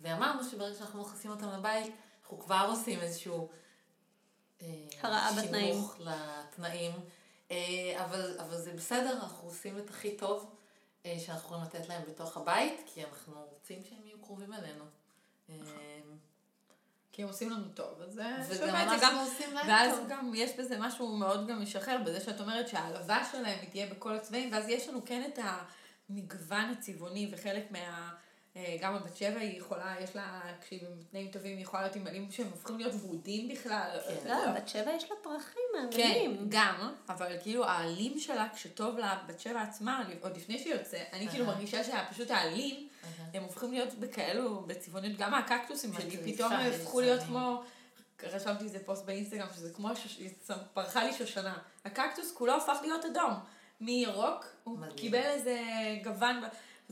ואמרנו 0.00 0.44
שברגע 0.44 0.74
שאנחנו 0.74 1.02
מכניסים 1.02 1.30
אותם 1.30 1.48
לבית, 1.48 1.92
אנחנו 2.22 2.38
כבר 2.38 2.66
עושים 2.68 3.00
איזשהו 3.00 3.48
אה, 4.62 4.66
הרעה 5.00 5.32
בתנאים. 5.32 5.74
שינוך 5.74 5.96
לתנאים, 6.00 6.92
אה, 7.50 8.04
אבל, 8.04 8.40
אבל 8.40 8.56
זה 8.56 8.72
בסדר, 8.72 9.12
אנחנו 9.12 9.48
עושים 9.48 9.78
את 9.78 9.90
הכי 9.90 10.16
טוב 10.16 10.54
אה, 11.06 11.16
שאנחנו 11.18 11.44
יכולים 11.44 11.64
לתת 11.64 11.88
להם 11.88 12.02
בתוך 12.08 12.36
הבית, 12.36 12.80
כי 12.86 13.04
אנחנו 13.04 13.44
רוצים 13.52 13.84
שהם 13.84 14.06
יהיו 14.06 14.18
קרובים 14.22 14.52
אלינו. 14.54 14.84
כי 17.12 17.22
הם 17.22 17.28
עושים 17.28 17.50
לנו 17.50 17.68
טוב, 17.74 18.02
אז 18.02 18.12
זה 18.12 18.54
שווה 18.54 18.94
את 18.94 19.00
זה 19.00 19.06
גם. 19.06 19.16
להם 19.54 19.68
ואז 19.68 19.98
טוב. 19.98 20.08
גם 20.08 20.32
יש 20.34 20.50
בזה 20.58 20.76
משהו 20.78 21.16
מאוד 21.16 21.46
גם 21.46 21.62
משחרר, 21.62 21.96
בזה 22.06 22.20
שאת 22.20 22.40
אומרת 22.40 22.68
שההעלבה 22.68 23.22
שלהם 23.32 23.58
היא 23.60 23.70
תהיה 23.70 23.86
בכל 23.86 24.14
הצבעים, 24.14 24.52
ואז 24.52 24.68
יש 24.68 24.88
לנו 24.88 25.04
כן 25.04 25.30
את 25.32 25.38
המגוון 26.10 26.64
הצבעוני, 26.70 27.28
וחלק 27.32 27.70
מה... 27.70 28.12
אה, 28.56 28.76
גם 28.80 28.94
הבת 28.94 29.16
שבע 29.16 29.40
היא 29.40 29.58
יכולה, 29.58 29.94
יש 30.00 30.16
לה, 30.16 30.40
כשהיא 30.60 30.80
בתנאים 30.98 31.30
טובים, 31.30 31.56
היא 31.56 31.62
יכולה 31.62 31.82
להיות 31.82 31.96
עם 31.96 32.06
עלים 32.06 32.30
שהם 32.30 32.46
הופכים 32.50 32.78
להיות 32.78 32.92
ורודים 33.02 33.48
בכלל. 33.48 33.98
כן. 34.08 34.28
לא, 34.28 34.52
בת 34.52 34.68
שבע 34.68 34.92
יש 34.92 35.10
לה 35.10 35.16
פרחים 35.22 35.62
כן, 35.90 36.08
מהממים. 36.08 36.46
גם, 36.48 36.92
אבל 37.08 37.36
כאילו 37.42 37.64
העלים 37.64 38.18
שלה, 38.18 38.48
כשטוב 38.54 38.98
לה, 38.98 39.18
בת 39.26 39.40
שבע 39.40 39.62
עצמה, 39.62 40.04
עוד 40.20 40.36
לפני 40.36 40.58
שהיא 40.58 40.74
יוצאת, 40.74 41.06
אני 41.12 41.28
כאילו. 41.28 41.46
מרגישה 41.46 41.84
שפשוט 41.84 42.30
העלים. 42.30 42.88
הם 43.34 43.42
הופכים 43.42 43.72
להיות 43.72 43.94
בכאלו, 43.94 44.60
בצבעוניות, 44.66 45.18
גם 45.18 45.34
הקקטוסים 45.34 45.92
שלי, 45.92 46.32
פתאום 46.32 46.52
הפכו 46.52 47.00
להיות. 47.00 47.22
כמו, 47.22 47.62
רשמתי 48.22 48.64
איזה 48.64 48.78
פוסט 48.84 49.04
באינסטגרם, 49.04 49.46
שזה 49.54 49.70
כמו, 49.70 49.88
פרחה 50.74 51.04
לי 51.04 51.12
שושנה. 51.12 51.58
הקקטוס 51.84 52.32
כולו 52.32 52.56
הפך 52.56 52.78
להיות 52.82 53.04
אדום. 53.04 53.32
מירוק, 53.80 54.46
הוא 54.64 54.78
מדהים. 54.78 54.96
קיבל 54.96 55.22
איזה 55.22 55.60
גוון, 56.04 56.42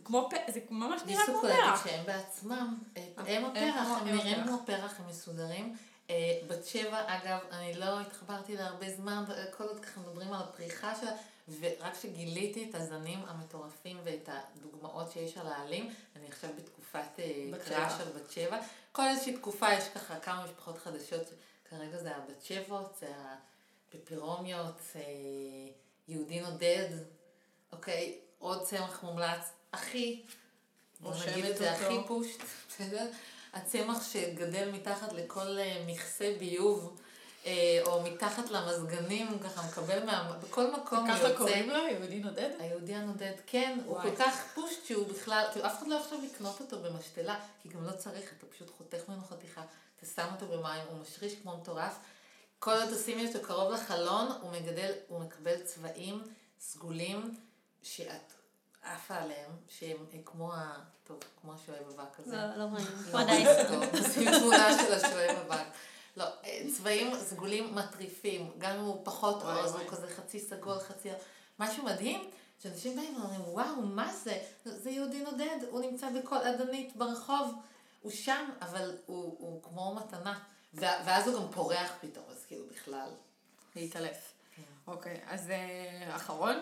כמו, 0.04 0.28
זה 0.48 0.60
ממש 0.70 1.02
נראה 1.06 1.24
כמו 1.26 1.34
ניסו 1.34 1.46
להגיד 1.46 1.64
פרח. 1.64 1.84
שהם 1.84 2.06
בעצמם, 2.06 2.78
הם 3.16 3.44
הפרח, 3.44 3.88
הם 4.00 4.08
נראים. 4.08 4.44
כמו 4.46 4.58
פרח, 4.66 5.00
הם 5.00 5.08
מסודרים. 5.08 5.76
אה, 6.10 6.40
בת 6.46 6.64
שבע, 6.64 6.98
אגב, 7.06 7.38
אני 7.52 7.74
לא 7.74 8.00
התחברתי 8.00 8.56
לה 8.56 8.66
הרבה 8.66 8.90
זמן, 8.90 9.24
כל 9.56 9.64
עוד 9.64 9.80
ככה 9.80 10.00
מדברים 10.00 10.32
על 10.32 10.40
הפריחה 10.42 10.94
שלה, 11.00 11.10
ורק 11.60 11.94
כשגיליתי 11.94 12.70
את 12.70 12.74
הזנים 12.74 13.18
המטורפים 13.26 14.00
ואת 14.04 14.28
הדוגמאות 14.28 15.10
שיש 15.12 15.36
על 15.36 15.46
העלים, 15.46 15.94
אני 16.16 16.26
עכשיו 16.28 16.50
בתקופת 16.56 17.18
אה, 17.18 17.48
בת 17.52 17.62
קריאה. 17.62 17.98
של 17.98 18.04
בת 18.04 18.30
שבע. 18.30 18.58
כל 18.92 19.08
איזושהי 19.08 19.36
תקופה 19.36 19.72
יש 19.72 19.84
ככה 19.94 20.20
כמה 20.20 20.44
משפחות 20.44 20.78
חדשות, 20.78 21.26
כרגע 21.70 21.98
זה 21.98 22.16
הבת 22.16 22.42
שבעות, 22.42 22.96
זה 23.00 23.12
הפפירומיות, 23.88 24.80
אה, 24.96 25.02
יהודי 26.08 26.40
נודד, 26.40 26.88
אוקיי, 27.72 28.18
עוד 28.38 28.62
צמח 28.62 29.02
מומלץ, 29.02 29.52
הכי, 29.72 30.22
בוא 31.00 31.12
נגיד 31.26 31.44
את 31.44 31.56
זה. 31.56 31.72
הכי 31.72 31.98
פושט, 32.06 32.40
בסדר? 32.68 33.10
הצמח 33.52 34.12
שגדל 34.12 34.70
מתחת 34.70 35.12
לכל 35.12 35.58
אה, 35.58 35.84
מכסה 35.86 36.34
ביוב, 36.38 37.00
או 37.86 38.02
מתחת 38.02 38.50
למזגנים, 38.50 39.38
ככה 39.38 39.66
מקבל 39.68 40.04
מה... 40.04 40.36
בכל 40.42 40.70
מקום 40.70 40.98
הוא 40.98 41.08
ככה 41.08 41.28
יוצא. 41.28 41.38
קוראים 41.38 41.70
לו, 41.70 41.86
יהודי 41.88 42.20
נודד? 42.20 42.50
היהודי 42.58 42.94
הנודד, 42.94 43.32
כן, 43.46 43.78
הוא. 43.86 44.02
כל 44.02 44.16
כך 44.16 44.54
פושט 44.54 44.84
שהוא 44.84 45.08
בכלל, 45.08 45.44
כאילו 45.52 45.66
אף 45.66 45.78
אחד 45.78 45.88
לא 45.88 45.94
יחשוב 45.94 46.24
לקנות 46.24 46.60
אותו 46.60 46.78
במשתלה, 46.78 47.40
כי 47.62 47.68
גם 47.68 47.84
לא 47.84 47.92
צריך, 47.92 48.32
אתה 48.38 48.46
פשוט 48.46 48.70
חותך 48.78 49.08
ממנו 49.08 49.22
חתיכה, 49.24 49.62
אתה 49.96 50.06
שם 50.06 50.26
אותו 50.32 50.46
במים, 50.46 50.82
הוא 50.90 50.98
משריש 50.98 51.34
כמו 51.42 51.56
מטורף. 51.56 51.98
כל 52.58 52.72
עוד 52.72 52.94
תשימי 52.94 53.26
אותו 53.26 53.46
קרוב 53.46 53.72
לחלון, 53.72 54.28
הוא 54.40 54.52
מגדל, 54.52 54.92
הוא 55.08 55.20
מקבל 55.20 55.60
צבעים 55.64 56.22
סגולים, 56.60 57.34
שאת 57.82 58.32
עפה 58.82 59.14
עליהם, 59.14 59.50
שהם 59.68 59.96
אה, 60.14 60.18
כמו 60.24 60.54
ה... 60.54 60.78
טוב, 61.04 61.18
כמו 61.40 61.52
השואב 61.54 61.88
אבק 61.94 62.18
הזה. 62.18 62.36
לא, 62.36 62.56
לא. 62.56 62.64
לא, 62.64 62.78
כמו 63.10 63.24
דייסון. 63.24 63.66
טוב, 63.66 64.00
נשים 64.00 64.38
תמונה 64.38 64.78
של 64.78 64.92
השואב 64.92 65.36
אבק. 65.46 65.66
לא, 66.16 66.24
אה, 66.44 66.62
צבעים 66.76 67.16
סגולים 67.16 67.74
מטריפים, 67.74 68.50
גם 68.58 68.76
אם 68.76 68.84
הוא 68.84 69.00
פחות 69.04 69.42
עוז, 69.42 69.74
הוא. 69.74 69.88
כזה 69.88 70.08
חצי 70.08 70.40
סגול, 70.40 70.78
חצי... 70.78 71.08
משהו 71.58 71.84
מדהים, 71.84 72.30
שאנשים 72.58 72.96
באים 72.96 73.16
ואומרים, 73.16 73.40
וואו, 73.40 73.82
מה 73.82 74.12
זה? 74.14 74.42
זה 74.64 74.90
יהודי 74.90 75.22
נודד, 75.22 75.56
הוא 75.70 75.80
נמצא 75.80 76.10
בכל 76.10 76.36
אדנית 76.36 76.96
ברחוב, 76.96 77.54
הוא 78.02 78.12
שם, 78.12 78.50
אבל 78.60 78.96
הוא, 79.06 79.36
הוא 79.38 79.62
כמו 79.62 79.94
מתנה. 79.94 80.38
ואז 80.74 81.28
הוא 81.28 81.40
גם 81.40 81.52
פורח 81.52 81.92
פתאום, 82.00 82.24
אז 82.30 82.44
כאילו 82.44 82.64
בכלל. 82.66 83.10
להתעלף. 83.76 84.32
כן. 84.56 84.62
אוקיי, 84.86 85.20
אז 85.26 85.50
אה, 85.50 86.16
אחרון? 86.16 86.56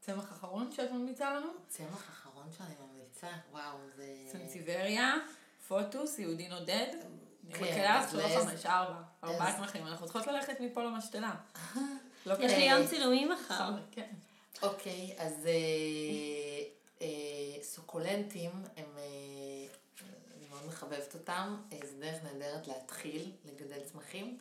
צמח 0.00 0.32
אחרון 0.32 0.72
שאת 0.72 0.90
ממליצה 0.90 1.34
לנו? 1.34 1.48
צמח 1.68 2.08
אחרון 2.08 2.46
שאני 2.58 2.74
ממליצה, 2.80 3.28
וואו, 3.52 3.78
זה... 3.96 4.14
סנסיבריה, 4.32 5.14
פוטוס, 5.68 6.18
יהודי 6.18 6.48
נודד. 6.48 6.86
אני 7.54 7.72
כן, 7.72 8.00
שלוש, 8.10 8.32
חמש, 8.32 8.66
ארבע, 8.66 9.00
ארבעה 9.24 9.48
אז- 9.48 9.56
צמחים. 9.56 9.86
אנחנו 9.86 10.06
צריכות 10.06 10.26
ללכת 10.26 10.60
מפה 10.60 10.82
למשתלה. 10.82 11.34
לא 12.26 12.34
יש 12.40 12.52
לי. 12.52 12.64
יום 12.64 12.86
צילומים 12.86 13.32
מחר. 13.32 13.70
כן. 13.90 14.10
אוקיי, 14.62 15.14
אז 15.18 15.46
אה, 15.46 15.52
אה, 17.02 17.62
סוקולנטים, 17.62 18.50
הם, 18.76 18.84
אה, 18.98 19.02
אני 20.36 20.46
מאוד 20.50 20.66
מחבבת 20.68 21.14
אותם, 21.14 21.56
זו 21.70 21.96
דרך 22.00 22.22
נהדרת 22.24 22.66
להתחיל 22.68 23.32
לגדל 23.44 23.80
צמחים. 23.84 24.38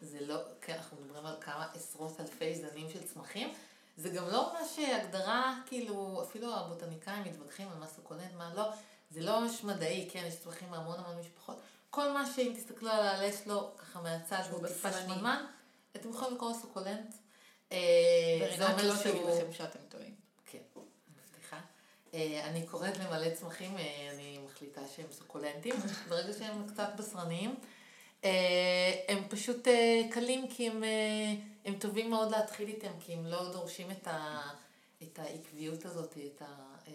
זה 0.00 0.18
לא, 0.26 0.36
כן, 0.60 0.72
אנחנו 0.74 0.96
מדברים 1.04 1.26
על 1.26 1.36
כמה 1.40 1.66
עשרות 1.74 2.20
אלפי 2.20 2.54
זנים 2.54 2.90
של 2.90 3.02
צמחים. 3.02 3.52
זה 3.96 4.08
גם 4.08 4.28
לא 4.28 4.52
ממש 4.52 4.78
הגדרה, 4.78 5.58
כאילו, 5.66 6.22
אפילו 6.28 6.54
הבוטניקאים 6.54 7.22
מתווכחים 7.24 7.68
על 7.68 7.78
מה 7.78 7.86
סוקולנט, 7.86 8.32
מה 8.38 8.54
לא. 8.54 8.68
זה 9.10 9.20
לא 9.20 9.40
ממש 9.40 9.64
מדעי, 9.64 10.08
כן, 10.12 10.24
יש 10.26 10.36
צמחים 10.36 10.70
מהמון 10.70 10.98
המון 10.98 11.18
משפחות. 11.20 11.60
כל 11.90 12.12
מה 12.12 12.32
שאם 12.34 12.52
תסתכלו 12.56 12.90
על 12.90 13.06
העלה 13.06 13.36
שלו, 13.44 13.70
ככה 13.78 14.00
מהצד, 14.00 14.42
שהוא 14.46 14.58
הוא 14.58 14.68
טיפה. 14.68 14.92
שמנמן, 14.92 15.44
אתם 15.96 16.10
יכולים 16.10 16.34
לקרוא 16.34 16.50
לו 16.50 16.54
סוקולנט. 16.54 17.14
אה, 17.72 18.54
זה 18.58 18.72
אומר 18.72 18.88
לא 18.88 18.94
תגיד 18.94 19.14
שהוא... 19.14 19.30
לכם 19.30 19.52
שאתם 19.52 19.78
טועים. 19.88 20.14
כן, 20.46 20.58
מבטיחה. 21.16 21.60
אה, 22.14 22.44
אני 22.44 22.66
קוראת 22.66 22.98
למלא 22.98 23.34
צמחים, 23.34 23.76
אה, 23.78 24.10
אני 24.14 24.38
מחליטה 24.38 24.80
שהם 24.96 25.06
סוקולנטים, 25.10 25.74
ברגע 26.08 26.32
שהם 26.38 26.66
קצת 26.68 26.88
בשרניים. 26.98 27.54
הם 29.08 29.28
פשוט 29.28 29.68
קלים 30.10 30.48
כי 30.48 30.68
הם, 30.68 30.82
הם 31.64 31.78
טובים 31.78 32.10
מאוד 32.10 32.30
להתחיל 32.30 32.68
איתם, 32.68 32.92
כי 33.00 33.12
הם 33.12 33.26
לא 33.26 33.52
דורשים 33.52 33.90
את, 33.90 34.06
ה, 34.06 34.40
את 35.02 35.18
העקביות 35.18 35.84
הזאת, 35.84 36.18
את 36.18 36.42
ה, 36.42 36.46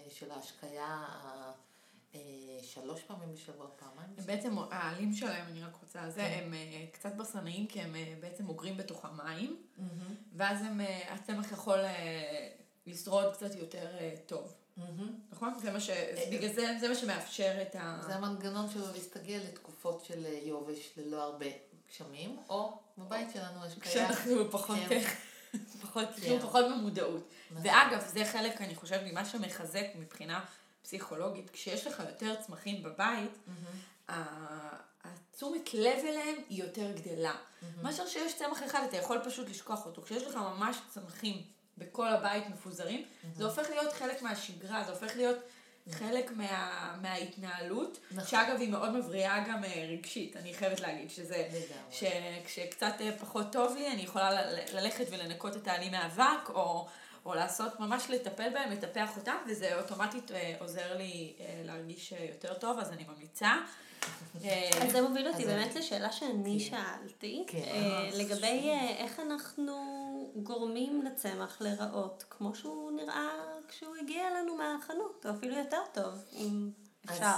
של 0.09 0.31
ההשקיה 0.31 1.05
שלוש 2.61 3.01
פעמים 3.01 3.34
בשבוע, 3.34 3.68
פעמיים. 3.76 4.09
הם 4.18 4.26
בעצם, 4.26 4.55
העלים 4.72 5.14
שלהם, 5.14 5.45
אני 5.47 5.64
רק 5.64 5.76
רוצה 5.82 6.09
זה, 6.09 6.22
כן. 6.22 6.43
הם 6.43 6.53
אה, 6.53 6.86
קצת 6.91 7.14
בשרניים, 7.16 7.68
כי 7.68 7.82
הם 7.82 7.95
אה, 7.95 8.14
בעצם 8.20 8.49
אוגרים 8.49 8.78
בתוכם 8.78 9.18
מים, 9.18 9.61
מהמם, 9.78 10.16
ואז 10.34 10.61
הם, 10.61 10.82
אה, 10.82 11.14
הצמח 11.14 11.51
יכול 11.51 11.80
אה, 11.80 12.49
לשרוד 12.88 13.34
קצת 13.34 13.55
יותר 13.55 13.97
אה, 13.99 14.14
טוב. 14.26 14.53
נכון? 15.32 15.53
זה 15.61 15.72
מה 15.72 15.80
ש... 15.80 15.89
בגלל 16.32 16.53
זה, 16.53 16.76
זה 16.80 16.88
מה 16.89 16.95
שמאפשר 16.95 17.61
את 17.61 17.76
ה... 17.76 17.99
זה 18.07 18.16
המנגנון 18.16 18.70
שלו 18.70 18.86
להסתגל 18.93 19.41
לתקופות 19.47 20.05
של 20.05 20.26
אה, 20.26 20.39
יובש 20.43 20.91
ללא 20.97 21.24
הרבה 21.24 21.45
גשמים, 21.89 22.38
או 22.49 22.78
בבית 22.97 23.28
שלנו 23.34 23.66
השקיה. 23.66 23.91
כשאנחנו 23.91 24.51
פחות, 24.51 24.78
כן. 24.89 25.01
פחות, 25.82 26.07
כן. 26.22 26.39
פחות 26.39 26.66
במודעות. 26.66 27.30
נכון. 27.51 27.66
ואגב, 27.66 28.07
זה 28.07 28.26
חלק, 28.26 28.61
אני 28.61 28.76
חושבת, 28.76 29.01
ממה 29.11 29.26
שמחזק 29.26 29.86
מבחינה 29.95 30.45
פסיכולוגית, 30.84 31.49
כשיש 31.49 31.88
לך 31.88 32.03
יותר 32.09 32.36
צמחים 32.36 32.84
בבית. 32.84 33.31
ה- 34.09 34.77
התשומת 35.03 35.73
לב 35.73 35.97
אליהם 35.99 36.36
היא 36.49 36.63
יותר 36.63 36.91
גדלה. 36.91 37.34
מאשר 37.81 38.07
שיש 38.07 38.36
צמח 38.38 38.63
אחד, 38.65 38.84
אתה 38.89 38.97
יכול 38.97 39.19
פשוט 39.25 39.49
לשכוח 39.49 39.86
אותו. 39.86 40.01
כשיש 40.01 40.23
לך 40.23 40.36
ממש 40.36 40.77
צמחים 40.89 41.41
בכל 41.77 42.07
הבית 42.07 42.49
מפוזרים, 42.49 43.05
זה 43.36 43.43
הופך 43.45 43.69
להיות 43.69 43.93
חלק 43.93 44.21
מהשגרה, 44.21 44.84
זה 44.84 44.91
הופך 44.91 45.15
להיות 45.15 45.38
חלק 45.91 46.31
מה, 46.31 46.95
מההתנהלות, 47.01 47.99
נכון. 48.11 48.25
שאגב 48.29 48.59
היא 48.59 48.69
מאוד 48.71 48.89
מבריאה 48.91 49.43
גם 49.47 49.63
אה, 49.63 49.88
רגשית, 49.91 50.38
אני 50.38 50.53
חייבת 50.53 50.79
להגיד, 50.79 51.09
שזה. 51.09 51.49
שכשקצת 51.91 52.93
אה, 53.01 53.11
פחות 53.19 53.51
טוב 53.51 53.75
לי, 53.75 53.91
אני 53.91 54.01
יכולה 54.01 54.41
ללכת 54.73 55.05
ולנקות 55.09 55.55
את 55.57 55.67
העלים 55.67 55.91
מהאבק, 55.91 56.49
או, 56.49 56.88
או 57.26 57.34
לעשות, 57.34 57.80
ממש 57.80 58.09
לטפל 58.09 58.49
בהם, 58.53 58.71
לטפח 58.71 59.17
אותם, 59.17 59.36
וזה 59.47 59.80
אוטומטית 59.80 60.32
אה, 60.32 60.55
עוזר 60.59 60.97
לי 60.97 61.34
אה, 61.39 61.61
להרגיש 61.65 62.13
אה, 62.13 62.26
יותר 62.30 62.53
טוב, 62.53 62.80
אז 62.80 62.91
אני 62.91 63.03
ממליצה. 63.03 63.51
אז 64.82 64.91
זה 64.91 65.01
מוביל 65.01 65.28
אותי 65.28 65.45
באמת 65.45 65.76
לשאלה 65.76 66.11
שאני 66.11 66.59
כן. 66.59 66.78
שאלתי, 66.78 67.43
כן. 67.47 68.09
לגבי 68.13 68.71
איך 68.97 69.19
אנחנו 69.19 69.74
גורמים 70.36 71.01
לצמח 71.01 71.61
להיראות 71.61 72.24
כמו 72.30 72.55
שהוא 72.55 72.91
נראה 72.91 73.30
כשהוא 73.67 73.95
הגיע 74.01 74.28
אלינו 74.28 74.55
מהחנות, 74.55 75.26
או 75.26 75.32
אפילו 75.32 75.57
יותר 75.57 75.82
טוב, 75.93 76.13
אם 76.34 76.71
אפשר. 77.05 77.32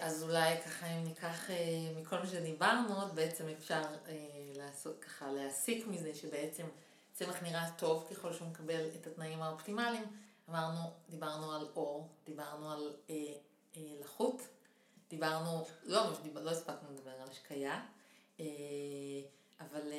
אז 0.00 0.22
אולי 0.22 0.56
ככה 0.66 0.86
אם 0.86 1.04
ניקח 1.04 1.50
מכל 1.96 2.18
מה 2.18 2.26
שדיברנו, 2.26 2.94
בעצם 3.14 3.44
אפשר 3.58 3.82
לעשות 4.56 5.04
ככה 5.04 5.26
להסיק 5.32 5.86
מזה 5.86 6.14
שבעצם 6.14 6.64
צמח 7.14 7.42
נראה 7.42 7.70
טוב 7.76 8.08
ככל 8.10 8.32
שהוא 8.32 8.48
מקבל 8.48 8.86
את 9.00 9.06
התנאים 9.06 9.42
האופטימליים. 9.42 10.04
אמרנו, 10.50 10.80
דיברנו 11.08 11.52
על 11.52 11.68
אור, 11.76 12.08
דיברנו 12.26 12.72
על 12.72 12.92
אה, 13.10 13.14
אה, 13.76 13.82
לחות, 14.00 14.42
דיברנו, 15.10 15.66
לא, 15.84 16.10
דיבר, 16.22 16.42
לא 16.42 16.50
הספקנו 16.50 16.88
לדבר 16.92 17.10
על 17.10 17.28
השקיה, 17.30 17.80
אה, 18.40 18.44
אבל, 19.60 19.92
אה, 19.92 19.98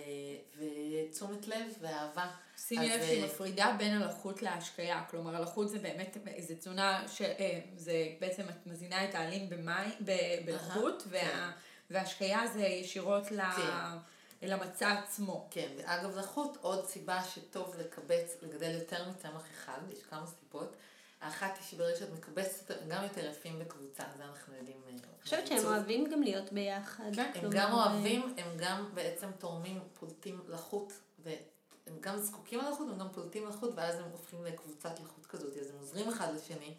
ותשומת 0.57 1.47
לב 1.47 1.73
ואהבה. 1.81 2.31
שימי 2.57 2.89
לב 2.89 3.01
שהיא 3.01 3.21
אה, 3.23 3.27
מפרידה 3.27 3.75
בין 3.77 4.01
הלחות 4.01 4.41
להשקיה, 4.41 5.03
כלומר 5.09 5.35
הלחות 5.35 5.69
זה 5.69 5.79
באמת, 5.79 6.17
זה 6.39 6.55
תזונה, 6.55 7.07
ש, 7.07 7.21
אה, 7.21 7.59
זה 7.75 8.07
בעצם 8.19 8.43
את 8.49 8.67
מזינה 8.67 9.09
את 9.09 9.15
העלים 9.15 9.49
במים, 9.49 9.93
ב- 10.05 10.45
בלחות, 10.45 11.01
כן. 11.01 11.09
וה, 11.11 11.51
והשקיה 11.89 12.47
זה 12.47 12.61
ישירות 12.65 13.31
ל, 13.31 13.41
כן. 13.51 13.97
למצע 14.41 14.91
עצמו. 14.91 15.47
כן, 15.51 15.69
ואגב 15.77 16.17
לחוט, 16.17 16.57
עוד 16.61 16.85
סיבה 16.85 17.23
שטוב 17.23 17.75
לקבץ, 17.79 18.37
לגדל 18.41 18.71
יותר 18.79 19.09
מצמח 19.09 19.43
אחד, 19.53 19.79
יש 19.91 20.03
כמה 20.03 20.27
סיבות. 20.27 20.75
האחת 21.21 21.57
היא 21.57 21.63
שברגע 21.63 21.95
שאת 21.95 22.13
מקבצת 22.13 22.87
גם 22.87 23.03
יותר 23.03 23.25
יפים 23.25 23.59
בקבוצה, 23.59 24.03
זה 24.17 24.25
אנחנו 24.25 24.55
יודעים. 24.55 24.77
אה, 24.85 24.89
אני 24.89 24.99
חושבת 25.23 25.47
שהם. 25.47 25.65
אוהבים 25.65 26.09
גם 26.09 26.21
להיות 26.21 26.53
ביחד. 26.53 27.15
כן, 27.15 27.31
הם 27.35 27.49
גם 27.49 27.71
אה, 27.71 27.73
אוהבים, 27.73 28.35
הם 28.37 28.57
גם 28.57 28.89
בעצם 28.93 29.27
תורמים, 29.39 29.79
פולטים 29.99 30.41
לחוט, 30.47 30.93
והם 31.23 31.99
גם 31.99 32.17
זקוקים 32.17 32.59
לחוט, 32.59 32.87
הם 32.91 32.97
גם 32.99 33.09
פולטים 33.09 33.47
לחוט, 33.47 33.71
ואז 33.75 33.95
הם 33.95 34.05
הופכים 34.11 34.45
לקבוצת 34.45 34.99
לחוט 34.99 35.25
כזאת, 35.25 35.57
אז 35.57 35.69
הם 35.69 35.75
עוזרים 35.79 36.09
אחד 36.09 36.33
לשני, 36.35 36.73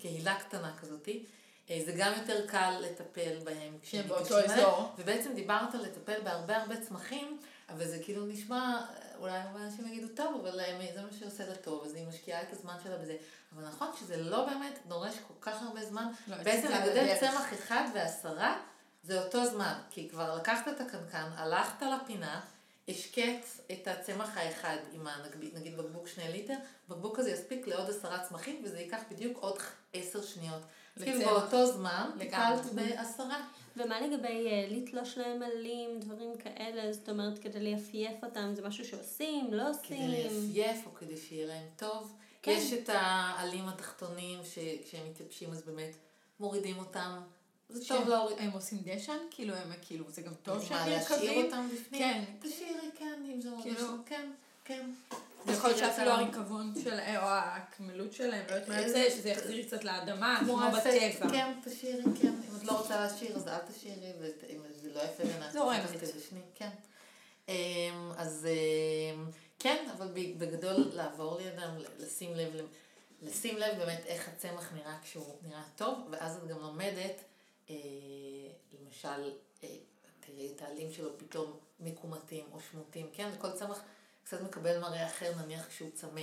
קהילה 0.00 0.40
קטנה 0.40 0.76
כזאתי. 0.80 1.24
אה, 1.70 1.80
זה 1.86 1.92
גם 1.96 2.12
יותר 2.16 2.46
קל 2.46 2.74
לטפל 2.80 3.38
בהם 3.44 3.78
כשהם 3.82 4.08
באותו 4.08 4.38
אזור. 4.38 4.92
ובעצם 4.98 5.34
דיברת 5.34 5.74
על 5.74 5.80
לטפל 5.82 6.20
בהרבה 6.24 6.56
הרבה 6.56 6.80
צמחים, 6.80 7.40
אבל 7.68 7.88
זה 7.88 7.98
כאילו 8.02 8.26
נשמע, 8.26 8.86
אולי 9.18 9.38
הרבה 9.38 9.60
אנשים 9.60 9.86
יגידו, 9.86 10.08
טוב, 10.08 10.46
אבל 10.46 10.60
אה, 10.60 10.86
זה 10.94 11.02
מה 11.02 11.08
שעושה 11.20 11.46
לה 11.46 11.54
טוב, 11.54 11.84
אז 11.84 11.94
היא 11.94 12.06
משקיעה 12.06 12.42
את 12.42 12.52
הזמן 12.52 12.74
שלה 12.84 12.96
בזה. 12.96 13.16
אבל 13.54 13.68
נכון 13.68 13.88
שזה 14.00 14.16
לא 14.16 14.46
באמת 14.46 14.78
דורש 14.86 15.14
כל 15.28 15.34
כך 15.40 15.62
הרבה 15.62 15.84
זמן. 15.84 16.06
לא, 16.28 16.36
בעצם 16.36 16.68
לגדל. 16.68 17.16
צמח 17.20 17.52
אחד 17.54 17.84
ועשרה, 17.94 18.60
זה 19.02 19.22
אותו 19.22 19.46
זמן. 19.46 19.74
כי 19.90 20.08
כבר 20.08 20.36
לקחת 20.36 20.68
את 20.68 20.80
הקנקן, 20.80 21.30
הלכת 21.36 21.82
לפינה, 21.82 22.40
השקית 22.88 23.60
את 23.72 23.88
הצמח 23.88 24.36
האחד 24.36 24.76
עם 24.92 25.06
הנגיד, 25.06 25.56
נגיד 25.58 25.76
בקבוק 25.76 26.08
שני 26.08 26.32
ליטר, 26.32 26.54
בקבוק 26.88 27.18
הזה 27.18 27.30
יספיק 27.30 27.66
לעוד 27.66 27.90
עשרה 27.90 28.18
צמחים, 28.28 28.62
וזה 28.64 28.78
ייקח 28.78 29.00
בדיוק 29.10 29.38
עוד 29.38 29.58
עשר 29.92 30.22
שניות. 30.22 30.62
כאילו 31.04 31.18
לצמח. 31.20 31.32
באותו 31.32 31.66
זמן. 31.72 32.10
טיפלת 32.18 32.72
בעשרה. 32.74 33.46
ומה 33.76 34.00
לגבי 34.00 34.46
אה, 34.46 34.66
לתלוש 34.70 35.18
להם 35.18 35.42
עלים, 35.42 36.00
דברים 36.00 36.32
כאלה, 36.38 36.92
זאת 36.92 37.08
אומרת 37.08 37.38
כדי 37.38 37.60
ליפייף 37.60 38.24
אותם, 38.24 38.52
זה 38.54 38.62
משהו 38.62 38.84
שעושים, 38.84 39.54
לא 39.54 39.64
כדי 39.82 39.96
עושים? 40.24 40.50
ליפייף 40.50 40.86
או 40.86 40.94
כדי 40.94 41.16
שיהיה 41.16 41.46
להם 41.46 41.66
טוב. 41.76 42.12
כן. 42.42 42.50
יש 42.50 42.72
את 42.72 42.88
העלים 42.92 43.68
התחתונים 43.68 44.38
שכשהם 44.44 45.10
מתייבשים 45.10 45.50
אז 45.52 45.62
באמת 45.62 45.96
מורידים 46.40 46.78
אותם. 46.78 47.20
זה 47.68 47.88
טוב 47.88 48.08
להוריד. 48.08 48.36
הם 48.40 48.50
עושים 48.50 48.78
דשן? 48.84 49.18
כאילו, 49.30 49.54
הם 49.54 49.72
כאילו, 49.82 50.04
זה 50.10 50.22
גם 50.22 50.32
טוב 50.42 50.64
שהם 50.64 50.88
להשאיר 50.90 51.18
נרקבים? 51.20 51.44
אותם 51.44 51.68
בפנים? 51.74 52.00
כן. 52.02 52.24
תשאירי, 52.42 52.90
כן, 52.98 53.22
אם 53.34 53.40
זה 53.40 53.48
כאילו- 53.62 53.76
מרגיש. 53.76 54.06
כן, 54.06 54.30
כן. 54.64 54.90
זה 55.46 55.52
יכול 55.52 55.70
להיות 55.70 55.82
תשאירי 55.82 55.94
שאפילו 55.94 56.10
אותם. 56.10 56.22
הריקבון 56.22 56.72
שלהם, 56.84 57.22
או 57.22 57.28
הקמילות 57.28 58.12
שלהם, 58.12 58.44
לא 58.50 58.54
יודעת 58.54 58.68
מה 58.68 58.74
אה, 58.74 58.80
יוצא, 58.80 59.10
שזה 59.10 59.28
יחזיר 59.28 59.66
קצת 59.66 59.84
לאדמה, 59.84 60.40
כמו 60.44 60.56
בטבע. 60.56 61.30
כן, 61.30 61.52
תשאירי, 61.64 62.02
כן. 62.22 62.28
אם 62.28 62.56
את 62.56 62.64
לא 62.64 62.72
רוצה 62.72 63.00
להשאיר, 63.00 63.36
אז 63.36 63.48
אל 63.48 63.58
תשאירי, 63.58 64.12
ואם 64.20 64.60
זה 64.82 64.90
לא 64.94 65.00
יפה 65.00 65.24
בעינייך, 65.24 65.52
זורמת. 65.52 65.84
אז 65.84 65.92
תדשני, 65.92 66.40
כן. 66.54 66.70
אמ, 67.48 68.12
אז 68.16 68.46
אמ, 69.14 69.30
כן, 69.58 69.86
אבל 69.96 70.08
בגדול 70.38 70.90
לעבור 70.92 71.38
לידם, 71.38 71.70
לשים 71.98 72.34
לב, 72.34 72.52
לשים 73.22 73.56
לב 73.58 73.76
באמת 73.78 74.02
איך 74.06 74.28
הצמח 74.28 74.72
נראה 74.72 74.98
כשהוא 75.02 75.36
נראה 75.42 75.62
טוב, 75.76 75.98
ואז 76.10 76.36
את 76.36 76.48
גם 76.48 76.58
לומדת, 76.58 77.24
אה, 77.70 77.74
למשל, 78.72 79.32
אה, 79.64 79.68
תראי 80.20 80.52
את 80.56 80.62
העלים 80.62 80.92
שלו 80.92 81.18
פתאום 81.18 81.56
מקומטים 81.80 82.44
או 82.52 82.58
שמוטים, 82.70 83.06
כן? 83.12 83.30
וכל 83.34 83.52
צמח 83.52 83.82
קצת 84.24 84.40
מקבל 84.40 84.80
מראה 84.80 85.06
אחר, 85.06 85.32
נניח 85.42 85.66
כשהוא 85.66 85.90
צמא. 85.94 86.22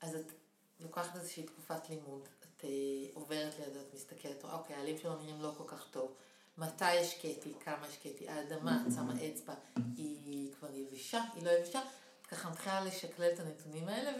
אז 0.00 0.14
את 0.14 0.32
לוקחת 0.80 1.16
איזושהי 1.16 1.42
תקופת 1.42 1.90
לימוד, 1.90 2.28
את 2.40 2.64
אה, 2.64 2.70
עוברת 3.14 3.58
לידו, 3.58 3.80
את 3.80 3.94
מסתכלת, 3.94 4.44
אוקיי, 4.44 4.76
העלים 4.76 4.98
שלו 4.98 5.16
נראים 5.16 5.42
לא 5.42 5.54
כל 5.58 5.64
כך 5.66 5.86
טוב. 5.90 6.14
מתי 6.58 6.84
השקיתי, 6.84 7.52
כמה 7.64 7.86
השקיתי, 7.86 8.28
האדמה, 8.28 8.82
שמה 8.94 9.14
אצבע, 9.26 9.54
היא 9.96 10.52
כבר 10.54 10.74
יבשה, 10.74 11.24
היא 11.34 11.44
לא 11.44 11.50
יבשה, 11.50 11.80
את 12.22 12.26
ככה 12.26 12.50
מתחילה 12.50 12.80
לשקלל 12.80 13.32
את 13.32 13.40
הנתונים 13.40 13.88
האלה, 13.88 14.12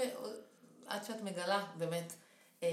ועד 0.86 1.04
שאת 1.04 1.20
מגלה 1.22 1.66
באמת 1.78 2.12
אה, 2.62 2.68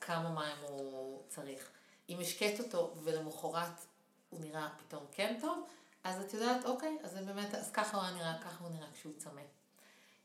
כמה 0.00 0.30
מים 0.30 0.56
הוא 0.68 1.22
צריך. 1.28 1.70
אם 2.08 2.20
השקית 2.20 2.60
אותו 2.60 2.94
ולמחרת 3.04 3.86
הוא 4.30 4.40
נראה 4.40 4.68
פתאום 4.78 5.04
כן 5.12 5.38
טוב, 5.40 5.64
אז 6.04 6.20
את 6.20 6.34
יודעת, 6.34 6.64
אוקיי, 6.64 6.96
אז 7.02 7.10
זה 7.10 7.20
באמת, 7.20 7.54
אז 7.54 7.70
ככה 7.70 7.96
הוא 7.96 8.16
נראה, 8.16 8.34
ככה 8.44 8.64
הוא 8.64 8.70
נראה 8.70 8.88
כשהוא 8.94 9.12
צמא. 9.18 9.40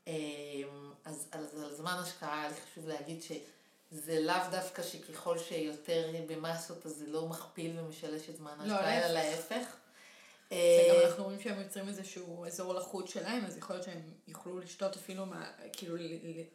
אה, 0.08 0.12
אז 1.04 1.28
על, 1.32 1.46
על 1.64 1.74
זמן 1.74 1.96
השקעה 2.02 2.40
היה 2.40 2.48
לי 2.48 2.54
חשוב 2.54 2.88
להגיד 2.88 3.22
ש... 3.22 3.32
זה 3.90 4.20
לאו 4.20 4.50
דווקא 4.50 4.82
שככל 4.82 5.38
שיותר 5.38 6.12
במסות 6.26 6.86
אז 6.86 6.92
זה 6.92 7.06
לא 7.06 7.28
מכפיל 7.28 7.80
ומשלש 7.80 8.28
את 8.30 8.36
זמן 8.36 8.52
לא, 8.64 8.74
ההשקעה, 8.74 9.06
אלא 9.06 9.20
להפך. 9.20 9.76
וגם 10.50 10.56
אה, 10.58 11.06
אנחנו 11.06 11.24
רואים 11.24 11.40
שהם 11.40 11.60
יוצרים 11.60 11.88
איזשהו 11.88 12.46
אזור 12.46 12.74
לחות 12.74 13.08
שלהם, 13.08 13.44
אז 13.44 13.56
יכול 13.56 13.76
להיות 13.76 13.84
שהם 13.84 14.00
יוכלו 14.28 14.58
לשתות 14.58 14.96
אפילו, 14.96 15.26
מה, 15.26 15.50
כאילו 15.72 15.96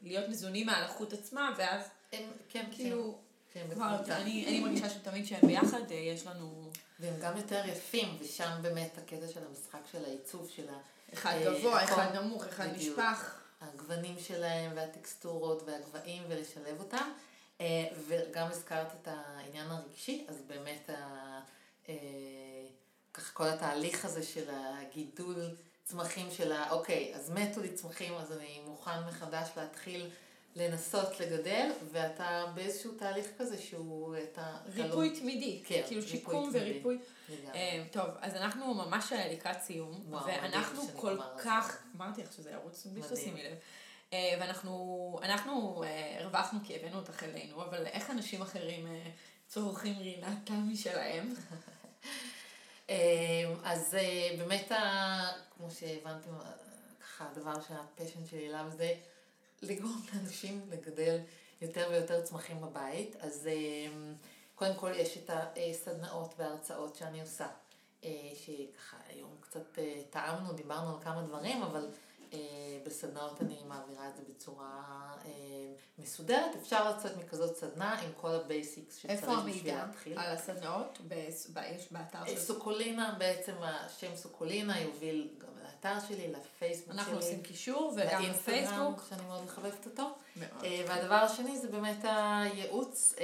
להיות 0.02 0.30
מזונים 0.30 0.66
מהלחות 0.66 1.14
עצמה, 1.14 1.54
ואז 1.58 1.86
הם, 2.14 2.24
כן, 2.50 2.66
כאילו, 2.72 3.18
כן, 3.54 3.68
כבר, 3.74 4.00
אני, 4.08 4.48
אני 4.48 4.60
מרגישה 4.60 4.90
שתמיד 4.90 5.26
שהם 5.26 5.48
ביחד, 5.48 5.92
אה, 5.92 5.96
יש 5.96 6.28
לנו... 6.28 6.70
והם 7.02 7.14
גם 7.22 7.38
יותר 7.38 7.62
יפים, 7.66 8.18
ושם 8.20 8.52
באמת 8.62 8.98
הקטע 8.98 9.28
של 9.28 9.40
המשחק 9.50 9.80
של 9.92 10.06
העיצוב 10.06 10.50
של 10.56 10.70
ה... 10.70 10.78
אחד 11.14 11.34
אה, 11.34 11.54
גבוה, 11.54 11.84
אחד 11.84 12.16
נמוך, 12.16 12.48
אחד 12.48 12.68
נשפך. 12.76 13.38
הגוונים 13.62 14.16
שלהם 14.20 14.72
והטקסטורות 14.76 15.64
והגבהים 15.66 16.24
ולשלב 16.28 16.80
אותם. 16.80 17.12
אה, 17.62 17.86
וגם 18.08 18.48
הזכרת 18.48 18.88
את 19.02 19.08
העניין 19.08 19.68
הרגשי, 19.68 20.26
אז 20.30 20.42
באמת 20.48 20.90
ה... 20.90 21.40
אה, 21.90 21.96
ככה 23.14 23.34
כל 23.34 23.48
התהליך 23.48 24.06
הזה 24.06 24.24
של 24.24 24.50
הגידול 24.50 25.56
צמחים 25.84 26.32
של 26.32 26.52
ה... 26.52 26.72
אוקיי, 26.72 27.16
אז 27.16 27.30
מתו 27.30 27.62
לי 27.62 27.74
צמחים, 27.74 28.14
אז 28.14 28.32
אני 28.32 28.62
מוכן 28.66 29.00
מחדש 29.08 29.50
להתחיל 29.58 30.10
לנסות 30.56 31.20
לגדל, 31.20 31.70
ואתה 31.92 32.46
באיזשהו 32.56 32.92
תהליך 32.92 33.28
כזה 33.38 33.58
שהוא... 33.58 34.16
אתה, 34.18 34.58
ריפוי 34.66 35.08
אתה 35.08 35.16
לא... 35.16 35.20
תמידי, 35.20 35.62
כן, 35.66 35.82
כאילו 35.88 36.02
שיקום 36.02 36.50
וריפוי. 36.54 36.98
Uh, 37.30 37.54
טוב, 37.92 38.10
אז 38.22 38.36
אנחנו 38.36 38.74
ממש 38.74 39.14
לקראת 39.32 39.62
סיום, 39.62 40.04
וואו, 40.10 40.26
ואנחנו 40.26 40.82
כל 40.96 41.18
כך, 41.38 41.84
אמרתי 41.98 42.24
לך 42.24 42.34
שזה 42.34 42.52
ירוץ 42.52 42.86
בלי 42.86 43.02
שתשימי 43.04 43.44
לב. 43.44 43.58
אה, 44.14 44.38
ואנחנו 44.40 45.20
אנחנו 45.24 45.84
אה, 45.84 46.18
הרווחנו 46.20 46.60
כי 46.64 46.76
הבאנו 46.76 46.98
אותך 46.98 47.24
אלינו, 47.24 47.64
אבל 47.64 47.86
איך 47.86 48.10
אנשים 48.10 48.42
אחרים 48.42 48.88
אה, 48.88 49.10
צורכים 49.48 49.98
רינת 49.98 50.38
תמי 50.44 50.76
שלהם? 50.76 51.34
אז 53.64 53.98
באמת, 54.38 54.72
כמו 55.58 55.72
שהבנתם, 55.72 56.30
ככה 57.02 57.28
הדבר 57.32 57.54
שהפשן 57.62 58.26
שלי 58.26 58.50
אליו 58.50 58.66
זה 58.70 58.94
לגרום 59.62 60.02
לאנשים 60.14 60.62
לגדל 60.70 61.18
יותר 61.62 61.88
ויותר 61.92 62.22
צמחים 62.22 62.62
בבית. 62.62 63.16
אז 63.20 63.50
קודם 64.56 64.76
כל 64.76 64.92
יש 64.96 65.18
את 65.18 65.30
הסדנאות 65.70 66.34
וההרצאות 66.38 66.96
שאני 66.96 67.22
עושה, 67.22 67.48
שככה 68.36 68.98
היום 69.08 69.36
קצת 69.40 69.80
טעמנו, 70.10 70.54
דיברנו 70.54 70.96
על 70.96 71.04
כמה 71.04 71.22
דברים, 71.22 71.64
אבל 71.64 71.88
אה, 72.34 72.40
בסדנאות 72.86 73.42
אני 73.42 73.64
מעבירה 73.68 74.10
את 74.10 74.18
זה 74.18 74.24
בצורה 74.30 74.84
אה, 75.26 75.32
מסודרת. 75.98 76.56
אפשר 76.62 76.90
לצאת 76.90 77.18
מכזאת 77.18 77.56
סדנה 77.56 78.00
עם 78.00 78.10
כל 78.22 78.30
ה 78.30 78.39
basics 78.39 78.96
שצריך 78.96 79.24
בשביל 79.24 79.76
להתחיל. 79.76 80.14
איפה 80.14 80.22
המידע 80.22 80.30
על 80.30 80.36
הסדנאות? 80.36 81.00
באתר 81.92 82.26
של... 82.26 82.40
סוקולינה, 82.40 83.16
בעצם 83.18 83.54
השם 83.62 84.16
סוקולינה 84.16 84.80
יוביל 84.80 85.30
גם 85.38 85.61
לאתר 85.86 86.08
שלי, 86.08 86.28
לפייסבוק 86.28 86.94
שלי. 86.94 87.00
אנחנו 87.00 87.16
עושים 87.16 87.42
קישור 87.42 87.94
וגם 87.98 88.22
לפייסבוק. 88.22 89.04
שאני 89.10 89.26
מאוד 89.26 89.44
מחבבת 89.44 89.86
אותו. 89.86 90.04
מאוד. 90.36 90.64
אה, 90.64 90.84
והדבר 90.88 91.16
השני 91.16 91.58
זה 91.58 91.68
באמת 91.68 92.00
הייעוץ 92.04 93.16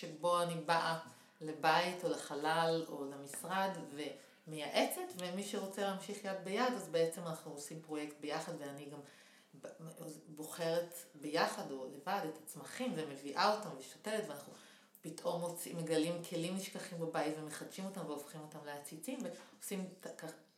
שבו 0.00 0.42
אני 0.42 0.54
באה 0.54 0.98
לבית 1.40 2.04
או 2.04 2.10
לחלל 2.10 2.84
או 2.88 3.04
למשרד. 3.04 3.70
ו... 3.94 4.02
מייעצת, 4.46 5.02
ומי 5.16 5.44
שרוצה 5.44 5.82
להמשיך 5.82 6.24
יד 6.24 6.44
ביד, 6.44 6.72
אז 6.76 6.88
בעצם 6.88 7.20
אנחנו 7.26 7.52
עושים 7.52 7.80
פרויקט 7.82 8.20
ביחד, 8.20 8.52
ואני 8.58 8.90
גם 8.90 8.98
בוחרת 10.28 10.94
ביחד 11.14 11.70
או 11.70 11.86
לבד 11.86 12.20
את 12.28 12.38
הצמחים 12.44 12.92
ומביאה 12.96 13.54
אותם 13.54 13.68
ושותלת, 13.78 14.28
ואנחנו 14.28 14.52
פתאום 15.00 15.40
מוצאים, 15.40 15.76
מגלים 15.76 16.24
כלים 16.30 16.56
נשכחים 16.56 16.98
בבית 16.98 17.34
ומחדשים 17.38 17.84
אותם 17.84 18.06
והופכים 18.06 18.40
אותם 18.40 18.58
לעציצים, 18.66 19.18
ועושים 19.22 19.88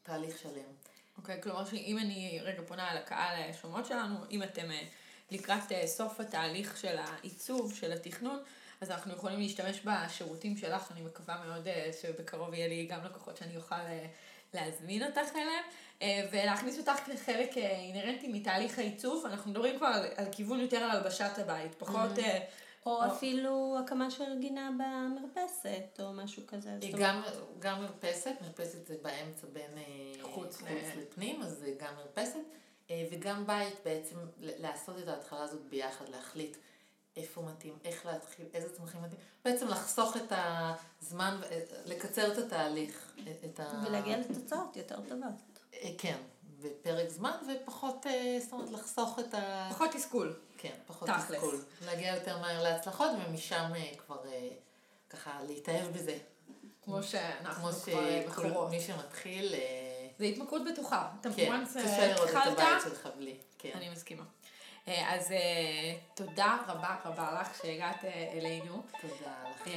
תהליך 0.09 0.38
שלם. 0.38 0.70
אוקיי, 1.18 1.38
okay, 1.38 1.42
כלומר 1.42 1.64
שאם 1.64 1.98
אני 1.98 2.40
רגע 2.42 2.62
פונה 2.66 2.90
על 2.90 2.96
הקהל 2.96 3.50
השומעות 3.50 3.86
שלנו, 3.86 4.16
אם 4.30 4.42
אתם 4.42 4.70
אה, 4.70 4.82
לקראת 5.30 5.72
אה, 5.72 5.86
סוף 5.86 6.20
התהליך 6.20 6.76
של 6.76 6.96
העיצוב, 6.98 7.74
של 7.74 7.92
התכנון, 7.92 8.38
אז 8.80 8.90
אנחנו 8.90 9.12
יכולים 9.12 9.38
להשתמש 9.38 9.80
בשירותים 9.84 10.56
שלך, 10.56 10.92
אני 10.92 11.00
מקווה 11.00 11.44
מאוד 11.46 11.68
אה, 11.68 11.90
שבקרוב 12.02 12.54
יהיה 12.54 12.68
לי 12.68 12.86
גם 12.86 13.04
לקוחות 13.04 13.36
שאני 13.36 13.56
אוכל 13.56 13.74
להזמין 14.54 15.02
אותך 15.02 15.28
אליהם, 15.34 15.64
ולהכניס 16.32 16.78
אותך 16.78 16.92
כחלק 16.92 17.56
אינהרנטי 17.56 18.28
מתהליך 18.28 18.78
העיצוב. 18.78 19.26
אנחנו 19.26 19.50
מדברים 19.50 19.76
כבר 19.76 19.86
על, 19.86 20.06
על 20.16 20.26
כיוון 20.32 20.61
יותר 20.61 20.76
על 20.76 20.90
הלבשת 20.90 21.38
הבית, 21.38 21.74
פחות... 21.78 22.18
Mm-hmm. 22.18 22.67
או, 22.89 23.05
או 23.05 23.12
אפילו 23.12 23.76
הקמה 23.78 24.11
של 24.11 24.39
גינה 24.41 24.70
במרפסת, 24.78 26.01
או 26.01 26.12
משהו 26.12 26.43
כזה. 26.47 26.78
גם, 26.99 27.22
גם 27.59 27.80
מרפסת, 27.82 28.32
מרפסת 28.41 28.86
זה 28.86 28.97
באמצע 29.03 29.47
בין 29.53 29.78
חוץ, 30.22 30.57
חוץ 30.57 30.68
לפנים, 30.97 31.43
אז 31.43 31.59
זה 31.59 31.74
גם 31.78 31.95
מרפסת, 31.97 32.41
וגם 33.11 33.47
בית 33.47 33.74
בעצם 33.84 34.16
לעשות 34.39 34.99
את 34.99 35.09
ההתחלה 35.09 35.43
הזאת 35.43 35.61
ביחד, 35.61 36.09
להחליט 36.09 36.57
איפה 37.16 37.43
מתאים, 37.43 37.74
איך 37.84 38.07
להתחיל, 38.07 38.47
איזה 38.55 38.76
צמחים 38.76 39.03
מתאים, 39.03 39.20
בעצם 39.45 39.68
לחסוך 39.68 40.16
את 40.16 40.32
הזמן, 40.32 41.41
לקצר 41.86 42.32
את 42.32 42.39
התהליך. 42.39 43.12
את 43.45 43.61
ה... 43.61 43.84
ולהגיע 43.86 44.18
לתוצאות 44.18 44.76
יותר 44.76 45.01
טובות. 45.09 45.59
אה, 45.74 45.91
כן, 45.99 46.16
בפרק 46.62 47.09
זמן 47.09 47.32
ופחות, 47.48 48.06
אה, 48.06 48.38
זאת 48.40 48.52
אומרת, 48.52 48.70
לחסוך 48.70 49.18
את 49.18 49.34
ה... 49.34 49.68
פחות 49.70 49.90
תסכול. 49.92 50.36
כן, 50.59 50.74
פחות 50.86 51.09
תכלס. 51.09 51.30
תסכול. 51.30 51.59
להגיע 51.86 52.14
יותר 52.14 52.38
מהר 52.38 52.62
להצלחות 52.62 53.11
ומשם 53.28 53.70
אה, 53.74 53.90
כבר 54.06 54.22
ככה 55.11 55.42
להתאהב 55.46 55.92
בזה. 55.92 56.18
כמו 56.82 57.02
שאנחנו 57.02 57.72
כבר 57.72 58.00
בחורות. 58.26 58.70
מי 58.70 58.80
שמתחיל... 58.80 59.54
זה 60.18 60.24
התמכרות 60.24 60.62
בטוחה. 60.72 61.09
כן, 61.36 61.64
קשה 61.64 62.14
לראות 62.14 62.30
את 62.30 62.34
הבית 62.46 62.82
שלך 62.84 63.09
בלי. 63.18 63.36
כן. 63.59 63.70
אני 63.74 63.88
מסכימה. 63.90 64.24
אה, 64.89 65.14
אז 65.14 65.33
אה, 65.33 65.95
תודה 66.14 66.57
רבה 66.68 66.97
רבה 67.05 67.41
לך 67.41 67.62
שהגעת 67.62 68.05
אה, 68.05 68.33
אלינו. 68.33 68.83
תודה 69.01 69.33
לך. 69.51 69.68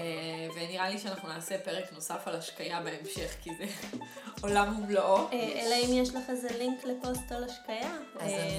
ונראה 0.56 0.90
לי 0.90 1.00
שאנחנו 1.00 1.30
נעשה 1.30 1.58
פרק 1.58 1.94
נוסף 1.94 2.28
על 2.28 2.36
השקיה 2.36 2.82
בהמשך, 2.82 3.36
כי 3.42 3.50
זה 3.56 3.66
עולם 4.44 4.80
ומלואו. 4.80 5.30
אלא 5.32 5.76
אם 5.76 5.90
יש 5.94 6.10
לך 6.10 6.30
איזה 6.30 6.58
לינק 6.58 6.84
לפוסט 6.84 7.32
על 7.32 7.44
השקיה, 7.44 7.98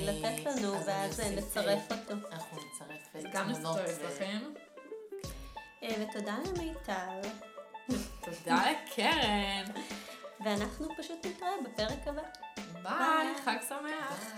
לתת 0.02 0.44
לנו, 0.44 0.86
ואז 0.86 1.20
נצרף 1.20 1.92
אותו. 1.92 2.14
אנחנו 2.32 2.58
נצרף 2.58 3.32
גם 3.32 3.48
נצטרף 3.50 4.02
לכם. 4.02 4.38
ותודה 5.82 6.36
למיטל. 6.46 7.20
תודה 8.24 8.64
לקרן. 8.70 9.64
ואנחנו 10.44 10.88
פשוט 10.98 11.26
נתראה 11.26 11.50
בפרק 11.64 12.06
הבא. 12.06 12.22
ביי, 12.82 13.34
חג 13.44 13.56
שמח. 13.68 14.32